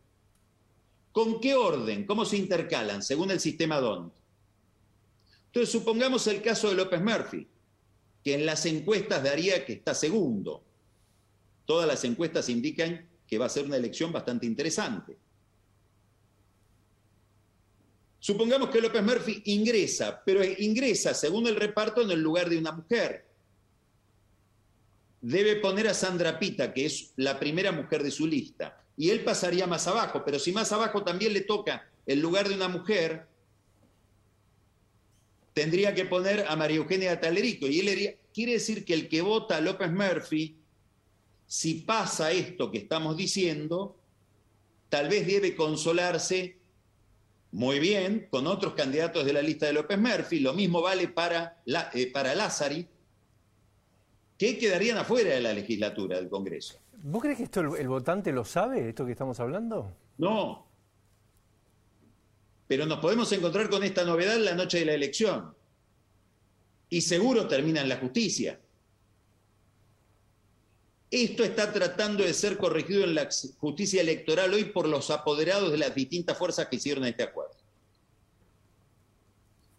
¿Con 1.12 1.41
qué 1.41 1.56
orden? 1.56 2.06
¿Cómo 2.06 2.23
se 2.23 2.38
intercalan? 2.38 3.02
Según 3.02 3.32
el 3.32 3.39
sistema 3.39 3.80
DONT. 3.80 4.13
Entonces, 5.47 5.71
supongamos 5.71 6.28
el 6.28 6.41
caso 6.41 6.69
de 6.69 6.75
López 6.75 7.02
Murphy, 7.02 7.47
que 8.23 8.36
en 8.36 8.45
las 8.45 8.65
encuestas 8.65 9.23
daría 9.23 9.65
que 9.65 9.73
está 9.73 9.95
segundo. 9.95 10.63
Todas 11.65 11.88
las 11.88 12.04
encuestas 12.04 12.49
indican 12.49 13.08
que 13.28 13.38
va 13.38 13.47
a 13.47 13.49
ser 13.49 13.65
una 13.65 13.78
elección 13.78 14.12
bastante 14.12 14.45
interesante. 14.45 15.17
Supongamos 18.20 18.70
que 18.70 18.82
López 18.82 19.02
Murphy 19.02 19.42
ingresa, 19.46 20.22
pero 20.26 20.44
ingresa 20.44 21.14
según 21.14 21.48
el 21.48 21.56
reparto 21.56 22.02
en 22.02 22.12
el 22.12 22.22
lugar 22.22 22.50
de 22.50 22.58
una 22.58 22.72
mujer. 22.72 23.26
Debe 25.22 25.58
poner 25.58 25.88
a 25.88 25.94
Sandra 25.94 26.38
Pita, 26.38 26.74
que 26.74 26.86
es 26.86 27.14
la 27.16 27.40
primera 27.40 27.72
mujer 27.72 28.04
de 28.04 28.12
su 28.12 28.28
lista 28.28 28.80
y 29.00 29.12
él 29.12 29.24
pasaría 29.24 29.66
más 29.66 29.88
abajo, 29.88 30.24
pero 30.26 30.38
si 30.40 30.52
más 30.52 30.74
abajo 30.74 31.06
también 31.06 31.32
le 31.32 31.40
toca 31.40 31.90
el 32.06 32.20
lugar 32.20 32.50
de 32.50 32.56
una 32.56 32.68
mujer, 32.68 33.28
tendría 35.54 35.96
que 35.96 36.04
poner 36.04 36.46
a 36.50 36.58
María 36.58 36.76
Eugenia 36.76 37.18
Talerico. 37.18 37.66
Y 37.66 37.80
él 37.80 38.18
quiere 38.34 38.52
decir 38.52 38.84
que 38.84 38.94
el 38.94 39.08
que 39.08 39.22
vota 39.22 39.56
a 39.56 39.62
López 39.62 39.90
Murphy, 39.90 40.58
si 41.48 41.76
pasa 41.76 42.34
esto 42.34 42.70
que 42.70 42.80
estamos 42.80 43.16
diciendo, 43.16 43.96
tal 44.90 45.08
vez 45.08 45.26
debe 45.26 45.56
consolarse 45.56 46.58
muy 47.52 47.80
bien 47.80 48.28
con 48.30 48.48
otros 48.48 48.74
candidatos 48.74 49.26
de 49.26 49.34
la 49.34 49.42
lista 49.42 49.66
de 49.66 49.74
López 49.74 49.98
Murphy. 49.98 50.40
Lo 50.40 50.54
mismo 50.54 50.82
vale 50.82 51.08
para, 51.08 51.62
la, 51.66 51.90
eh, 51.94 52.12
para 52.12 52.36
Lázari, 52.36 52.88
que 54.38 54.58
quedarían 54.58 54.98
afuera 54.98 55.32
de 55.32 55.42
la 55.42 55.54
legislatura 55.54 56.18
del 56.18 56.30
Congreso. 56.30 56.80
¿Vos 57.02 57.22
crees 57.22 57.38
que 57.38 57.44
esto 57.44 57.62
el, 57.76 57.88
votante 57.88 58.32
lo 58.32 58.46
sabe, 58.46 58.90
esto 58.90 59.06
que 59.06 59.14
estamos 59.14 59.40
hablando? 59.40 59.94
No. 60.18 60.68
Pero 62.68 62.86
nos 62.86 63.00
podemos 63.00 63.32
encontrar 63.32 63.70
con 63.70 63.84
esta 63.84 64.04
novedad 64.04 64.38
la 64.38 64.54
noche 64.54 64.80
de 64.80 64.86
la 64.86 64.94
elección. 64.94 65.56
Y 66.90 67.02
seguro 67.02 67.48
termina 67.48 67.82
en 67.82 67.90
la 67.90 67.98
justicia. 67.98 68.60
Esto 71.12 71.43
está 71.43 71.74
tratando 71.74 72.24
de 72.24 72.34
ser 72.34 72.58
corregido 72.58 73.04
en 73.04 73.15
la 73.15 73.30
justicia 73.58 74.02
electoral 74.02 74.54
hoy 74.54 74.65
por 74.65 74.88
los 74.88 75.10
apoderados 75.10 75.72
de 75.72 75.80
las 75.80 75.95
distintas 75.95 76.38
fuerzas 76.38 76.67
que 76.67 76.76
hicieron 76.76 77.06
este 77.06 77.24
acuerdo. 77.24 77.56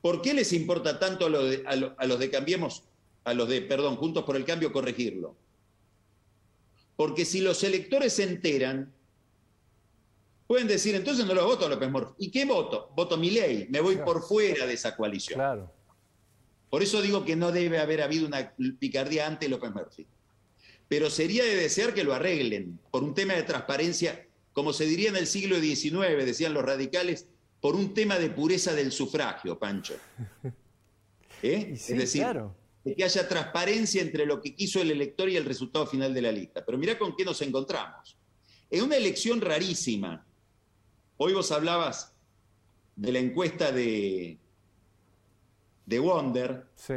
¿Por 0.02 0.22
qué 0.22 0.34
les 0.34 0.52
importa 0.52 0.98
tanto 0.98 1.26
a 1.26 1.28
los 1.28 1.50
de, 1.50 1.62
a 1.66 2.06
los 2.06 2.18
de 2.18 2.30
Cambiemos, 2.30 2.84
a 3.24 3.34
los 3.34 3.48
de, 3.48 3.60
perdón, 3.62 3.96
Juntos 3.96 4.24
por 4.24 4.34
el 4.34 4.44
Cambio, 4.44 4.72
corregirlo? 4.72 5.36
Porque 6.96 7.24
si 7.24 7.40
los 7.40 7.62
electores 7.62 8.14
se 8.14 8.24
enteran, 8.24 8.92
pueden 10.46 10.66
decir, 10.66 10.94
entonces 10.94 11.24
no 11.26 11.34
lo 11.34 11.46
voto 11.46 11.66
a 11.66 11.68
López 11.68 11.90
Murphy. 11.90 12.14
¿Y 12.18 12.30
qué 12.30 12.44
voto? 12.44 12.90
Voto 12.96 13.16
mi 13.16 13.30
ley, 13.30 13.68
me 13.70 13.80
voy 13.80 13.96
por 13.96 14.22
fuera 14.22 14.66
de 14.66 14.74
esa 14.74 14.96
coalición. 14.96 15.38
Claro. 15.38 15.70
Por 16.70 16.82
eso 16.82 17.00
digo 17.00 17.24
que 17.24 17.36
no 17.36 17.52
debe 17.52 17.78
haber 17.78 18.02
habido 18.02 18.26
una 18.26 18.52
picardía 18.78 19.26
ante 19.26 19.48
López 19.48 19.70
Murphy. 19.72 20.06
Pero 20.90 21.08
sería 21.08 21.42
de 21.44 21.56
desear 21.56 21.94
que 21.94 22.04
lo 22.04 22.12
arreglen 22.12 22.78
por 22.90 23.02
un 23.02 23.14
tema 23.14 23.32
de 23.32 23.44
transparencia, 23.44 24.26
como 24.52 24.74
se 24.74 24.84
diría 24.84 25.08
en 25.08 25.16
el 25.16 25.26
siglo 25.26 25.58
XIX, 25.58 26.26
decían 26.26 26.52
los 26.52 26.64
radicales, 26.64 27.26
por 27.62 27.74
un 27.74 27.94
tema 27.94 28.18
de 28.18 28.28
pureza 28.28 28.74
del 28.74 28.92
sufragio, 28.92 29.58
Pancho. 29.58 29.94
¿Eh? 31.42 31.70
es 31.72 31.88
decir, 31.96 32.20
claro 32.20 32.54
de 32.84 32.94
que 32.94 33.04
haya 33.04 33.28
transparencia 33.28 34.00
entre 34.00 34.26
lo 34.26 34.40
que 34.40 34.54
quiso 34.54 34.80
el 34.80 34.90
elector 34.90 35.28
y 35.28 35.36
el 35.36 35.44
resultado 35.44 35.86
final 35.86 36.14
de 36.14 36.22
la 36.22 36.32
lista. 36.32 36.64
Pero 36.64 36.78
mira 36.78 36.98
con 36.98 37.14
qué 37.14 37.24
nos 37.24 37.40
encontramos. 37.42 38.16
En 38.70 38.84
una 38.84 38.96
elección 38.96 39.40
rarísima, 39.40 40.24
hoy 41.16 41.34
vos 41.34 41.52
hablabas 41.52 42.14
de 42.96 43.12
la 43.12 43.18
encuesta 43.18 43.72
de, 43.72 44.38
de 45.86 45.98
Wonder. 45.98 46.66
Sí. 46.76 46.94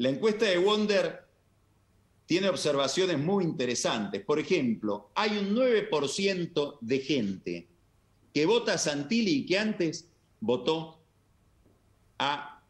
La 0.00 0.08
encuesta 0.08 0.46
de 0.46 0.56
Wonder 0.56 1.26
tiene 2.24 2.48
observaciones 2.48 3.18
muy 3.18 3.44
interesantes. 3.44 4.24
Por 4.24 4.38
ejemplo, 4.38 5.10
hay 5.14 5.36
un 5.36 5.54
9% 5.54 6.78
de 6.80 6.98
gente 7.00 7.68
que 8.32 8.46
vota 8.46 8.72
a 8.72 8.78
Santilli 8.78 9.30
y 9.30 9.44
que 9.44 9.58
antes 9.58 10.08
votó 10.40 11.02
a 12.18 12.62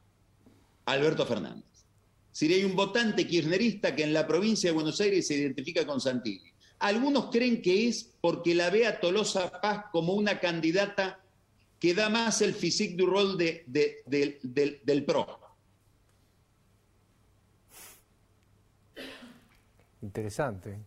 Alberto 0.86 1.24
Fernández. 1.24 1.84
Si 2.32 2.52
hay 2.52 2.64
un 2.64 2.74
votante 2.74 3.24
kirchnerista 3.28 3.94
que 3.94 4.02
en 4.02 4.12
la 4.12 4.26
provincia 4.26 4.70
de 4.70 4.74
Buenos 4.74 5.00
Aires 5.00 5.28
se 5.28 5.36
identifica 5.36 5.86
con 5.86 6.00
Santilli. 6.00 6.50
Algunos 6.80 7.30
creen 7.30 7.62
que 7.62 7.86
es 7.86 8.10
porque 8.20 8.56
la 8.56 8.70
ve 8.70 8.88
a 8.88 8.98
Tolosa 8.98 9.60
Paz 9.60 9.84
como 9.92 10.14
una 10.14 10.40
candidata 10.40 11.20
que 11.78 11.94
da 11.94 12.08
más 12.08 12.42
el 12.42 12.54
physique 12.54 12.96
du 12.96 13.06
rol 13.06 13.38
de, 13.38 13.62
del 14.04 15.04
PRO. 15.04 15.39
Interesante. 20.02 20.78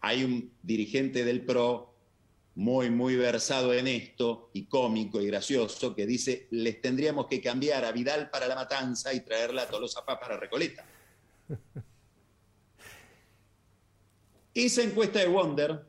Hay 0.00 0.24
un 0.24 0.52
dirigente 0.62 1.24
del 1.24 1.44
PRO 1.44 1.94
muy, 2.54 2.90
muy 2.90 3.14
versado 3.14 3.72
en 3.72 3.86
esto 3.86 4.50
y 4.52 4.64
cómico 4.66 5.20
y 5.20 5.26
gracioso, 5.26 5.94
que 5.94 6.06
dice, 6.06 6.48
les 6.50 6.80
tendríamos 6.80 7.26
que 7.26 7.40
cambiar 7.40 7.84
a 7.84 7.92
Vidal 7.92 8.30
para 8.30 8.48
la 8.48 8.56
matanza 8.56 9.14
y 9.14 9.20
traerla 9.20 9.62
a 9.62 9.68
Tolosa 9.68 10.04
Paz 10.04 10.18
para 10.20 10.36
Recoleta. 10.36 10.84
Esa 14.54 14.82
encuesta 14.82 15.20
de 15.20 15.28
Wonder 15.28 15.86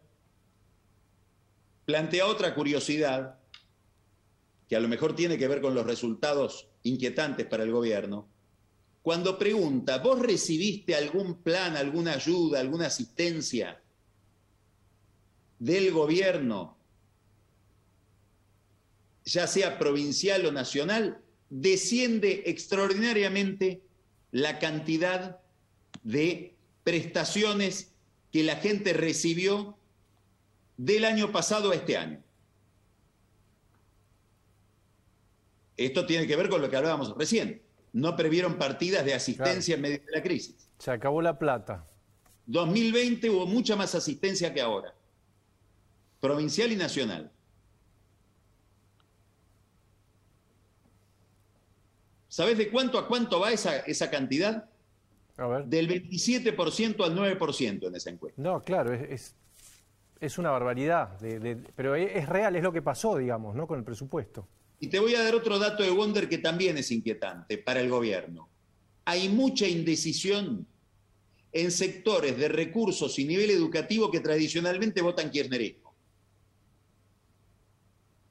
plantea 1.86 2.28
otra 2.28 2.54
curiosidad 2.54 3.40
que 4.68 4.76
a 4.76 4.80
lo 4.80 4.88
mejor 4.88 5.16
tiene 5.16 5.40
que 5.40 5.48
ver 5.48 5.60
con 5.60 5.74
los 5.74 5.88
resultados 5.88 6.70
inquietantes 6.84 7.48
para 7.48 7.64
el 7.64 7.72
gobierno. 7.72 8.28
Cuando 9.02 9.38
pregunta, 9.38 9.98
¿vos 10.00 10.20
recibiste 10.20 10.96
algún 10.96 11.42
plan, 11.42 11.78
alguna 11.78 12.14
ayuda, 12.14 12.60
alguna 12.60 12.88
asistencia 12.88 13.82
del 15.58 15.92
gobierno, 15.92 16.78
ya 19.26 19.48
sea 19.48 19.78
provincial 19.78 20.46
o 20.46 20.52
nacional, 20.52 21.22
desciende 21.50 22.44
extraordinariamente 22.46 23.82
la 24.32 24.60
cantidad 24.60 25.40
de 26.04 26.56
prestaciones 26.84 27.94
que 28.32 28.44
la 28.44 28.56
gente 28.58 28.94
recibió 28.94 29.78
del 30.78 31.06
año 31.06 31.32
pasado 31.32 31.72
a 31.72 31.76
este 31.76 31.98
año. 31.98 32.24
Esto 35.78 36.06
tiene 36.06 36.28
que 36.28 36.36
ver 36.36 36.50
con 36.50 36.62
lo 36.62 36.70
que 36.70 36.76
hablábamos 36.76 37.16
recién. 37.18 37.62
No 37.94 38.16
previeron 38.16 38.56
partidas 38.58 39.04
de 39.04 39.14
asistencia 39.14 39.76
en 39.76 39.82
medio 39.82 40.00
de 40.00 40.12
la 40.12 40.22
crisis. 40.22 40.70
Se 40.78 40.92
acabó 40.92 41.22
la 41.22 41.38
plata. 41.38 41.86
2020 42.46 43.30
hubo 43.30 43.46
mucha 43.46 43.76
más 43.76 43.96
asistencia 43.96 44.54
que 44.54 44.62
ahora 44.62 44.94
provincial 46.20 46.72
y 46.72 46.76
nacional. 46.76 47.32
¿Sabes 52.28 52.58
de 52.58 52.70
cuánto 52.70 53.00
a 53.00 53.08
cuánto 53.08 53.40
va 53.40 53.52
esa, 53.52 53.78
esa 53.80 54.10
cantidad? 54.10 54.70
A 55.38 55.48
ver. 55.48 55.66
Del 55.66 55.90
27% 55.90 57.04
al 57.04 57.16
9% 57.16 57.88
en 57.88 57.96
esa 57.96 58.10
encuesta. 58.10 58.42
No, 58.42 58.62
claro, 58.62 58.94
es, 58.94 59.36
es, 60.20 60.38
una 60.38 60.52
barbaridad, 60.52 61.18
pero 61.76 61.96
es 61.96 62.30
real, 62.30 62.56
es 62.56 62.64
lo 62.64 62.72
que 62.72 62.82
pasó, 62.82 63.18
digamos, 63.18 63.56
¿no? 63.56 63.66
Con 63.66 63.80
el 63.80 63.86
presupuesto. 63.86 64.48
Y 64.80 64.88
te 64.88 65.00
voy 65.00 65.16
a 65.16 65.24
dar 65.24 65.36
otro 65.36 65.60
dato 65.60 65.84
de 65.84 65.92
Wonder 65.92 66.30
que 66.30 66.38
también 66.38 66.78
es 66.78 66.92
inquietante 66.92 67.58
para 67.58 67.82
el 67.82 67.90
gobierno. 67.90 68.50
Hay 69.06 69.30
mucha 69.30 69.68
indecisión 69.68 70.66
en 71.52 71.72
sectores 71.72 72.38
de 72.38 72.48
recursos 72.48 73.18
y 73.20 73.26
nivel 73.26 73.50
educativo 73.50 74.12
que 74.12 74.20
tradicionalmente 74.20 75.02
votan 75.02 75.32
kirchnerismo. 75.32 75.90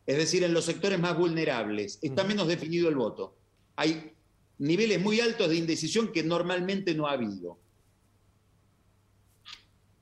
es 0.07 0.17
decir, 0.17 0.43
en 0.43 0.55
los 0.55 0.65
sectores 0.65 0.99
más 0.99 1.19
vulnerables, 1.19 1.99
está 2.01 2.25
menos 2.25 2.49
definido 2.49 2.89
el 2.89 2.95
voto. 2.95 3.37
Hay 3.77 4.15
niveles 4.57 5.03
muy 5.03 5.21
altos 5.21 5.51
de 5.51 5.57
indecisión 5.57 6.13
que 6.13 6.23
normalmente 6.23 6.95
no 6.95 7.07
ha 7.07 7.13
habido. 7.13 7.59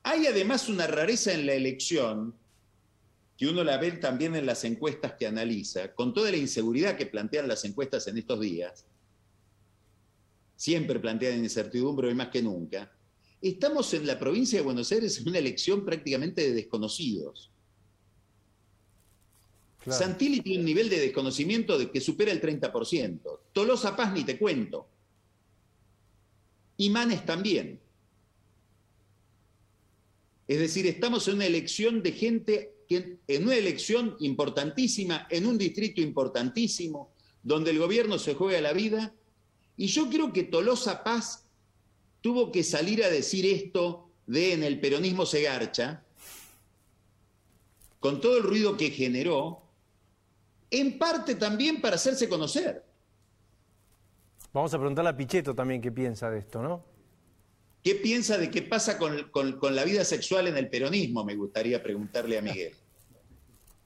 Hay 0.04 0.28
además 0.28 0.68
una 0.68 0.86
rareza 0.86 1.32
en 1.32 1.46
la 1.46 1.54
elección, 1.54 2.36
que 3.36 3.46
uno 3.46 3.62
la 3.62 3.76
ve 3.76 3.92
también 3.92 4.34
en 4.34 4.46
las 4.46 4.64
encuestas 4.64 5.14
que 5.18 5.26
analiza, 5.26 5.94
con 5.94 6.14
toda 6.14 6.30
la 6.30 6.38
inseguridad 6.38 6.96
que 6.96 7.06
plantean 7.06 7.48
las 7.48 7.64
encuestas 7.64 8.06
en 8.08 8.18
estos 8.18 8.40
días, 8.40 8.86
siempre 10.56 10.98
plantean 10.98 11.38
incertidumbre 11.38 12.08
hoy 12.08 12.14
más 12.14 12.28
que 12.28 12.42
nunca, 12.42 12.90
estamos 13.42 13.92
en 13.92 14.06
la 14.06 14.18
provincia 14.18 14.58
de 14.58 14.64
Buenos 14.64 14.90
Aires 14.90 15.18
en 15.18 15.28
una 15.28 15.38
elección 15.38 15.84
prácticamente 15.84 16.42
de 16.42 16.54
desconocidos. 16.54 17.50
Santilli 19.86 20.40
tiene 20.40 20.60
un 20.60 20.64
nivel 20.64 20.88
de 20.88 20.98
desconocimiento 20.98 21.78
de 21.78 21.90
que 21.90 22.00
supera 22.00 22.32
el 22.32 22.40
30%. 22.40 23.38
Tolosa 23.52 23.94
Paz 23.94 24.12
ni 24.12 24.24
te 24.24 24.36
cuento. 24.36 24.88
Y 26.76 26.90
Manes 26.90 27.24
también. 27.24 27.78
Es 30.48 30.58
decir, 30.58 30.86
estamos 30.86 31.28
en 31.28 31.34
una 31.34 31.46
elección 31.46 32.02
de 32.02 32.12
gente 32.12 32.75
en 32.88 33.44
una 33.44 33.54
elección 33.54 34.16
importantísima, 34.20 35.26
en 35.30 35.46
un 35.46 35.58
distrito 35.58 36.00
importantísimo, 36.00 37.12
donde 37.42 37.70
el 37.70 37.78
gobierno 37.78 38.18
se 38.18 38.34
juega 38.34 38.60
la 38.60 38.72
vida. 38.72 39.12
Y 39.76 39.86
yo 39.86 40.08
creo 40.08 40.32
que 40.32 40.44
Tolosa 40.44 41.04
Paz 41.04 41.44
tuvo 42.20 42.50
que 42.50 42.64
salir 42.64 43.04
a 43.04 43.08
decir 43.08 43.46
esto 43.46 44.10
de 44.26 44.52
en 44.52 44.62
el 44.62 44.80
peronismo 44.80 45.26
se 45.26 45.42
garcha, 45.42 46.02
con 48.00 48.20
todo 48.20 48.38
el 48.38 48.42
ruido 48.42 48.76
que 48.76 48.90
generó, 48.90 49.62
en 50.70 50.98
parte 50.98 51.36
también 51.36 51.80
para 51.80 51.96
hacerse 51.96 52.28
conocer. 52.28 52.84
Vamos 54.52 54.72
a 54.74 54.78
preguntarle 54.78 55.10
a 55.10 55.16
Pichetto 55.16 55.54
también 55.54 55.80
qué 55.80 55.92
piensa 55.92 56.30
de 56.30 56.38
esto, 56.38 56.62
¿no? 56.62 56.95
¿Qué 57.86 57.94
piensa 57.94 58.36
de 58.36 58.50
qué 58.50 58.62
pasa 58.62 58.98
con, 58.98 59.76
la 59.76 59.84
vida 59.84 60.04
sexual 60.04 60.48
en 60.48 60.56
el 60.56 60.68
peronismo? 60.68 61.24
Me 61.24 61.36
gustaría 61.36 61.80
preguntarle 61.80 62.36
a 62.36 62.42
Miguel. 62.42 62.74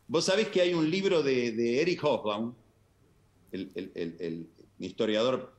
Vos 0.09 0.25
sabés 0.25 0.49
que 0.49 0.63
hay 0.63 0.73
un 0.73 0.91
libro 0.91 1.23
de, 1.23 1.83
Eric 1.83 2.03
Hobsbawm, 2.03 2.55
el, 3.53 4.49
historiador 4.79 5.55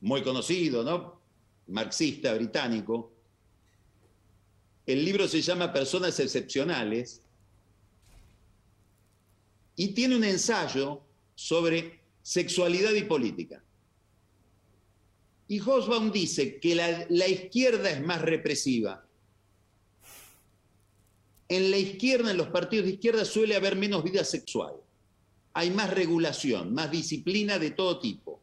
muy 0.00 0.22
conocido, 0.22 0.82
¿no? 0.82 1.20
Marxista 1.66 2.32
británico. 2.32 3.12
El 4.86 5.04
libro 5.04 5.28
se 5.28 5.42
llama 5.42 5.70
Personas 5.70 6.18
Excepcionales 6.18 7.20
y 9.76 9.88
tiene 9.88 10.16
un 10.16 10.24
ensayo 10.24 11.02
sobre 11.34 12.00
sexualidad 12.22 12.92
y 12.94 13.02
política. 13.02 13.62
Y 15.48 15.60
Hosbaum 15.60 16.10
dice 16.10 16.58
que 16.58 16.74
la, 16.74 17.06
la, 17.08 17.28
izquierda 17.28 17.90
es 17.90 18.00
más 18.00 18.22
represiva. 18.22 19.04
En 21.48 21.70
la 21.70 21.76
izquierda, 21.76 22.30
en 22.30 22.38
los 22.38 22.48
partidos 22.48 22.86
de 22.86 22.92
izquierda, 22.92 23.24
suele 23.24 23.54
haber 23.54 23.76
menos 23.76 24.02
vida 24.02 24.24
sexual. 24.24 24.74
Hay 25.52 25.70
más 25.70 25.90
regulación, 25.90 26.72
más 26.74 26.90
disciplina 26.90 27.58
de 27.58 27.72
todo 27.72 28.00
tipo. 28.00 28.40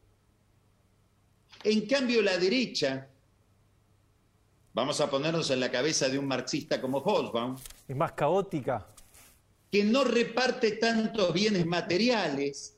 En 1.64 1.88
cambio, 1.88 2.22
la 2.22 2.38
derecha, 2.38 3.10
vamos 4.74 5.02
a 5.02 5.10
ponernos 5.10 5.50
en 5.50 5.60
la 5.60 5.72
cabeza 5.72 6.08
de 6.08 6.20
un 6.20 6.28
marxista 6.28 6.80
como 6.80 7.00
Hosbaum, 7.00 7.58
es 7.88 7.96
más 7.96 8.14
caótica 8.14 8.88
que 9.72 9.84
no 9.86 10.04
reparte 10.04 10.74
tantos 10.74 11.34
bienes 11.34 11.66
materiales, 11.66 12.76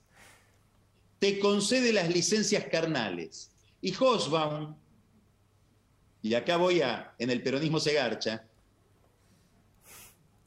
te 1.18 1.40
concede 1.40 1.92
las 1.92 2.10
licencias 2.10 2.66
carnales. 2.66 3.50
Y 3.84 3.94
Hosbaum, 4.00 4.74
y 6.22 6.34
acá 6.36 6.56
voy 6.56 6.80
a, 6.82 7.14
en 7.20 7.30
el 7.30 7.44
peronismo 7.44 7.82
se 7.82 7.94
garcha, 7.94 8.48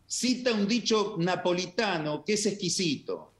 cita 0.06 0.54
un 0.54 0.66
dicho 0.66 1.16
napolitano 1.18 2.24
que 2.24 2.32
es 2.32 2.46
exquisito. 2.46 3.34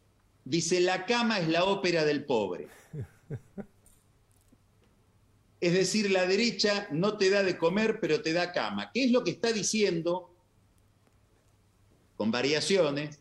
Dice, 0.44 0.80
la 0.80 1.06
cama 1.06 1.38
es 1.38 1.48
la 1.48 1.64
ópera 1.64 2.04
del 2.04 2.24
pobre. 2.24 2.68
Es 5.58 5.72
decir, 5.72 6.10
la 6.10 6.26
derecha 6.26 6.86
no 6.92 7.16
te 7.16 7.30
da 7.30 7.42
de 7.42 7.56
comer, 7.56 7.98
pero 7.98 8.20
te 8.20 8.34
da 8.34 8.52
cama. 8.52 8.90
¿Qué 8.92 9.04
es 9.06 9.10
lo 9.10 9.24
que 9.24 9.30
está 9.30 9.52
diciendo 9.52 10.36
con 12.16 12.30
variaciones, 12.30 13.20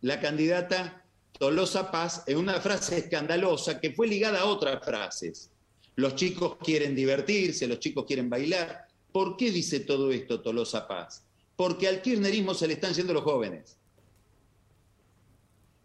la 0.00 0.20
candidata 0.20 1.01
Tolosa 1.42 1.90
Paz 1.90 2.22
en 2.28 2.38
una 2.38 2.60
frase 2.60 2.98
escandalosa 2.98 3.80
que 3.80 3.90
fue 3.90 4.06
ligada 4.06 4.42
a 4.42 4.44
otras 4.44 4.84
frases. 4.84 5.50
Los 5.96 6.14
chicos 6.14 6.56
quieren 6.62 6.94
divertirse, 6.94 7.66
los 7.66 7.80
chicos 7.80 8.04
quieren 8.06 8.30
bailar. 8.30 8.86
¿Por 9.10 9.36
qué 9.36 9.50
dice 9.50 9.80
todo 9.80 10.12
esto 10.12 10.40
Tolosa 10.40 10.86
Paz? 10.86 11.24
Porque 11.56 11.88
al 11.88 12.00
kirchnerismo 12.00 12.54
se 12.54 12.68
le 12.68 12.74
están 12.74 12.94
yendo 12.94 13.12
los 13.12 13.24
jóvenes. 13.24 13.76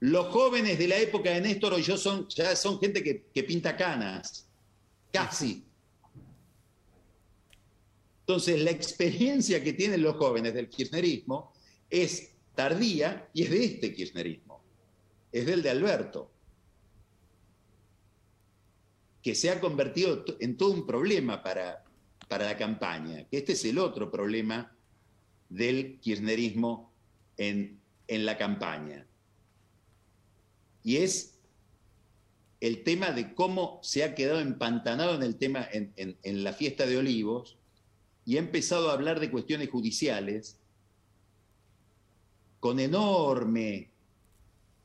Los 0.02 0.28
jóvenes 0.28 0.78
de 0.78 0.89
la 0.89 1.00
época 1.00 1.32
de 1.32 1.41
Néstor 1.41 1.74
hoy 1.74 1.82
yo 1.82 1.98
son, 1.98 2.28
ya 2.28 2.56
son 2.56 2.80
gente 2.80 3.02
que, 3.02 3.24
que 3.34 3.43
pinta 3.43 3.76
canas, 3.76 4.46
casi. 5.12 5.65
Entonces, 8.20 8.62
la 8.62 8.70
experiencia 8.70 9.63
que 9.63 9.74
tienen 9.74 10.04
los 10.04 10.17
jóvenes 10.17 10.54
del 10.54 10.70
kirchnerismo 10.70 11.52
es 11.89 12.30
tardía 12.54 13.28
y 13.34 13.41
es 13.41 13.50
de 13.50 13.65
este 13.65 13.96
kirchnerismo, 13.96 14.47
es 15.39 15.45
del 15.45 15.62
de 15.62 15.69
Alberto, 15.69 16.32
que 19.21 19.36
se 19.36 19.50
ha 19.50 19.60
convertido 19.60 20.23
en 20.39 20.58
todo 20.58 20.71
un 20.71 20.86
problema 20.86 21.43
para, 21.43 21.84
para 22.28 22.45
la 22.45 22.58
campaña, 22.58 23.28
que 23.28 23.38
este 23.38 23.54
es 23.54 23.65
el 23.65 23.78
otro 23.78 24.10
problema 24.10 24.76
del 25.50 26.00
kirchnerismo 26.00 26.93
en, 27.38 27.80
en 28.08 28.26
la 28.26 28.38
campaña. 28.38 29.06
Y 30.84 30.97
es 30.97 31.39
el 32.62 32.84
tema 32.84 33.12
de 33.12 33.34
cómo 33.36 33.80
se 33.84 34.04
ha 34.04 34.15
quedado 34.15 34.39
empantanado 34.39 35.15
en 35.15 35.23
el 35.23 35.38
tema 35.38 35.67
en, 35.71 35.93
en 35.95 36.43
la 36.43 36.54
fiesta 36.54 36.86
de 36.86 36.97
olivos 36.97 37.58
y 38.26 38.38
ha 38.38 38.39
empezado 38.39 38.89
a 38.89 38.93
hablar 38.93 39.19
de 39.19 39.30
cuestiones 39.32 39.69
judiciales 39.69 40.60
con 42.60 42.80
enorme, 42.80 43.91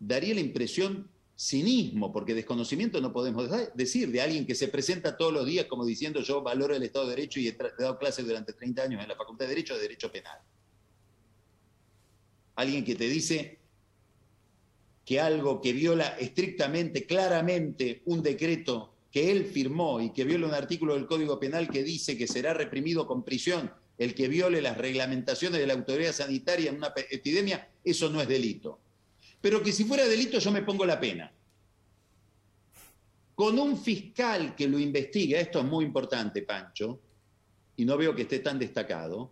daría 0.03 0.35
la 0.35 0.41
impresión, 0.41 1.09
cinismo, 1.39 2.13
porque 2.13 2.35
desconocimiento 2.35 3.01
no 3.01 3.13
podemos 3.13 3.49
decir 3.75 4.11
de 4.11 4.21
alguien 4.21 4.47
que 4.47 4.55
se 4.55 4.69
presenta 4.69 5.17
todos 5.17 5.33
los 5.33 5.47
días 5.47 5.67
como 5.67 5.85
diciendo 5.85 6.21
yo 6.21 6.43
valoro 6.43 6.75
el 6.75 6.83
Estado 6.83 7.07
de 7.07 7.17
Derecho 7.17 7.41
y 7.41 7.49
he, 7.49 7.57
dado 7.79 7.99
clases 7.99 8.27
durante 8.27 8.53
30 8.53 8.83
años 8.83 9.03
en 9.03 9.09
la 9.09 9.17
Facultad 9.17 9.47
de 9.47 9.51
Derecho 9.51 9.75
de 9.75 9.83
Derecho 9.83 10.11
Penal. 10.11 10.39
Alguien 12.57 12.85
que 12.85 12.97
te 12.97 13.09
dice 13.09 13.59
que 15.05 15.21
algo 15.21 15.61
que 15.61 15.73
viola 15.73 16.17
estrictamente, 16.19 17.07
claramente 17.07 18.03
un 18.07 18.23
decreto 18.23 18.95
que 19.11 19.31
él 19.31 19.47
firmó 19.47 20.01
y 20.01 20.13
que 20.13 20.25
viola 20.25 20.47
un 20.47 20.55
artículo 20.55 20.95
del 20.95 21.07
Código 21.07 21.39
Penal 21.39 21.69
que 21.69 21.83
dice 21.83 22.17
que 22.17 22.27
será 22.27 22.55
reprimido 22.55 23.07
con 23.07 23.25
prisión 23.25 23.73
el 23.99 24.15
que 24.15 24.29
viole 24.29 24.61
las 24.63 24.79
reglamentaciones 24.79 25.61
de 25.61 25.67
la 25.67 25.75
autoridad 25.75 26.13
sanitaria 26.13 26.71
en 26.71 26.77
una 26.77 26.93
epidemia, 27.11 27.69
eso 27.85 28.11
no 28.11 28.21
es 28.21 28.29
delito. 28.29 28.82
Pero 29.43 29.63
que 29.63 29.73
si 29.73 29.85
fuera 29.85 30.07
delito 30.07 30.39
yo 30.39 30.51
me 30.51 30.63
pongo 30.63 30.87
la 30.87 30.99
pena. 30.99 31.31
Con 33.35 33.59
un 33.59 33.77
fiscal 33.77 34.55
que 34.55 34.67
lo 34.67 34.79
investiga, 34.79 35.39
esto 35.39 35.59
es 35.59 35.67
muy 35.67 35.85
importante, 35.85 36.43
Pancho, 36.43 37.01
y 37.77 37.85
no 37.85 37.99
veo 37.99 38.15
que 38.15 38.23
esté 38.23 38.39
tan 38.39 38.59
destacado, 38.59 39.31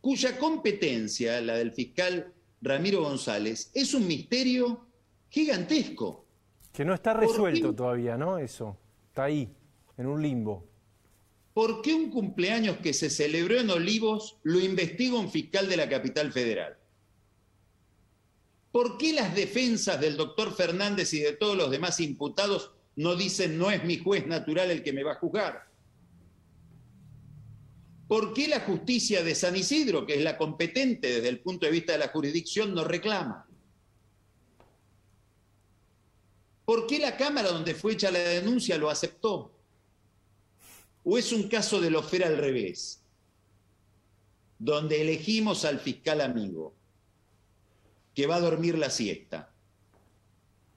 cuya 0.00 0.38
competencia, 0.38 1.40
la 1.40 1.56
del 1.56 1.72
fiscal 1.72 2.32
Ramiro 2.60 3.02
González, 3.02 3.70
es 3.74 3.94
un 3.94 4.06
misterio 4.06 4.86
gigantesco. 5.28 6.26
Que 6.72 6.84
no 6.84 6.94
está 6.94 7.14
resuelto 7.14 7.74
todavía, 7.74 8.16
¿no? 8.16 8.38
Eso, 8.38 8.76
está 9.08 9.24
ahí, 9.24 9.48
en 9.96 10.06
un 10.06 10.22
limbo. 10.22 10.68
¿por 11.58 11.82
qué 11.82 11.92
un 11.92 12.08
cumpleaños 12.08 12.76
que 12.76 12.92
se 12.92 13.10
celebró 13.10 13.58
en 13.58 13.68
Olivos 13.68 14.36
lo 14.44 14.60
investiga 14.60 15.18
un 15.18 15.28
fiscal 15.28 15.68
de 15.68 15.76
la 15.76 15.88
capital 15.88 16.30
federal? 16.30 16.77
¿Por 18.72 18.98
qué 18.98 19.12
las 19.12 19.34
defensas 19.34 20.00
del 20.00 20.16
doctor 20.16 20.54
Fernández 20.54 21.12
y 21.14 21.20
de 21.20 21.32
todos 21.32 21.56
los 21.56 21.70
demás 21.70 22.00
imputados 22.00 22.72
no 22.96 23.16
dicen 23.16 23.58
no 23.58 23.70
es 23.70 23.84
mi 23.84 23.98
juez 23.98 24.26
natural 24.26 24.70
el 24.70 24.82
que 24.82 24.92
me 24.92 25.04
va 25.04 25.12
a 25.12 25.18
juzgar? 25.18 25.68
¿Por 28.06 28.32
qué 28.32 28.48
la 28.48 28.60
justicia 28.60 29.22
de 29.22 29.34
San 29.34 29.54
Isidro, 29.54 30.06
que 30.06 30.14
es 30.14 30.22
la 30.22 30.38
competente 30.38 31.08
desde 31.08 31.28
el 31.28 31.40
punto 31.40 31.66
de 31.66 31.72
vista 31.72 31.92
de 31.92 31.98
la 31.98 32.08
jurisdicción, 32.08 32.74
no 32.74 32.84
reclama? 32.84 33.46
¿Por 36.64 36.86
qué 36.86 36.98
la 36.98 37.16
Cámara 37.16 37.50
donde 37.50 37.74
fue 37.74 37.92
hecha 37.92 38.10
la 38.10 38.18
denuncia 38.18 38.76
lo 38.76 38.90
aceptó? 38.90 39.54
¿O 41.04 41.16
es 41.16 41.32
un 41.32 41.48
caso 41.48 41.80
de 41.80 41.90
Lofer 41.90 42.24
al 42.24 42.36
revés? 42.36 43.02
Donde 44.58 45.00
elegimos 45.00 45.64
al 45.64 45.78
fiscal 45.78 46.20
amigo, 46.20 46.77
que 48.18 48.26
va 48.26 48.34
a 48.34 48.40
dormir 48.40 48.76
la 48.76 48.90
siesta. 48.90 49.48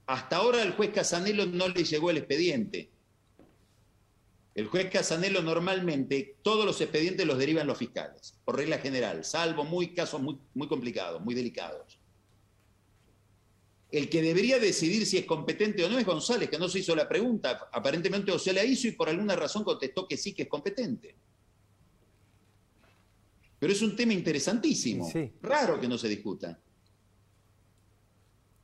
Hasta 0.06 0.36
ahora 0.36 0.62
al 0.62 0.76
juez 0.76 0.92
Casanelo 0.94 1.48
no 1.48 1.70
le 1.70 1.84
llegó 1.84 2.12
el 2.12 2.18
expediente. 2.18 2.92
El 4.54 4.68
juez 4.68 4.92
Casanelo 4.92 5.42
normalmente 5.42 6.36
todos 6.44 6.68
los 6.68 6.80
expedientes 6.82 7.26
los 7.26 7.40
derivan 7.40 7.66
los 7.66 7.80
fiscales, 7.80 8.36
por 8.46 8.58
regla 8.58 8.78
general, 8.78 9.26
salvo 9.26 9.64
muy 9.64 9.92
casos 9.96 10.22
muy, 10.22 10.38
muy 10.54 10.68
complicados, 10.68 11.20
muy 11.26 11.34
delicados. 11.34 11.98
El 13.90 14.08
que 14.08 14.22
debería 14.22 14.60
decidir 14.60 15.08
si 15.08 15.18
es 15.18 15.26
competente 15.26 15.84
o 15.84 15.90
no 15.90 15.98
es 15.98 16.06
González, 16.06 16.48
que 16.48 16.60
no 16.60 16.70
se 16.70 16.78
hizo 16.78 16.96
la 16.96 17.10
pregunta. 17.10 17.70
Aparentemente 17.72 18.32
o 18.32 18.38
se 18.38 18.54
la 18.54 18.64
hizo 18.64 18.88
y 18.88 18.92
por 18.92 19.10
alguna 19.10 19.36
razón 19.36 19.64
contestó 19.64 20.08
que 20.08 20.16
sí 20.16 20.32
que 20.36 20.44
es 20.44 20.48
competente. 20.48 21.16
Pero 23.58 23.74
es 23.74 23.82
un 23.82 23.96
tema 23.96 24.14
interesantísimo, 24.14 25.10
Sí. 25.12 25.32
raro 25.42 25.82
que 25.82 25.88
no 25.88 25.98
se 25.98 26.08
discuta. 26.08 26.60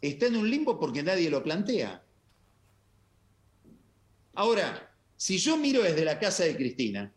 Está 0.02 0.28
en 0.28 0.38
un 0.38 0.50
limbo 0.50 0.80
porque 0.80 1.04
nadie 1.04 1.30
lo 1.30 1.44
plantea. 1.44 2.04
Ahora, 4.36 4.96
si 5.16 5.40
yo 5.40 5.58
miro 5.58 5.82
desde 5.82 6.06
la 6.06 6.20
casa 6.20 6.44
de 6.44 6.56
Cristina, 6.56 7.12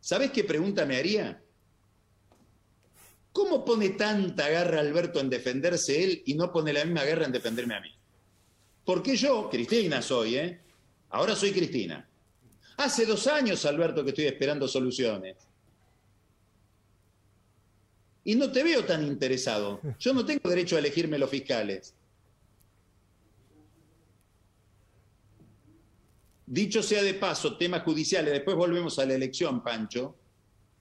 ¿sabes 0.00 0.30
qué 0.30 0.44
pregunta 0.44 0.84
me 0.84 0.96
haría? 0.96 1.42
¿Cómo 3.32 3.64
pone 3.64 3.90
tanta 3.90 4.50
garra 4.50 4.80
Alberto 4.80 5.18
en 5.20 5.30
defenderse 5.30 6.04
él 6.04 6.22
y 6.26 6.34
no 6.34 6.52
pone 6.52 6.72
la 6.74 6.84
misma 6.84 7.04
garra 7.04 7.24
en 7.24 7.32
defenderme 7.32 7.74
a 7.76 7.80
mí? 7.80 7.90
Porque 8.84 9.16
yo, 9.16 9.48
Cristina 9.48 10.02
soy, 10.02 10.36
¿eh? 10.36 10.60
Ahora 11.10 11.34
soy 11.34 11.52
Cristina. 11.52 12.06
Hace 12.76 13.06
dos 13.06 13.26
años, 13.26 13.64
Alberto, 13.64 14.02
que 14.02 14.10
estoy 14.10 14.26
esperando 14.26 14.68
soluciones. 14.68 15.36
Y 18.24 18.36
no 18.36 18.52
te 18.52 18.62
veo 18.62 18.84
tan 18.84 19.04
interesado. 19.04 19.80
Yo 19.98 20.14
no 20.14 20.24
tengo 20.24 20.48
derecho 20.48 20.76
a 20.76 20.78
elegirme 20.78 21.18
los 21.18 21.30
fiscales. 21.30 21.94
Dicho 26.46 26.82
sea 26.82 27.02
de 27.02 27.14
paso, 27.14 27.56
temas 27.56 27.82
judiciales, 27.82 28.32
después 28.32 28.56
volvemos 28.56 28.98
a 28.98 29.06
la 29.06 29.14
elección, 29.14 29.62
Pancho. 29.62 30.14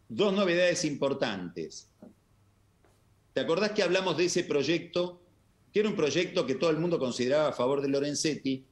Dos 0.09 0.33
novedades 0.33 0.83
importantes. 0.83 1.87
¿Te 3.33 3.39
acordás 3.39 3.71
que 3.71 3.81
hablamos 3.81 4.17
de 4.17 4.25
ese 4.25 4.43
proyecto, 4.43 5.21
que 5.71 5.79
era 5.79 5.89
un 5.89 5.95
proyecto 5.95 6.45
que 6.45 6.55
todo 6.55 6.69
el 6.69 6.77
mundo 6.77 6.99
consideraba 6.99 7.47
a 7.47 7.53
favor 7.53 7.81
de 7.81 7.87
Lorenzetti, 7.87 8.65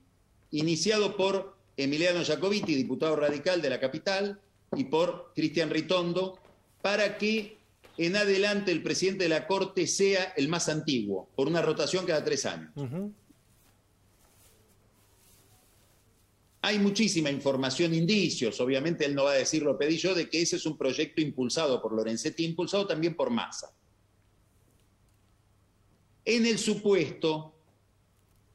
iniciado 0.52 1.16
por 1.16 1.56
Emiliano 1.78 2.26
Jacobiti, 2.26 2.76
diputado 2.76 3.16
radical 3.16 3.62
de 3.62 3.70
la 3.70 3.80
capital, 3.80 4.42
y 4.76 4.84
por 4.84 5.32
Cristian 5.34 5.70
Ritondo, 5.70 6.38
para 6.82 7.18
que 7.18 7.59
en 8.02 8.16
adelante 8.16 8.72
el 8.72 8.82
presidente 8.82 9.26
de 9.26 9.30
la 9.30 9.46
Corte 9.46 9.86
sea 9.86 10.34
el 10.38 10.48
más 10.48 10.70
antiguo, 10.70 11.28
por 11.36 11.48
una 11.48 11.62
rotación 11.62 12.06
cada 12.06 12.24
tres 12.24 12.46
años. 12.46 12.72
Hay 16.62 16.80
muchísima 16.80 17.30
información, 17.30 17.94
indicios, 17.94 18.62
obviamente 18.62 19.04
él 19.04 19.14
no 19.14 19.26
va 19.26 19.32
a 19.32 19.36
decir, 19.36 19.64
lo 19.64 19.78
pedí 19.78 19.98
yo, 19.98 20.16
de 20.16 20.30
que 20.30 20.42
ese 20.42 20.56
es 20.56 20.66
un 20.66 20.78
proyecto 20.78 21.20
impulsado 21.20 21.82
por 21.82 21.92
Lorenzetti, 21.92 22.46
impulsado 22.46 22.88
también 22.88 23.16
por 23.16 23.32
Massa. 23.32 23.70
En 26.24 26.46
el 26.46 26.58
supuesto 26.58 27.54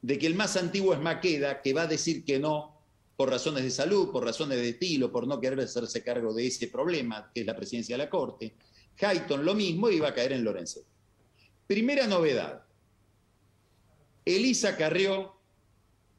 de 0.01 0.17
que 0.17 0.25
el 0.25 0.33
más 0.33 0.57
antiguo 0.57 0.91
es 0.91 0.99
Maqueda, 0.99 1.61
que 1.61 1.73
va 1.73 1.83
a 1.83 1.87
decir 1.87 2.25
que 2.25 2.39
no 2.39 2.81
por 3.15 3.29
razones 3.29 3.63
de 3.63 3.69
salud, 3.69 4.11
por 4.11 4.23
razones 4.23 4.57
de 4.57 4.69
estilo, 4.69 5.11
por 5.11 5.27
no 5.27 5.39
querer 5.39 5.59
hacerse 5.59 6.03
cargo 6.03 6.33
de 6.33 6.47
ese 6.47 6.67
problema, 6.67 7.29
que 7.31 7.41
es 7.41 7.45
la 7.45 7.55
presidencia 7.55 7.95
de 7.95 8.03
la 8.03 8.09
Corte. 8.09 8.55
Hayton 8.99 9.43
lo 9.43 9.53
mismo 9.53 9.89
y 9.89 10.03
a 10.03 10.13
caer 10.13 10.33
en 10.33 10.43
Lorenzetti. 10.43 10.87
Primera 11.67 12.07
novedad. 12.07 12.63
Elisa 14.23 14.75
Carrió 14.77 15.35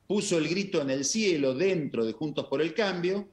puso 0.07 0.39
el 0.39 0.49
grito 0.49 0.81
en 0.81 0.91
el 0.91 1.05
cielo 1.05 1.55
dentro 1.55 2.05
de 2.05 2.13
Juntos 2.13 2.47
por 2.47 2.63
el 2.63 2.75
Cambio 2.75 3.29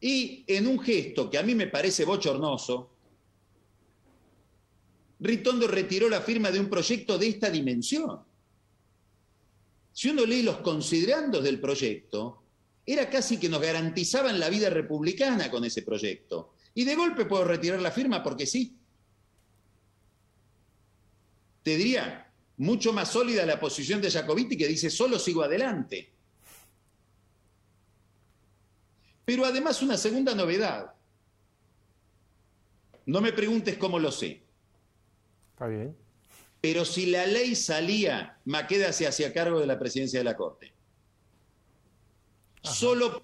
y 0.00 0.44
en 0.46 0.66
un 0.66 0.80
gesto 0.80 1.30
que 1.30 1.38
a 1.38 1.42
mí 1.42 1.54
me 1.54 1.68
parece 1.68 2.04
bochornoso, 2.04 2.90
Ritondo 5.20 5.66
retiró 5.68 6.08
la 6.08 6.20
firma 6.20 6.50
de 6.50 6.60
un 6.60 6.68
proyecto 6.68 7.16
de 7.16 7.28
esta 7.28 7.48
dimensión. 7.48 8.20
Si 9.92 10.10
uno 10.10 10.26
lee 10.26 10.42
los 10.42 10.58
considerandos 10.58 11.42
del 11.44 11.60
proyecto, 11.60 12.42
era 12.84 13.08
casi 13.08 13.38
que 13.38 13.48
nos 13.48 13.62
garantizaban 13.62 14.38
la 14.38 14.50
vida 14.50 14.68
republicana 14.68 15.50
con 15.50 15.64
ese 15.64 15.82
proyecto. 15.82 16.54
Y 16.74 16.84
de 16.84 16.94
golpe 16.96 17.24
puedo 17.24 17.44
retirar 17.44 17.80
la 17.80 17.90
firma 17.90 18.22
porque 18.22 18.46
sí. 18.46 18.76
Te 21.62 21.76
diría, 21.76 22.32
mucho 22.56 22.92
más 22.92 23.10
sólida 23.10 23.46
la 23.46 23.58
posición 23.58 24.00
de 24.00 24.10
Jacobiti 24.10 24.56
que 24.56 24.68
dice 24.68 24.90
solo 24.90 25.18
sigo 25.18 25.42
adelante. 25.42 26.12
Pero 29.24 29.44
además 29.44 29.80
una 29.82 29.96
segunda 29.96 30.34
novedad. 30.34 30.92
No 33.06 33.20
me 33.20 33.32
preguntes 33.32 33.76
cómo 33.78 33.98
lo 33.98 34.12
sé. 34.12 34.42
Está 35.52 35.66
bien. 35.68 35.96
Pero 36.60 36.84
si 36.84 37.06
la 37.06 37.26
ley 37.26 37.54
salía, 37.54 38.38
Maqueda 38.44 38.92
se 38.92 39.06
hacía 39.06 39.32
cargo 39.32 39.60
de 39.60 39.66
la 39.66 39.78
presidencia 39.78 40.18
de 40.18 40.24
la 40.24 40.36
Corte. 40.36 40.74
Solo 42.62 43.22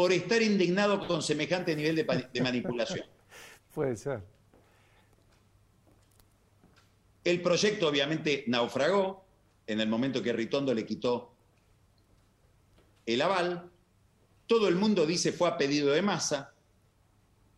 por 0.00 0.14
estar 0.14 0.40
indignado 0.40 1.06
con 1.06 1.20
semejante 1.20 1.76
nivel 1.76 1.94
de, 1.94 2.40
manipulación. 2.40 3.04
Puede 3.74 3.94
ser. 3.96 4.22
El 7.22 7.42
proyecto 7.42 7.86
obviamente 7.86 8.44
naufragó 8.46 9.22
en 9.66 9.78
el 9.78 9.90
momento 9.90 10.22
que 10.22 10.32
Ritondo 10.32 10.72
le 10.72 10.86
quitó 10.86 11.34
el 13.04 13.20
aval. 13.20 13.70
Todo 14.46 14.68
el 14.68 14.76
mundo 14.76 15.04
dice 15.04 15.32
fue 15.32 15.50
a 15.50 15.58
pedido 15.58 15.92
de 15.92 16.00
masa. 16.00 16.54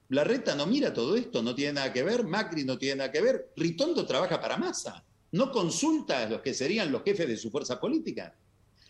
La 0.08 0.24
reta 0.24 0.56
no 0.56 0.66
mira 0.66 0.92
todo 0.92 1.14
esto, 1.14 1.44
no 1.44 1.54
tiene 1.54 1.74
nada 1.74 1.92
que 1.92 2.02
ver, 2.02 2.24
Macri 2.24 2.64
no 2.64 2.76
tiene 2.76 2.96
nada 2.96 3.12
que 3.12 3.20
ver, 3.20 3.52
Ritondo 3.56 4.04
trabaja 4.04 4.40
para 4.40 4.56
masa, 4.56 5.04
no 5.30 5.52
consulta 5.52 6.24
a 6.24 6.28
los 6.28 6.40
que 6.40 6.54
serían 6.54 6.90
los 6.90 7.04
jefes 7.04 7.28
de 7.28 7.36
su 7.36 7.52
fuerza 7.52 7.78
política. 7.78 8.34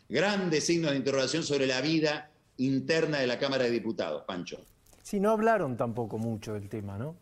Grandes 0.09 0.65
signos 0.65 0.93
de 0.93 0.97
interrogación 0.97 1.43
sobre 1.45 1.67
la 1.67 1.83
vida 1.83 2.32
interna 2.59 3.19
de 3.19 3.27
la 3.27 3.39
Cámara 3.39 3.65
de 3.65 3.71
Diputados, 3.71 4.23
Pancho. 4.27 4.65
Sí, 5.03 5.21
no 5.21 5.31
hablaron 5.31 5.77
tampoco 5.77 6.19
mucho 6.19 6.55
del 6.55 6.69
tema, 6.69 6.97
¿no? 6.97 7.17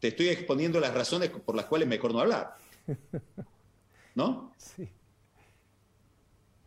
Te 0.00 0.08
estoy 0.08 0.28
exponiendo 0.28 0.80
las 0.80 0.94
razones 0.94 1.30
por 1.30 1.54
las 1.54 1.66
cuales 1.66 1.86
mejor 1.86 2.12
no 2.12 2.20
hablar. 2.20 2.56
¿No? 4.14 4.52
Sí. 4.56 4.88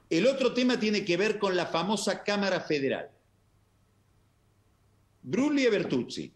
El 0.10 0.28
otro 0.28 0.54
tema 0.54 0.80
tiene 0.80 1.04
que 1.04 1.18
ver 1.18 1.40
con 1.40 1.56
la 1.56 1.66
famosa 1.66 2.24
Cámara 2.24 2.60
Federal. 2.62 3.10
Brulli 5.24 5.64
y 5.64 5.70
Bertuzzi 5.70 6.34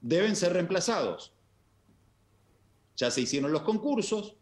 deben 0.00 0.34
ser 0.34 0.54
reemplazados. 0.54 1.32
Ya 2.96 3.10
se 3.10 3.20
hicieron 3.20 3.52
los 3.52 3.62
concursos 3.62 4.36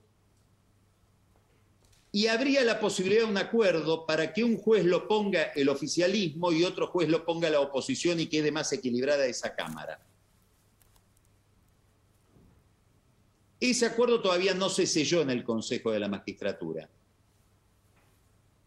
y 2.14 2.26
habría 2.26 2.62
la 2.62 2.78
posibilidad 2.78 3.22
de 3.22 3.30
un 3.30 3.38
acuerdo 3.38 4.04
para 4.04 4.34
que 4.34 4.44
un 4.44 4.58
juez 4.58 4.84
lo 4.84 5.08
ponga 5.08 5.44
el 5.54 5.70
oficialismo 5.70 6.52
y 6.52 6.62
otro 6.62 6.88
juez 6.88 7.08
lo 7.08 7.24
ponga 7.24 7.48
la 7.48 7.60
oposición 7.60 8.20
y 8.20 8.26
quede 8.26 8.52
más 8.52 8.70
equilibrada 8.70 9.24
esa 9.24 9.54
Cámara. 9.54 9.98
Ese 13.58 13.86
acuerdo 13.86 14.20
todavía 14.20 14.52
no 14.52 14.68
se 14.68 14.86
selló 14.86 15.22
en 15.22 15.30
el 15.30 15.42
Consejo 15.42 15.90
de 15.90 16.00
la 16.00 16.08
Magistratura 16.08 16.86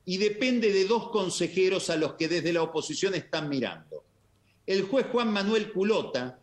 y 0.06 0.18
depende 0.18 0.72
de 0.72 0.86
dos 0.86 1.10
consejeros 1.10 1.91
a 1.91 1.98
los 1.98 2.14
que 2.14 2.28
desde 2.28 2.52
la 2.52 2.64
oposición 2.64 3.14
están 3.14 3.48
mirando. 3.48 4.04
El 4.66 4.84
juez 4.84 5.06
Juan 5.12 5.32
Manuel 5.32 5.72
Culota, 5.72 6.39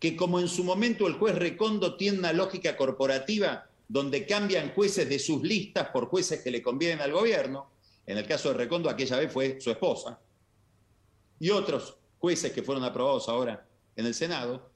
que 0.00 0.16
como 0.16 0.40
en 0.40 0.48
su 0.48 0.64
momento 0.64 1.06
el 1.06 1.14
juez 1.14 1.36
Recondo 1.36 1.96
tiene 1.96 2.18
una 2.18 2.32
lógica 2.32 2.76
corporativa 2.76 3.69
donde 3.90 4.24
cambian 4.24 4.72
jueces 4.72 5.08
de 5.08 5.18
sus 5.18 5.42
listas 5.42 5.88
por 5.88 6.06
jueces 6.06 6.42
que 6.42 6.52
le 6.52 6.62
convienen 6.62 7.00
al 7.00 7.10
gobierno, 7.10 7.72
en 8.06 8.18
el 8.18 8.24
caso 8.24 8.50
de 8.50 8.54
Recondo 8.54 8.88
aquella 8.88 9.16
vez 9.16 9.32
fue 9.32 9.60
su 9.60 9.68
esposa, 9.72 10.20
y 11.40 11.50
otros 11.50 11.96
jueces 12.20 12.52
que 12.52 12.62
fueron 12.62 12.84
aprobados 12.84 13.28
ahora 13.28 13.66
en 13.96 14.06
el 14.06 14.14
Senado, 14.14 14.70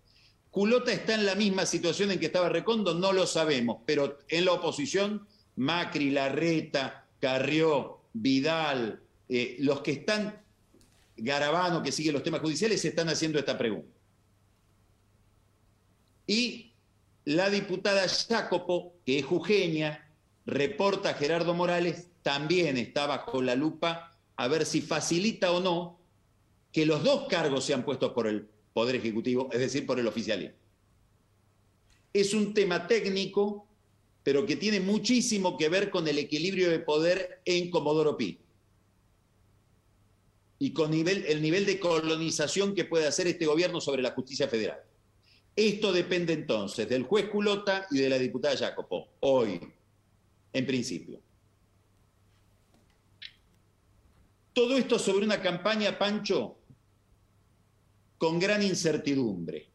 Culota 0.51 0.93
está 0.93 1.15
en 1.15 1.27
la 1.27 1.37
misma 1.37 1.65
situación 1.65 2.11
en 2.11 2.19
que 2.19 2.27
estaba 2.27 2.49
Recondo, 2.49 2.93
no 2.93 3.13
lo 3.13 3.25
sabemos, 3.25 3.83
pero 3.87 4.19
en 4.29 4.47
la 4.47 4.55
oposición, 4.55 5.29
Macri, 5.55 6.11
Larreta, 6.11 7.07
Carrió, 7.21 8.01
Vidal, 8.15 9.01
eh, 9.29 9.59
los 9.61 9.81
que 9.81 9.93
están, 9.93 10.43
Garabano, 11.17 11.85
que 11.85 11.93
sigue 11.93 12.11
los 12.11 12.25
temas 12.25 12.41
judiciales, 12.41 12.81
se 12.81 12.89
están 12.89 13.09
haciendo 13.09 13.39
esta 13.39 13.57
pregunta. 13.57 13.97
Y 16.27 16.74
la 17.25 17.51
diputada 17.51 18.07
Jacopo, 18.09 18.95
que 19.05 19.19
es 19.19 19.25
jujeña, 19.25 20.11
reporta 20.47 21.11
a 21.11 21.15
Gerardo 21.15 21.55
Morales, 21.55 22.09
también 22.23 22.77
está 22.77 23.07
bajo 23.07 23.43
la 23.43 23.55
lupa 23.55 24.17
a 24.37 24.49
ver 24.49 24.67
si 24.67 24.81
facilita 24.81 25.53
o 25.53 25.61
no 25.61 25.99
que 26.73 26.87
los 26.87 27.05
dos 27.05 27.29
cargos 27.29 27.65
sean 27.65 27.85
puestos 27.85 28.13
por 28.13 28.27
el 28.27 28.49
Poder 28.73 28.97
Ejecutivo, 28.97 29.49
es 29.53 29.61
decir, 29.61 29.87
por 29.87 30.01
el 30.01 30.07
oficialismo. 30.09 30.57
es 32.13 32.35
un 32.35 32.53
tema 32.53 32.87
técnico, 32.89 33.69
pero 34.23 34.45
que 34.47 34.57
tiene 34.57 34.81
muchísimo 34.81 35.57
que 35.57 35.69
ver 35.69 35.91
con 35.91 36.09
el 36.09 36.19
equilibrio 36.19 36.71
de 36.71 36.81
poder 36.81 37.41
en 37.45 37.71
Comodoro 37.71 38.17
Pi 38.17 38.41
y 40.59 40.73
con 40.73 40.93
el 40.95 41.43
nivel 41.43 41.67
de 41.67 41.79
colonización 41.79 42.75
que 42.75 42.85
puede 42.85 43.07
hacer 43.07 43.27
este 43.27 43.47
gobierno 43.47 43.81
sobre 43.81 44.03
la 44.03 44.13
justicia 44.13 44.49
federal. 44.49 44.81
Esto 45.57 45.93
depende 45.93 46.33
entonces 46.33 46.89
del 46.89 47.05
juez 47.05 47.29
Culota 47.29 47.87
y 47.91 47.99
de 47.99 48.09
la 48.09 48.19
diputada 48.19 48.57
Jacopo, 48.57 49.09
hoy, 49.21 49.61
en 50.53 50.67
principio. 50.67 51.21
Todo 54.53 54.77
esto 54.77 54.99
sobre 54.99 55.25
una 55.25 55.41
campaña, 55.41 55.97
Pancho, 55.99 56.59
con 58.19 58.39
gran 58.39 58.63
incertidumbre. 58.63 59.69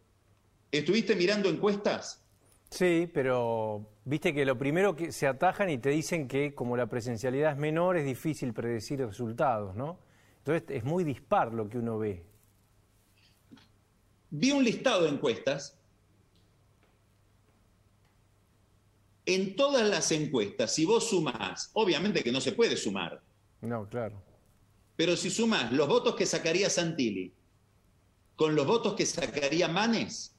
¿Estuviste 0.71 1.15
mirando 1.15 1.49
encuestas? 1.49 2.25
Sí, 2.69 3.09
pero 3.13 3.89
viste 4.05 4.34
que 4.34 4.45
lo 4.45 4.57
primero 4.57 4.95
que 4.95 5.11
se 5.11 5.27
atajan 5.27 5.69
y 5.69 5.80
te 5.80 5.89
dicen 5.89 6.27
que 6.27 6.53
como 6.53 6.77
la 6.77 6.88
presencialidad 6.88 7.53
es 7.53 7.57
menor 7.57 7.97
es 7.97 8.05
difícil 8.05 8.53
predecir 8.53 8.99
resultados, 8.99 9.75
¿no? 9.75 9.99
Entonces 10.39 10.63
es 10.69 10.84
muy 10.84 11.03
dispar 11.03 11.53
lo 11.53 11.67
que 11.67 11.80
uno 11.80 11.97
ve. 11.97 12.28
Vi 14.30 14.51
un 14.51 14.63
listado 14.63 15.03
de 15.03 15.09
encuestas. 15.09 15.75
En 19.25 19.55
todas 19.55 19.88
las 19.88 20.11
encuestas, 20.11 20.73
si 20.73 20.86
vos 20.86 21.09
sumás, 21.09 21.69
obviamente 21.73 22.23
que 22.23 22.32
no 22.32 22.41
se 22.41 22.51
puede 22.51 22.75
sumar. 22.77 23.21
No, 23.61 23.88
claro. 23.88 24.21
Pero 24.95 25.15
si 25.15 25.30
sumás 25.30 25.71
los 25.71 25.88
votos 25.88 26.15
que 26.15 26.25
sacaría 26.25 26.69
Santilli 26.69 27.32
con 28.36 28.55
los 28.55 28.65
votos 28.65 28.95
que 28.95 29.05
sacaría 29.05 29.67
Manes, 29.67 30.34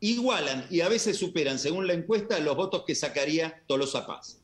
igualan 0.00 0.66
y 0.70 0.80
a 0.80 0.88
veces 0.88 1.16
superan, 1.18 1.58
según 1.58 1.86
la 1.86 1.92
encuesta, 1.92 2.38
los 2.40 2.56
votos 2.56 2.84
que 2.86 2.94
sacaría 2.94 3.62
Tolosa 3.66 4.06
Paz. 4.06 4.40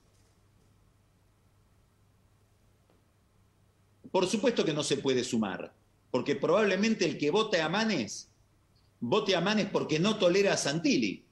Por 4.11 4.27
supuesto 4.27 4.65
que 4.65 4.73
no 4.73 4.83
se 4.83 4.97
puede 4.97 5.23
sumar, 5.25 5.73
porque 6.11 6.35
probablemente 6.37 7.05
el 7.05 7.19
que 7.19 7.31
vote 7.31 7.61
a 7.61 7.69
Manes, 7.69 8.30
vote 9.01 9.35
a 9.35 9.41
Manes 9.41 9.69
porque 9.71 9.99
no 9.99 10.17
tolera 10.17 10.55
a 10.55 10.57
Santilli. 10.57 11.25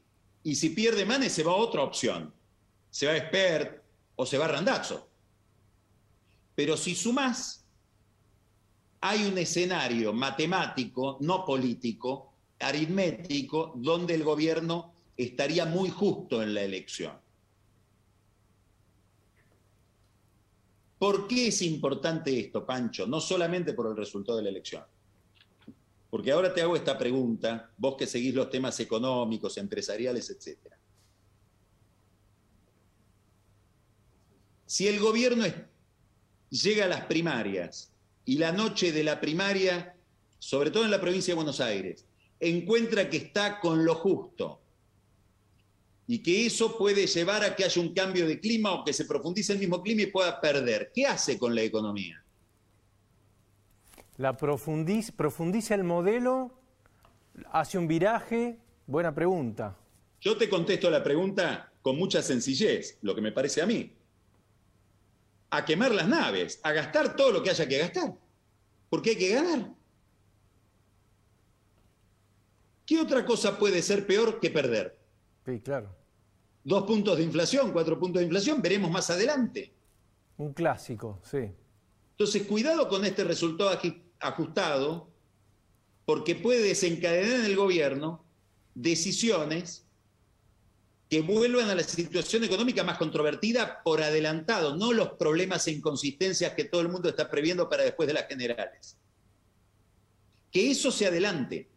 Y 0.42 0.54
si 0.54 0.70
pierde 0.70 1.04
Manes, 1.04 1.32
se 1.32 1.42
va 1.42 1.52
a 1.52 1.56
otra 1.56 1.82
opción. 1.82 2.32
Se 2.90 3.06
va 3.06 3.12
a 3.12 3.16
Expert 3.16 3.82
o 4.16 4.26
se 4.26 4.38
va 4.38 4.46
a 4.46 4.48
Randazzo. 4.48 5.08
Pero 6.54 6.76
si 6.76 6.94
sumás, 6.94 7.64
hay 9.00 9.26
un 9.26 9.38
escenario 9.38 10.12
matemático, 10.12 11.18
no 11.20 11.44
político, 11.44 12.32
aritmético, 12.58 13.74
donde 13.76 14.14
el 14.14 14.24
gobierno 14.24 14.94
estaría 15.16 15.66
muy 15.66 15.90
justo 15.90 16.42
en 16.42 16.54
la 16.54 16.62
elección. 16.62 17.12
¿Por 20.98 21.28
qué 21.28 21.48
es 21.48 21.62
importante 21.62 22.38
esto, 22.40 22.66
Pancho? 22.66 23.06
No 23.06 23.20
solamente 23.20 23.72
por 23.72 23.86
el 23.86 23.96
resultado 23.96 24.38
de 24.38 24.44
la 24.44 24.50
elección. 24.50 24.82
Porque 26.10 26.32
ahora 26.32 26.54
te 26.54 26.62
hago 26.62 26.74
esta 26.74 26.96
pregunta, 26.96 27.70
vos 27.76 27.96
que 27.96 28.06
seguís 28.06 28.34
los 28.34 28.50
temas 28.50 28.80
económicos, 28.80 29.58
empresariales, 29.58 30.30
etc. 30.30 30.58
Si 34.64 34.86
el 34.86 34.98
gobierno 35.00 35.44
llega 36.50 36.84
a 36.84 36.88
las 36.88 37.04
primarias 37.04 37.92
y 38.24 38.38
la 38.38 38.52
noche 38.52 38.92
de 38.92 39.04
la 39.04 39.20
primaria, 39.20 39.96
sobre 40.38 40.70
todo 40.70 40.84
en 40.84 40.90
la 40.90 41.00
provincia 41.00 41.32
de 41.32 41.36
Buenos 41.36 41.60
Aires, 41.60 42.06
encuentra 42.40 43.10
que 43.10 43.18
está 43.18 43.60
con 43.60 43.84
lo 43.84 43.94
justo, 43.94 44.62
y 46.10 46.22
que 46.22 46.46
eso 46.46 46.76
puede 46.78 47.06
llevar 47.06 47.44
a 47.44 47.54
que 47.54 47.64
haya 47.64 47.82
un 47.82 47.92
cambio 47.92 48.26
de 48.26 48.40
clima 48.40 48.72
o 48.72 48.82
que 48.82 48.94
se 48.94 49.04
profundice 49.04 49.52
el 49.52 49.58
mismo 49.58 49.82
clima 49.82 50.02
y 50.02 50.06
pueda 50.06 50.40
perder. 50.40 50.90
¿Qué 50.92 51.06
hace 51.06 51.38
con 51.38 51.54
la 51.54 51.62
economía? 51.62 52.24
La 54.18 54.36
profundiza, 54.36 55.12
profundiza 55.16 55.76
el 55.76 55.84
modelo, 55.84 56.50
hace 57.52 57.78
un 57.78 57.86
viraje, 57.86 58.58
buena 58.84 59.14
pregunta. 59.14 59.78
Yo 60.20 60.36
te 60.36 60.48
contesto 60.48 60.90
la 60.90 61.04
pregunta 61.04 61.72
con 61.82 61.96
mucha 61.96 62.20
sencillez, 62.20 62.98
lo 63.02 63.14
que 63.14 63.20
me 63.20 63.30
parece 63.30 63.62
a 63.62 63.66
mí. 63.66 63.96
A 65.50 65.64
quemar 65.64 65.92
las 65.92 66.08
naves, 66.08 66.58
a 66.64 66.72
gastar 66.72 67.14
todo 67.14 67.30
lo 67.30 67.42
que 67.44 67.50
haya 67.50 67.68
que 67.68 67.78
gastar, 67.78 68.12
porque 68.90 69.10
hay 69.10 69.16
que 69.16 69.34
ganar. 69.34 69.72
¿Qué 72.84 73.00
otra 73.00 73.24
cosa 73.24 73.56
puede 73.56 73.82
ser 73.82 74.04
peor 74.04 74.40
que 74.40 74.50
perder? 74.50 74.98
Sí, 75.46 75.60
claro. 75.60 75.94
Dos 76.64 76.82
puntos 76.82 77.18
de 77.18 77.22
inflación, 77.22 77.70
cuatro 77.70 77.96
puntos 78.00 78.18
de 78.18 78.24
inflación, 78.24 78.60
veremos 78.60 78.90
más 78.90 79.10
adelante. 79.10 79.72
Un 80.38 80.52
clásico, 80.52 81.20
sí. 81.22 81.52
Entonces, 82.18 82.48
cuidado 82.48 82.88
con 82.88 83.04
este 83.04 83.22
resultado 83.22 83.70
ajustado, 84.20 85.10
porque 86.04 86.34
puede 86.34 86.62
desencadenar 86.62 87.40
en 87.40 87.44
el 87.44 87.56
gobierno 87.56 88.24
decisiones 88.74 89.84
que 91.08 91.20
vuelvan 91.22 91.70
a 91.70 91.74
la 91.74 91.82
situación 91.82 92.44
económica 92.44 92.84
más 92.84 92.98
controvertida 92.98 93.82
por 93.82 94.02
adelantado, 94.02 94.76
no 94.76 94.92
los 94.92 95.10
problemas 95.12 95.66
e 95.66 95.72
inconsistencias 95.72 96.52
que 96.52 96.64
todo 96.64 96.82
el 96.82 96.88
mundo 96.88 97.08
está 97.08 97.30
previendo 97.30 97.68
para 97.68 97.84
después 97.84 98.06
de 98.06 98.14
las 98.14 98.26
generales. 98.26 98.98
Que 100.50 100.70
eso 100.70 100.90
se 100.92 101.06
adelante. 101.06 101.68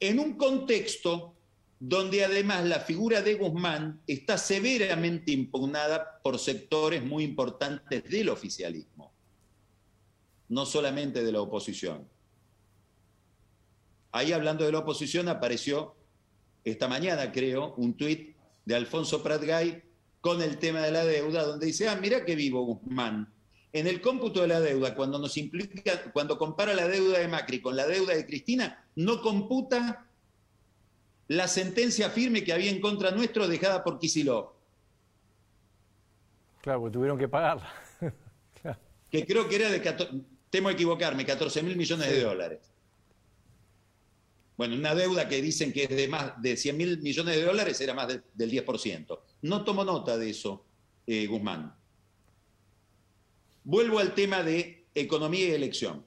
en 0.00 0.18
un 0.18 0.36
contexto 0.36 1.35
donde 1.78 2.24
además 2.24 2.64
la 2.64 2.80
figura 2.80 3.20
de 3.20 3.34
Guzmán 3.34 4.00
está 4.06 4.38
severamente 4.38 5.32
impugnada 5.32 6.20
por 6.22 6.38
sectores 6.38 7.02
muy 7.02 7.24
importantes 7.24 8.04
del 8.04 8.30
oficialismo, 8.30 9.12
no 10.48 10.64
solamente 10.64 11.22
de 11.22 11.32
la 11.32 11.42
oposición. 11.42 12.08
Ahí 14.12 14.32
hablando 14.32 14.64
de 14.64 14.72
la 14.72 14.78
oposición 14.78 15.28
apareció 15.28 15.94
esta 16.64 16.88
mañana, 16.88 17.30
creo, 17.30 17.74
un 17.76 17.94
tuit 17.94 18.34
de 18.64 18.74
Alfonso 18.74 19.22
Pratgay 19.22 19.82
con 20.20 20.40
el 20.40 20.58
tema 20.58 20.80
de 20.80 20.90
la 20.90 21.04
deuda, 21.04 21.44
donde 21.44 21.66
dice, 21.66 21.88
ah, 21.88 21.96
mira 21.96 22.24
qué 22.24 22.34
vivo 22.34 22.64
Guzmán. 22.64 23.32
En 23.72 23.86
el 23.86 24.00
cómputo 24.00 24.40
de 24.40 24.48
la 24.48 24.60
deuda, 24.60 24.94
cuando 24.94 25.18
nos 25.18 25.36
implica, 25.36 26.10
cuando 26.12 26.38
compara 26.38 26.72
la 26.72 26.88
deuda 26.88 27.18
de 27.18 27.28
Macri 27.28 27.60
con 27.60 27.76
la 27.76 27.86
deuda 27.86 28.14
de 28.14 28.24
Cristina, 28.24 28.88
no 28.94 29.20
computa 29.20 30.05
la 31.28 31.48
sentencia 31.48 32.10
firme 32.10 32.44
que 32.44 32.52
había 32.52 32.70
en 32.70 32.80
contra 32.80 33.10
nuestro 33.10 33.48
dejada 33.48 33.82
por 33.82 33.98
Kisilov. 33.98 34.52
Claro, 36.62 36.80
porque 36.80 36.92
tuvieron 36.94 37.18
que 37.18 37.28
pagarla. 37.28 37.72
Que 39.08 39.24
creo 39.24 39.48
que 39.48 39.54
era 39.54 39.70
de, 39.70 40.24
temo 40.50 40.68
equivocarme, 40.68 41.24
14 41.24 41.62
mil 41.62 41.76
millones 41.76 42.10
de 42.10 42.22
dólares. 42.22 42.72
Bueno, 44.56 44.74
una 44.74 44.94
deuda 44.94 45.28
que 45.28 45.40
dicen 45.40 45.72
que 45.72 45.84
es 45.84 45.90
de 45.90 46.08
más 46.08 46.40
de 46.42 46.56
100 46.56 46.76
mil 46.76 46.98
millones 46.98 47.36
de 47.36 47.44
dólares 47.44 47.80
era 47.80 47.94
más 47.94 48.08
del 48.08 48.50
10%. 48.50 49.18
No 49.42 49.64
tomo 49.64 49.84
nota 49.84 50.18
de 50.18 50.30
eso, 50.30 50.64
eh, 51.06 51.26
Guzmán. 51.26 51.74
Vuelvo 53.62 53.98
al 53.98 54.14
tema 54.14 54.42
de 54.42 54.86
economía 54.94 55.48
y 55.48 55.52
elección. 55.52 56.04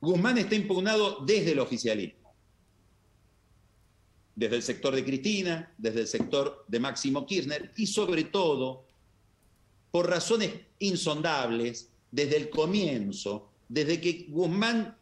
Guzmán 0.00 0.38
está 0.38 0.54
impugnado 0.54 1.24
desde 1.24 1.52
el 1.52 1.58
oficialismo, 1.58 2.34
desde 4.34 4.56
el 4.56 4.62
sector 4.62 4.94
de 4.94 5.04
Cristina, 5.04 5.74
desde 5.78 6.00
el 6.02 6.06
sector 6.06 6.64
de 6.68 6.80
Máximo 6.80 7.26
Kirchner 7.26 7.72
y 7.76 7.86
sobre 7.86 8.24
todo 8.24 8.86
por 9.90 10.10
razones 10.10 10.52
insondables 10.78 11.90
desde 12.10 12.36
el 12.36 12.50
comienzo, 12.50 13.50
desde 13.68 14.00
que 14.00 14.26
Guzmán 14.28 14.96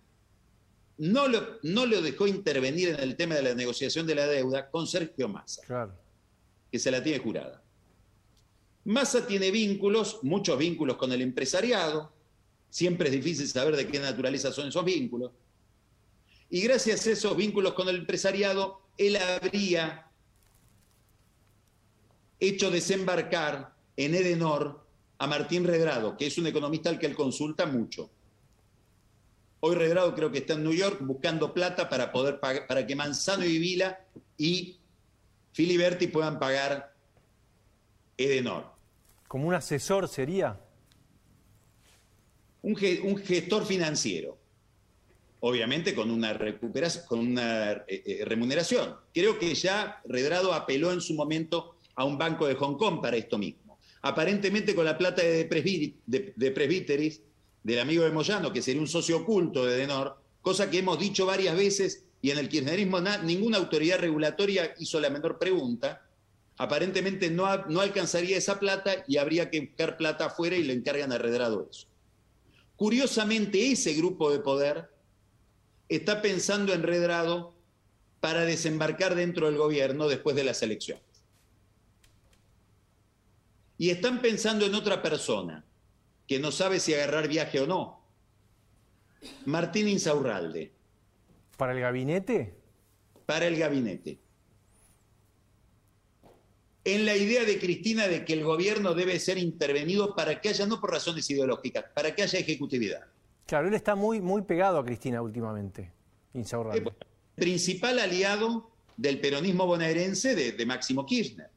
no 0.98 1.26
lo, 1.26 1.58
no 1.62 1.86
lo 1.86 2.00
dejó 2.00 2.26
intervenir 2.26 2.90
en 2.90 3.00
el 3.00 3.16
tema 3.16 3.34
de 3.34 3.42
la 3.42 3.54
negociación 3.54 4.06
de 4.06 4.14
la 4.14 4.26
deuda 4.26 4.70
con 4.70 4.86
Sergio 4.86 5.28
Massa, 5.28 5.62
que 6.70 6.78
se 6.78 6.90
la 6.90 7.02
tiene 7.02 7.18
jurada. 7.18 7.62
Massa 8.84 9.26
tiene 9.26 9.50
vínculos, 9.50 10.20
muchos 10.22 10.58
vínculos 10.58 10.96
con 10.96 11.10
el 11.10 11.22
empresariado, 11.22 12.13
Siempre 12.74 13.06
es 13.06 13.14
difícil 13.14 13.46
saber 13.46 13.76
de 13.76 13.86
qué 13.86 14.00
naturaleza 14.00 14.50
son 14.50 14.66
esos 14.66 14.84
vínculos. 14.84 15.30
Y 16.50 16.60
gracias 16.62 17.06
a 17.06 17.12
esos 17.12 17.36
vínculos 17.36 17.72
con 17.72 17.88
el 17.88 17.94
empresariado, 17.94 18.80
él 18.98 19.16
habría 19.16 20.10
hecho 22.40 22.72
desembarcar 22.72 23.76
en 23.96 24.16
Edenor 24.16 24.84
a 25.18 25.26
Martín 25.28 25.62
Redrado, 25.62 26.16
que 26.16 26.26
es 26.26 26.36
un 26.36 26.48
economista 26.48 26.90
al 26.90 26.98
que 26.98 27.06
él 27.06 27.14
consulta 27.14 27.64
mucho. 27.64 28.10
Hoy 29.60 29.76
Redrado 29.76 30.12
creo 30.12 30.32
que 30.32 30.38
está 30.38 30.54
en 30.54 30.64
New 30.64 30.72
York 30.72 30.98
buscando 31.00 31.54
plata 31.54 31.88
para 31.88 32.10
poder 32.10 32.40
para 32.40 32.84
que 32.84 32.96
Manzano 32.96 33.44
y 33.44 33.56
Vila 33.56 34.04
y 34.36 34.80
Filiberti 35.52 36.08
puedan 36.08 36.40
pagar 36.40 36.92
Edenor. 38.16 38.64
¿Como 39.28 39.46
un 39.46 39.54
asesor 39.54 40.08
sería? 40.08 40.63
Un, 42.64 43.18
gestor 43.18 43.66
financiero, 43.66 44.38
obviamente 45.40 45.94
con 45.94 46.10
una, 46.10 46.32
recuperación, 46.32 47.04
con 47.06 47.18
una 47.20 47.72
eh, 47.72 48.02
eh, 48.06 48.24
remuneración. 48.24 48.96
Creo 49.12 49.38
que 49.38 49.54
ya 49.54 50.00
Redrado 50.06 50.54
apeló 50.54 50.92
en 50.92 51.00
su 51.00 51.14
momento 51.14 51.76
a 51.94 52.04
un 52.04 52.16
banco 52.16 52.46
de 52.46 52.54
Hong 52.54 52.76
Kong 52.76 53.00
para 53.02 53.16
esto 53.16 53.36
mismo. 53.36 53.78
Aparentemente 54.02 54.74
con 54.74 54.84
la 54.84 54.96
plata 54.96 55.22
de, 55.22 55.44
del 57.62 57.78
amigo 57.78 58.04
de 58.04 58.10
Moyano, 58.10 58.52
que 58.52 58.62
sería 58.62 58.80
un 58.80 58.88
socio 58.88 59.18
oculto 59.18 59.64
de 59.64 59.76
Denor, 59.76 60.18
cosa 60.40 60.70
que 60.70 60.78
hemos 60.78 60.98
dicho 60.98 61.26
varias 61.26 61.56
veces 61.56 62.04
y 62.20 62.30
en 62.30 62.38
el 62.38 62.48
kirchnerismo 62.48 63.00
ninguna 63.22 63.58
autoridad 63.58 63.98
regulatoria 63.98 64.74
hizo 64.78 64.98
la 65.00 65.10
menor 65.10 65.38
pregunta. 65.38 66.02
Aparentemente 66.56 67.30
no, 67.30 67.66
no 67.66 67.80
alcanzaría 67.80 68.38
esa 68.38 68.58
plata 68.58 69.04
y 69.06 69.18
habría 69.18 69.50
que 69.50 69.60
buscar 69.60 69.96
plata 69.96 70.26
afuera 70.26 70.56
y 70.56 70.64
le 70.64 70.72
encargan 70.72 71.12
a 71.12 71.18
Redrado 71.18 71.68
eso. 71.70 71.86
Curiosamente, 72.84 73.72
ese 73.72 73.94
grupo 73.94 74.30
de 74.30 74.40
poder 74.40 74.90
está 75.88 76.20
pensando 76.20 76.74
en 76.74 76.82
Redrado 76.82 77.54
para 78.20 78.44
desembarcar 78.44 79.14
dentro 79.14 79.46
del 79.46 79.56
gobierno 79.56 80.06
después 80.06 80.36
de 80.36 80.44
las 80.44 80.62
elecciones. 80.62 81.02
Y 83.78 83.88
están 83.88 84.20
pensando 84.20 84.66
en 84.66 84.74
otra 84.74 85.00
persona 85.00 85.64
que 86.26 86.38
no 86.38 86.52
sabe 86.52 86.78
si 86.78 86.92
agarrar 86.92 87.26
viaje 87.26 87.58
o 87.58 87.66
no. 87.66 88.04
Martín 89.46 89.88
Insaurralde. 89.88 90.74
¿Para 91.56 91.72
el 91.72 91.80
gabinete? 91.80 92.54
Para 93.24 93.46
el 93.46 93.56
gabinete. 93.56 94.18
En 96.84 97.06
la 97.06 97.16
idea 97.16 97.44
de 97.44 97.58
Cristina 97.58 98.06
de 98.08 98.24
que 98.24 98.34
el 98.34 98.44
gobierno 98.44 98.94
debe 98.94 99.18
ser 99.18 99.38
intervenido 99.38 100.14
para 100.14 100.40
que 100.40 100.50
haya, 100.50 100.66
no 100.66 100.80
por 100.80 100.90
razones 100.90 101.28
ideológicas, 101.30 101.86
para 101.94 102.14
que 102.14 102.22
haya 102.22 102.38
ejecutividad. 102.38 103.04
Claro, 103.46 103.68
él 103.68 103.74
está 103.74 103.94
muy, 103.94 104.20
muy 104.20 104.42
pegado 104.42 104.78
a 104.78 104.84
Cristina 104.84 105.22
últimamente, 105.22 105.90
eh, 106.34 106.84
principal 107.34 107.98
aliado 107.98 108.70
del 108.96 109.20
peronismo 109.20 109.66
bonaerense 109.66 110.34
de, 110.34 110.66
Máximo 110.66 111.04
Kirchner. 111.06 111.50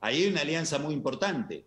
Ahí 0.00 0.24
hay 0.24 0.28
una 0.28 0.42
alianza 0.42 0.78
muy 0.78 0.94
importante. 0.94 1.64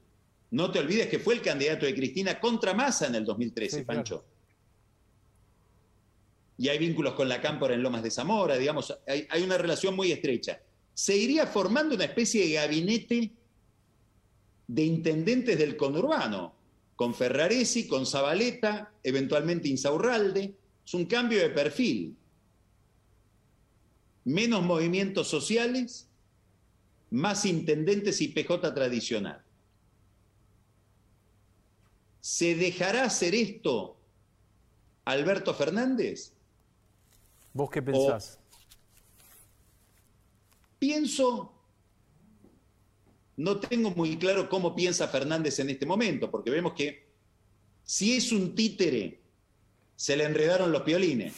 No 0.51 0.71
te 0.71 0.79
olvides 0.79 1.07
que 1.07 1.19
fue 1.19 1.33
el 1.33 1.41
candidato 1.41 1.85
de 1.85 1.95
Cristina 1.95 2.39
contra 2.39 2.73
Massa 2.73 3.07
en 3.07 3.15
el 3.15 3.25
2013, 3.25 3.83
Pancho. 3.83 4.25
Y 6.57 6.69
hay 6.69 6.77
vínculos 6.77 7.13
con 7.13 7.27
la 7.27 7.41
Cámpora 7.41 7.73
en 7.73 7.83
Lomas 7.83 8.03
de 8.03 8.11
Zamora, 8.11 8.57
digamos, 8.57 8.97
hay, 9.07 9.27
hay 9.29 9.43
una 9.43 9.57
relación 9.57 9.95
muy 9.95 10.11
estrecha. 10.11 10.59
Se 10.97 11.15
iría 11.15 11.45
formando 11.45 11.93
una 11.93 12.05
especie 12.05 12.47
de 12.47 12.53
gabinete 12.53 13.31
de 14.65 14.83
intendentes 14.83 15.55
del 15.59 15.77
conurbano, 15.77 16.55
con 16.95 17.13
Ferraresi, 17.13 17.87
con 17.87 18.07
Zabaleta, 18.07 18.91
eventualmente 19.03 19.67
Insaurralde. 19.67 20.55
Es 20.83 20.93
un 20.95 21.05
cambio 21.05 21.37
de 21.37 21.51
perfil. 21.51 22.17
Menos 24.25 24.63
movimientos 24.63 25.27
sociales, 25.27 26.07
más 27.11 27.45
intendentes 27.45 28.19
y 28.19 28.29
PJ 28.29 28.73
tradicional. 28.73 29.43
¿Se 32.21 32.55
dejará 32.55 33.03
hacer 33.03 33.35
esto 33.35 33.97
Alberto 35.05 35.53
Fernández? 35.53 36.33
¿Vos 37.53 37.69
qué 37.69 37.83
pensás? 37.83 38.39
Pienso, 40.79 41.53
no 43.37 43.59
tengo 43.59 43.91
muy 43.91 44.17
claro 44.17 44.49
cómo 44.49 44.75
piensa 44.75 45.07
Fernández 45.07 45.59
en 45.59 45.69
este 45.69 45.85
momento, 45.85 46.29
porque 46.31 46.49
vemos 46.49 46.73
que 46.73 47.07
si 47.83 48.17
es 48.17 48.31
un 48.31 48.53
títere, 48.53 49.21
se 49.95 50.15
le 50.15 50.25
enredaron 50.25 50.71
los 50.71 50.83
piolines, 50.83 51.33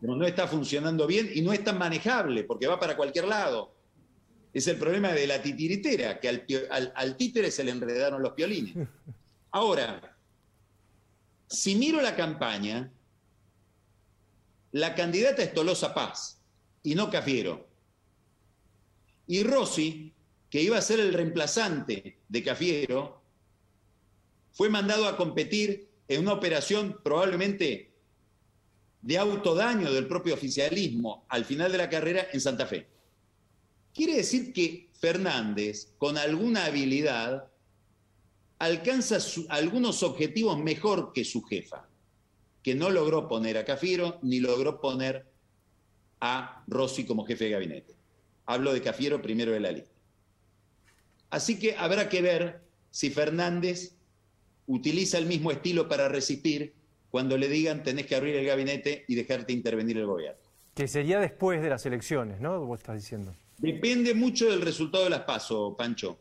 pero 0.00 0.16
no 0.16 0.26
está 0.26 0.48
funcionando 0.48 1.06
bien 1.06 1.30
y 1.32 1.42
no 1.42 1.52
es 1.52 1.62
tan 1.62 1.78
manejable, 1.78 2.44
porque 2.44 2.66
va 2.66 2.80
para 2.80 2.96
cualquier 2.96 3.26
lado. 3.26 3.74
Es 4.52 4.66
el 4.66 4.76
problema 4.76 5.12
de 5.12 5.26
la 5.26 5.40
titiritera, 5.40 6.18
que 6.18 6.28
al, 6.28 7.16
títere 7.16 7.50
se 7.50 7.64
le 7.64 7.70
enredaron 7.70 8.22
los 8.22 8.32
piolines. 8.32 8.74
Ahora, 9.52 10.16
si 11.46 11.76
miro 11.76 12.00
la 12.00 12.16
campaña, 12.16 12.90
la 14.72 14.94
candidata 14.94 15.42
es 15.42 15.54
Tolosa 15.54 15.94
Paz 15.94 16.40
y 16.82 16.94
no 16.94 17.10
Cafiero. 17.10 17.71
Y 19.32 19.44
Rossi, 19.44 20.12
que 20.50 20.60
iba 20.60 20.76
a 20.76 20.82
ser 20.82 21.00
el 21.00 21.14
reemplazante 21.14 22.18
de 22.28 22.42
Cafiero, 22.42 23.22
fue 24.50 24.68
mandado 24.68 25.08
a 25.08 25.16
competir 25.16 25.88
en 26.06 26.20
una 26.20 26.34
operación 26.34 27.00
probablemente 27.02 27.94
de 29.00 29.16
autodaño 29.16 29.90
del 29.90 30.06
propio 30.06 30.34
oficialismo 30.34 31.24
al 31.30 31.46
final 31.46 31.72
de 31.72 31.78
la 31.78 31.88
carrera 31.88 32.26
en 32.30 32.42
Santa 32.42 32.66
Fe. 32.66 32.86
Quiere 33.94 34.16
decir 34.16 34.52
que 34.52 34.90
Fernández, 35.00 35.94
con 35.96 36.18
alguna 36.18 36.66
habilidad, 36.66 37.50
alcanza 38.58 39.16
algunos 39.48 40.02
objetivos 40.02 40.58
mejor 40.58 41.14
que 41.14 41.24
su 41.24 41.42
jefa, 41.42 41.88
que 42.62 42.74
no 42.74 42.90
logró 42.90 43.28
poner 43.28 43.56
a 43.56 43.64
Cafiero 43.64 44.18
ni 44.20 44.40
logró 44.40 44.78
poner 44.78 45.24
a 46.20 46.62
Rossi 46.66 47.06
como 47.06 47.24
jefe 47.24 47.44
de 47.44 47.50
gabinete. 47.52 48.01
Hablo 48.46 48.72
de 48.72 48.82
Cafiero 48.82 49.22
primero 49.22 49.52
de 49.52 49.60
la 49.60 49.72
lista. 49.72 49.90
Así 51.30 51.58
que 51.58 51.76
habrá 51.76 52.08
que 52.08 52.20
ver 52.22 52.60
si 52.90 53.10
Fernández 53.10 53.94
utiliza 54.66 55.18
el 55.18 55.26
mismo 55.26 55.50
estilo 55.50 55.88
para 55.88 56.08
resistir 56.08 56.74
cuando 57.10 57.36
le 57.36 57.48
digan 57.48 57.82
tenés 57.82 58.06
que 58.06 58.16
abrir 58.16 58.36
el 58.36 58.46
gabinete 58.46 59.04
y 59.08 59.14
dejarte 59.14 59.52
intervenir 59.52 59.98
el 59.98 60.06
gobierno. 60.06 60.40
Que 60.74 60.88
sería 60.88 61.20
después 61.20 61.62
de 61.62 61.68
las 61.68 61.84
elecciones, 61.84 62.40
¿no? 62.40 62.64
Vos 62.64 62.80
estás 62.80 62.96
diciendo. 62.96 63.34
Depende 63.58 64.14
mucho 64.14 64.50
del 64.50 64.62
resultado 64.62 65.04
de 65.04 65.10
las 65.10 65.20
PASO, 65.20 65.76
Pancho. 65.76 66.18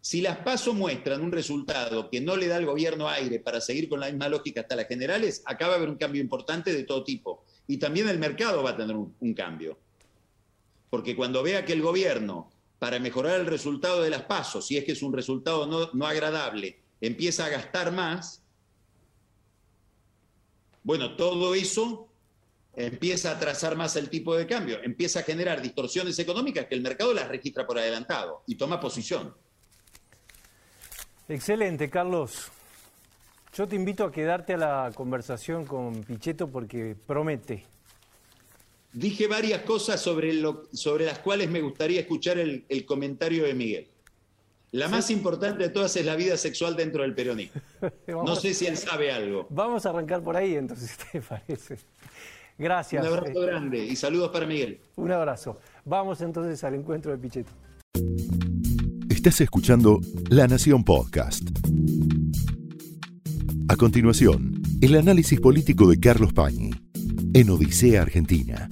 Si 0.00 0.22
las 0.22 0.38
PASO 0.38 0.72
muestran 0.72 1.20
un 1.20 1.30
resultado 1.30 2.08
que 2.08 2.22
no 2.22 2.34
le 2.34 2.46
da 2.46 2.56
al 2.56 2.64
gobierno 2.64 3.08
aire 3.08 3.38
para 3.38 3.60
seguir 3.60 3.88
con 3.88 4.00
la 4.00 4.06
misma 4.06 4.30
lógica 4.30 4.62
hasta 4.62 4.74
las 4.74 4.88
generales, 4.88 5.42
acaba 5.44 5.72
de 5.72 5.76
haber 5.76 5.90
un 5.90 5.96
cambio 5.96 6.22
importante 6.22 6.72
de 6.72 6.84
todo 6.84 7.04
tipo. 7.04 7.44
Y 7.66 7.76
también 7.76 8.08
el 8.08 8.18
mercado 8.18 8.62
va 8.62 8.70
a 8.70 8.76
tener 8.76 8.96
un, 8.96 9.34
cambio. 9.34 9.78
Porque 10.90 11.16
cuando 11.16 11.42
vea 11.42 11.64
que 11.64 11.72
el 11.72 11.82
gobierno, 11.82 12.50
para 12.78 12.98
mejorar 12.98 13.40
el 13.40 13.46
resultado 13.46 14.02
de 14.02 14.10
las 14.10 14.22
PASO, 14.22 14.60
si 14.60 14.76
es 14.76 14.84
que 14.84 14.92
es 14.92 15.02
un 15.02 15.12
resultado 15.12 15.66
no, 15.66 15.90
no 15.92 16.06
agradable, 16.06 16.80
empieza 17.00 17.46
a 17.46 17.48
gastar 17.48 17.92
más, 17.92 18.42
bueno, 20.82 21.16
todo 21.16 21.54
eso 21.54 22.08
empieza 22.74 23.32
a 23.32 23.38
trazar 23.38 23.76
más 23.76 23.96
el 23.96 24.08
tipo 24.08 24.34
de 24.34 24.46
cambio, 24.46 24.82
empieza 24.82 25.20
a 25.20 25.22
generar 25.22 25.60
distorsiones 25.60 26.18
económicas 26.18 26.66
que 26.66 26.74
el 26.74 26.82
mercado 26.82 27.12
las 27.12 27.28
registra 27.28 27.66
por 27.66 27.78
adelantado 27.78 28.42
y 28.46 28.56
toma 28.56 28.80
posición. 28.80 29.34
Excelente, 31.28 31.88
Carlos. 31.88 32.50
Yo 33.54 33.66
te 33.66 33.76
invito 33.76 34.04
a 34.04 34.12
quedarte 34.12 34.54
a 34.54 34.56
la 34.56 34.92
conversación 34.94 35.64
con 35.64 36.02
Pichetto 36.04 36.48
porque 36.48 36.96
promete. 37.06 37.66
Dije 38.92 39.28
varias 39.28 39.62
cosas 39.62 40.00
sobre, 40.00 40.32
lo, 40.32 40.64
sobre 40.72 41.04
las 41.04 41.20
cuales 41.20 41.48
me 41.48 41.60
gustaría 41.60 42.00
escuchar 42.00 42.38
el, 42.38 42.84
comentario 42.86 43.44
de 43.44 43.54
Miguel. 43.54 43.88
La 44.72 44.88
más 44.88 45.10
importante 45.10 45.64
de 45.64 45.68
todas 45.68 45.94
es 45.96 46.04
la 46.04 46.16
vida 46.16 46.36
sexual 46.36 46.76
dentro 46.76 47.02
del 47.02 47.14
peronismo. 47.14 47.60
no 48.08 48.34
sé 48.36 48.52
si 48.52 48.66
él 48.66 48.76
sabe 48.76 49.12
algo. 49.12 49.46
Vamos 49.50 49.86
a 49.86 49.90
arrancar 49.90 50.22
por 50.22 50.36
ahí 50.36 50.54
entonces, 50.54 50.96
¿te 51.12 51.20
parece? 51.20 51.78
Gracias. 52.58 53.06
Un 53.06 53.12
abrazo 53.12 53.40
grande 53.40 53.78
y 53.84 53.96
saludos 53.96 54.30
para 54.30 54.46
Miguel. 54.46 54.80
Un 54.96 55.12
abrazo. 55.12 55.58
Vamos 55.84 56.20
entonces 56.20 56.62
al 56.64 56.74
encuentro 56.74 57.12
de 57.12 57.18
Pichetto. 57.18 57.52
Estás 59.08 59.40
escuchando 59.40 60.00
La 60.30 60.46
Nación 60.46 60.84
Podcast. 60.84 61.42
A 63.68 63.76
continuación, 63.76 64.60
el 64.82 64.96
análisis 64.96 65.40
político 65.40 65.88
de 65.88 66.00
Carlos 66.00 66.32
Pañi 66.32 66.70
en 67.32 67.50
Odisea 67.50 68.02
Argentina. 68.02 68.68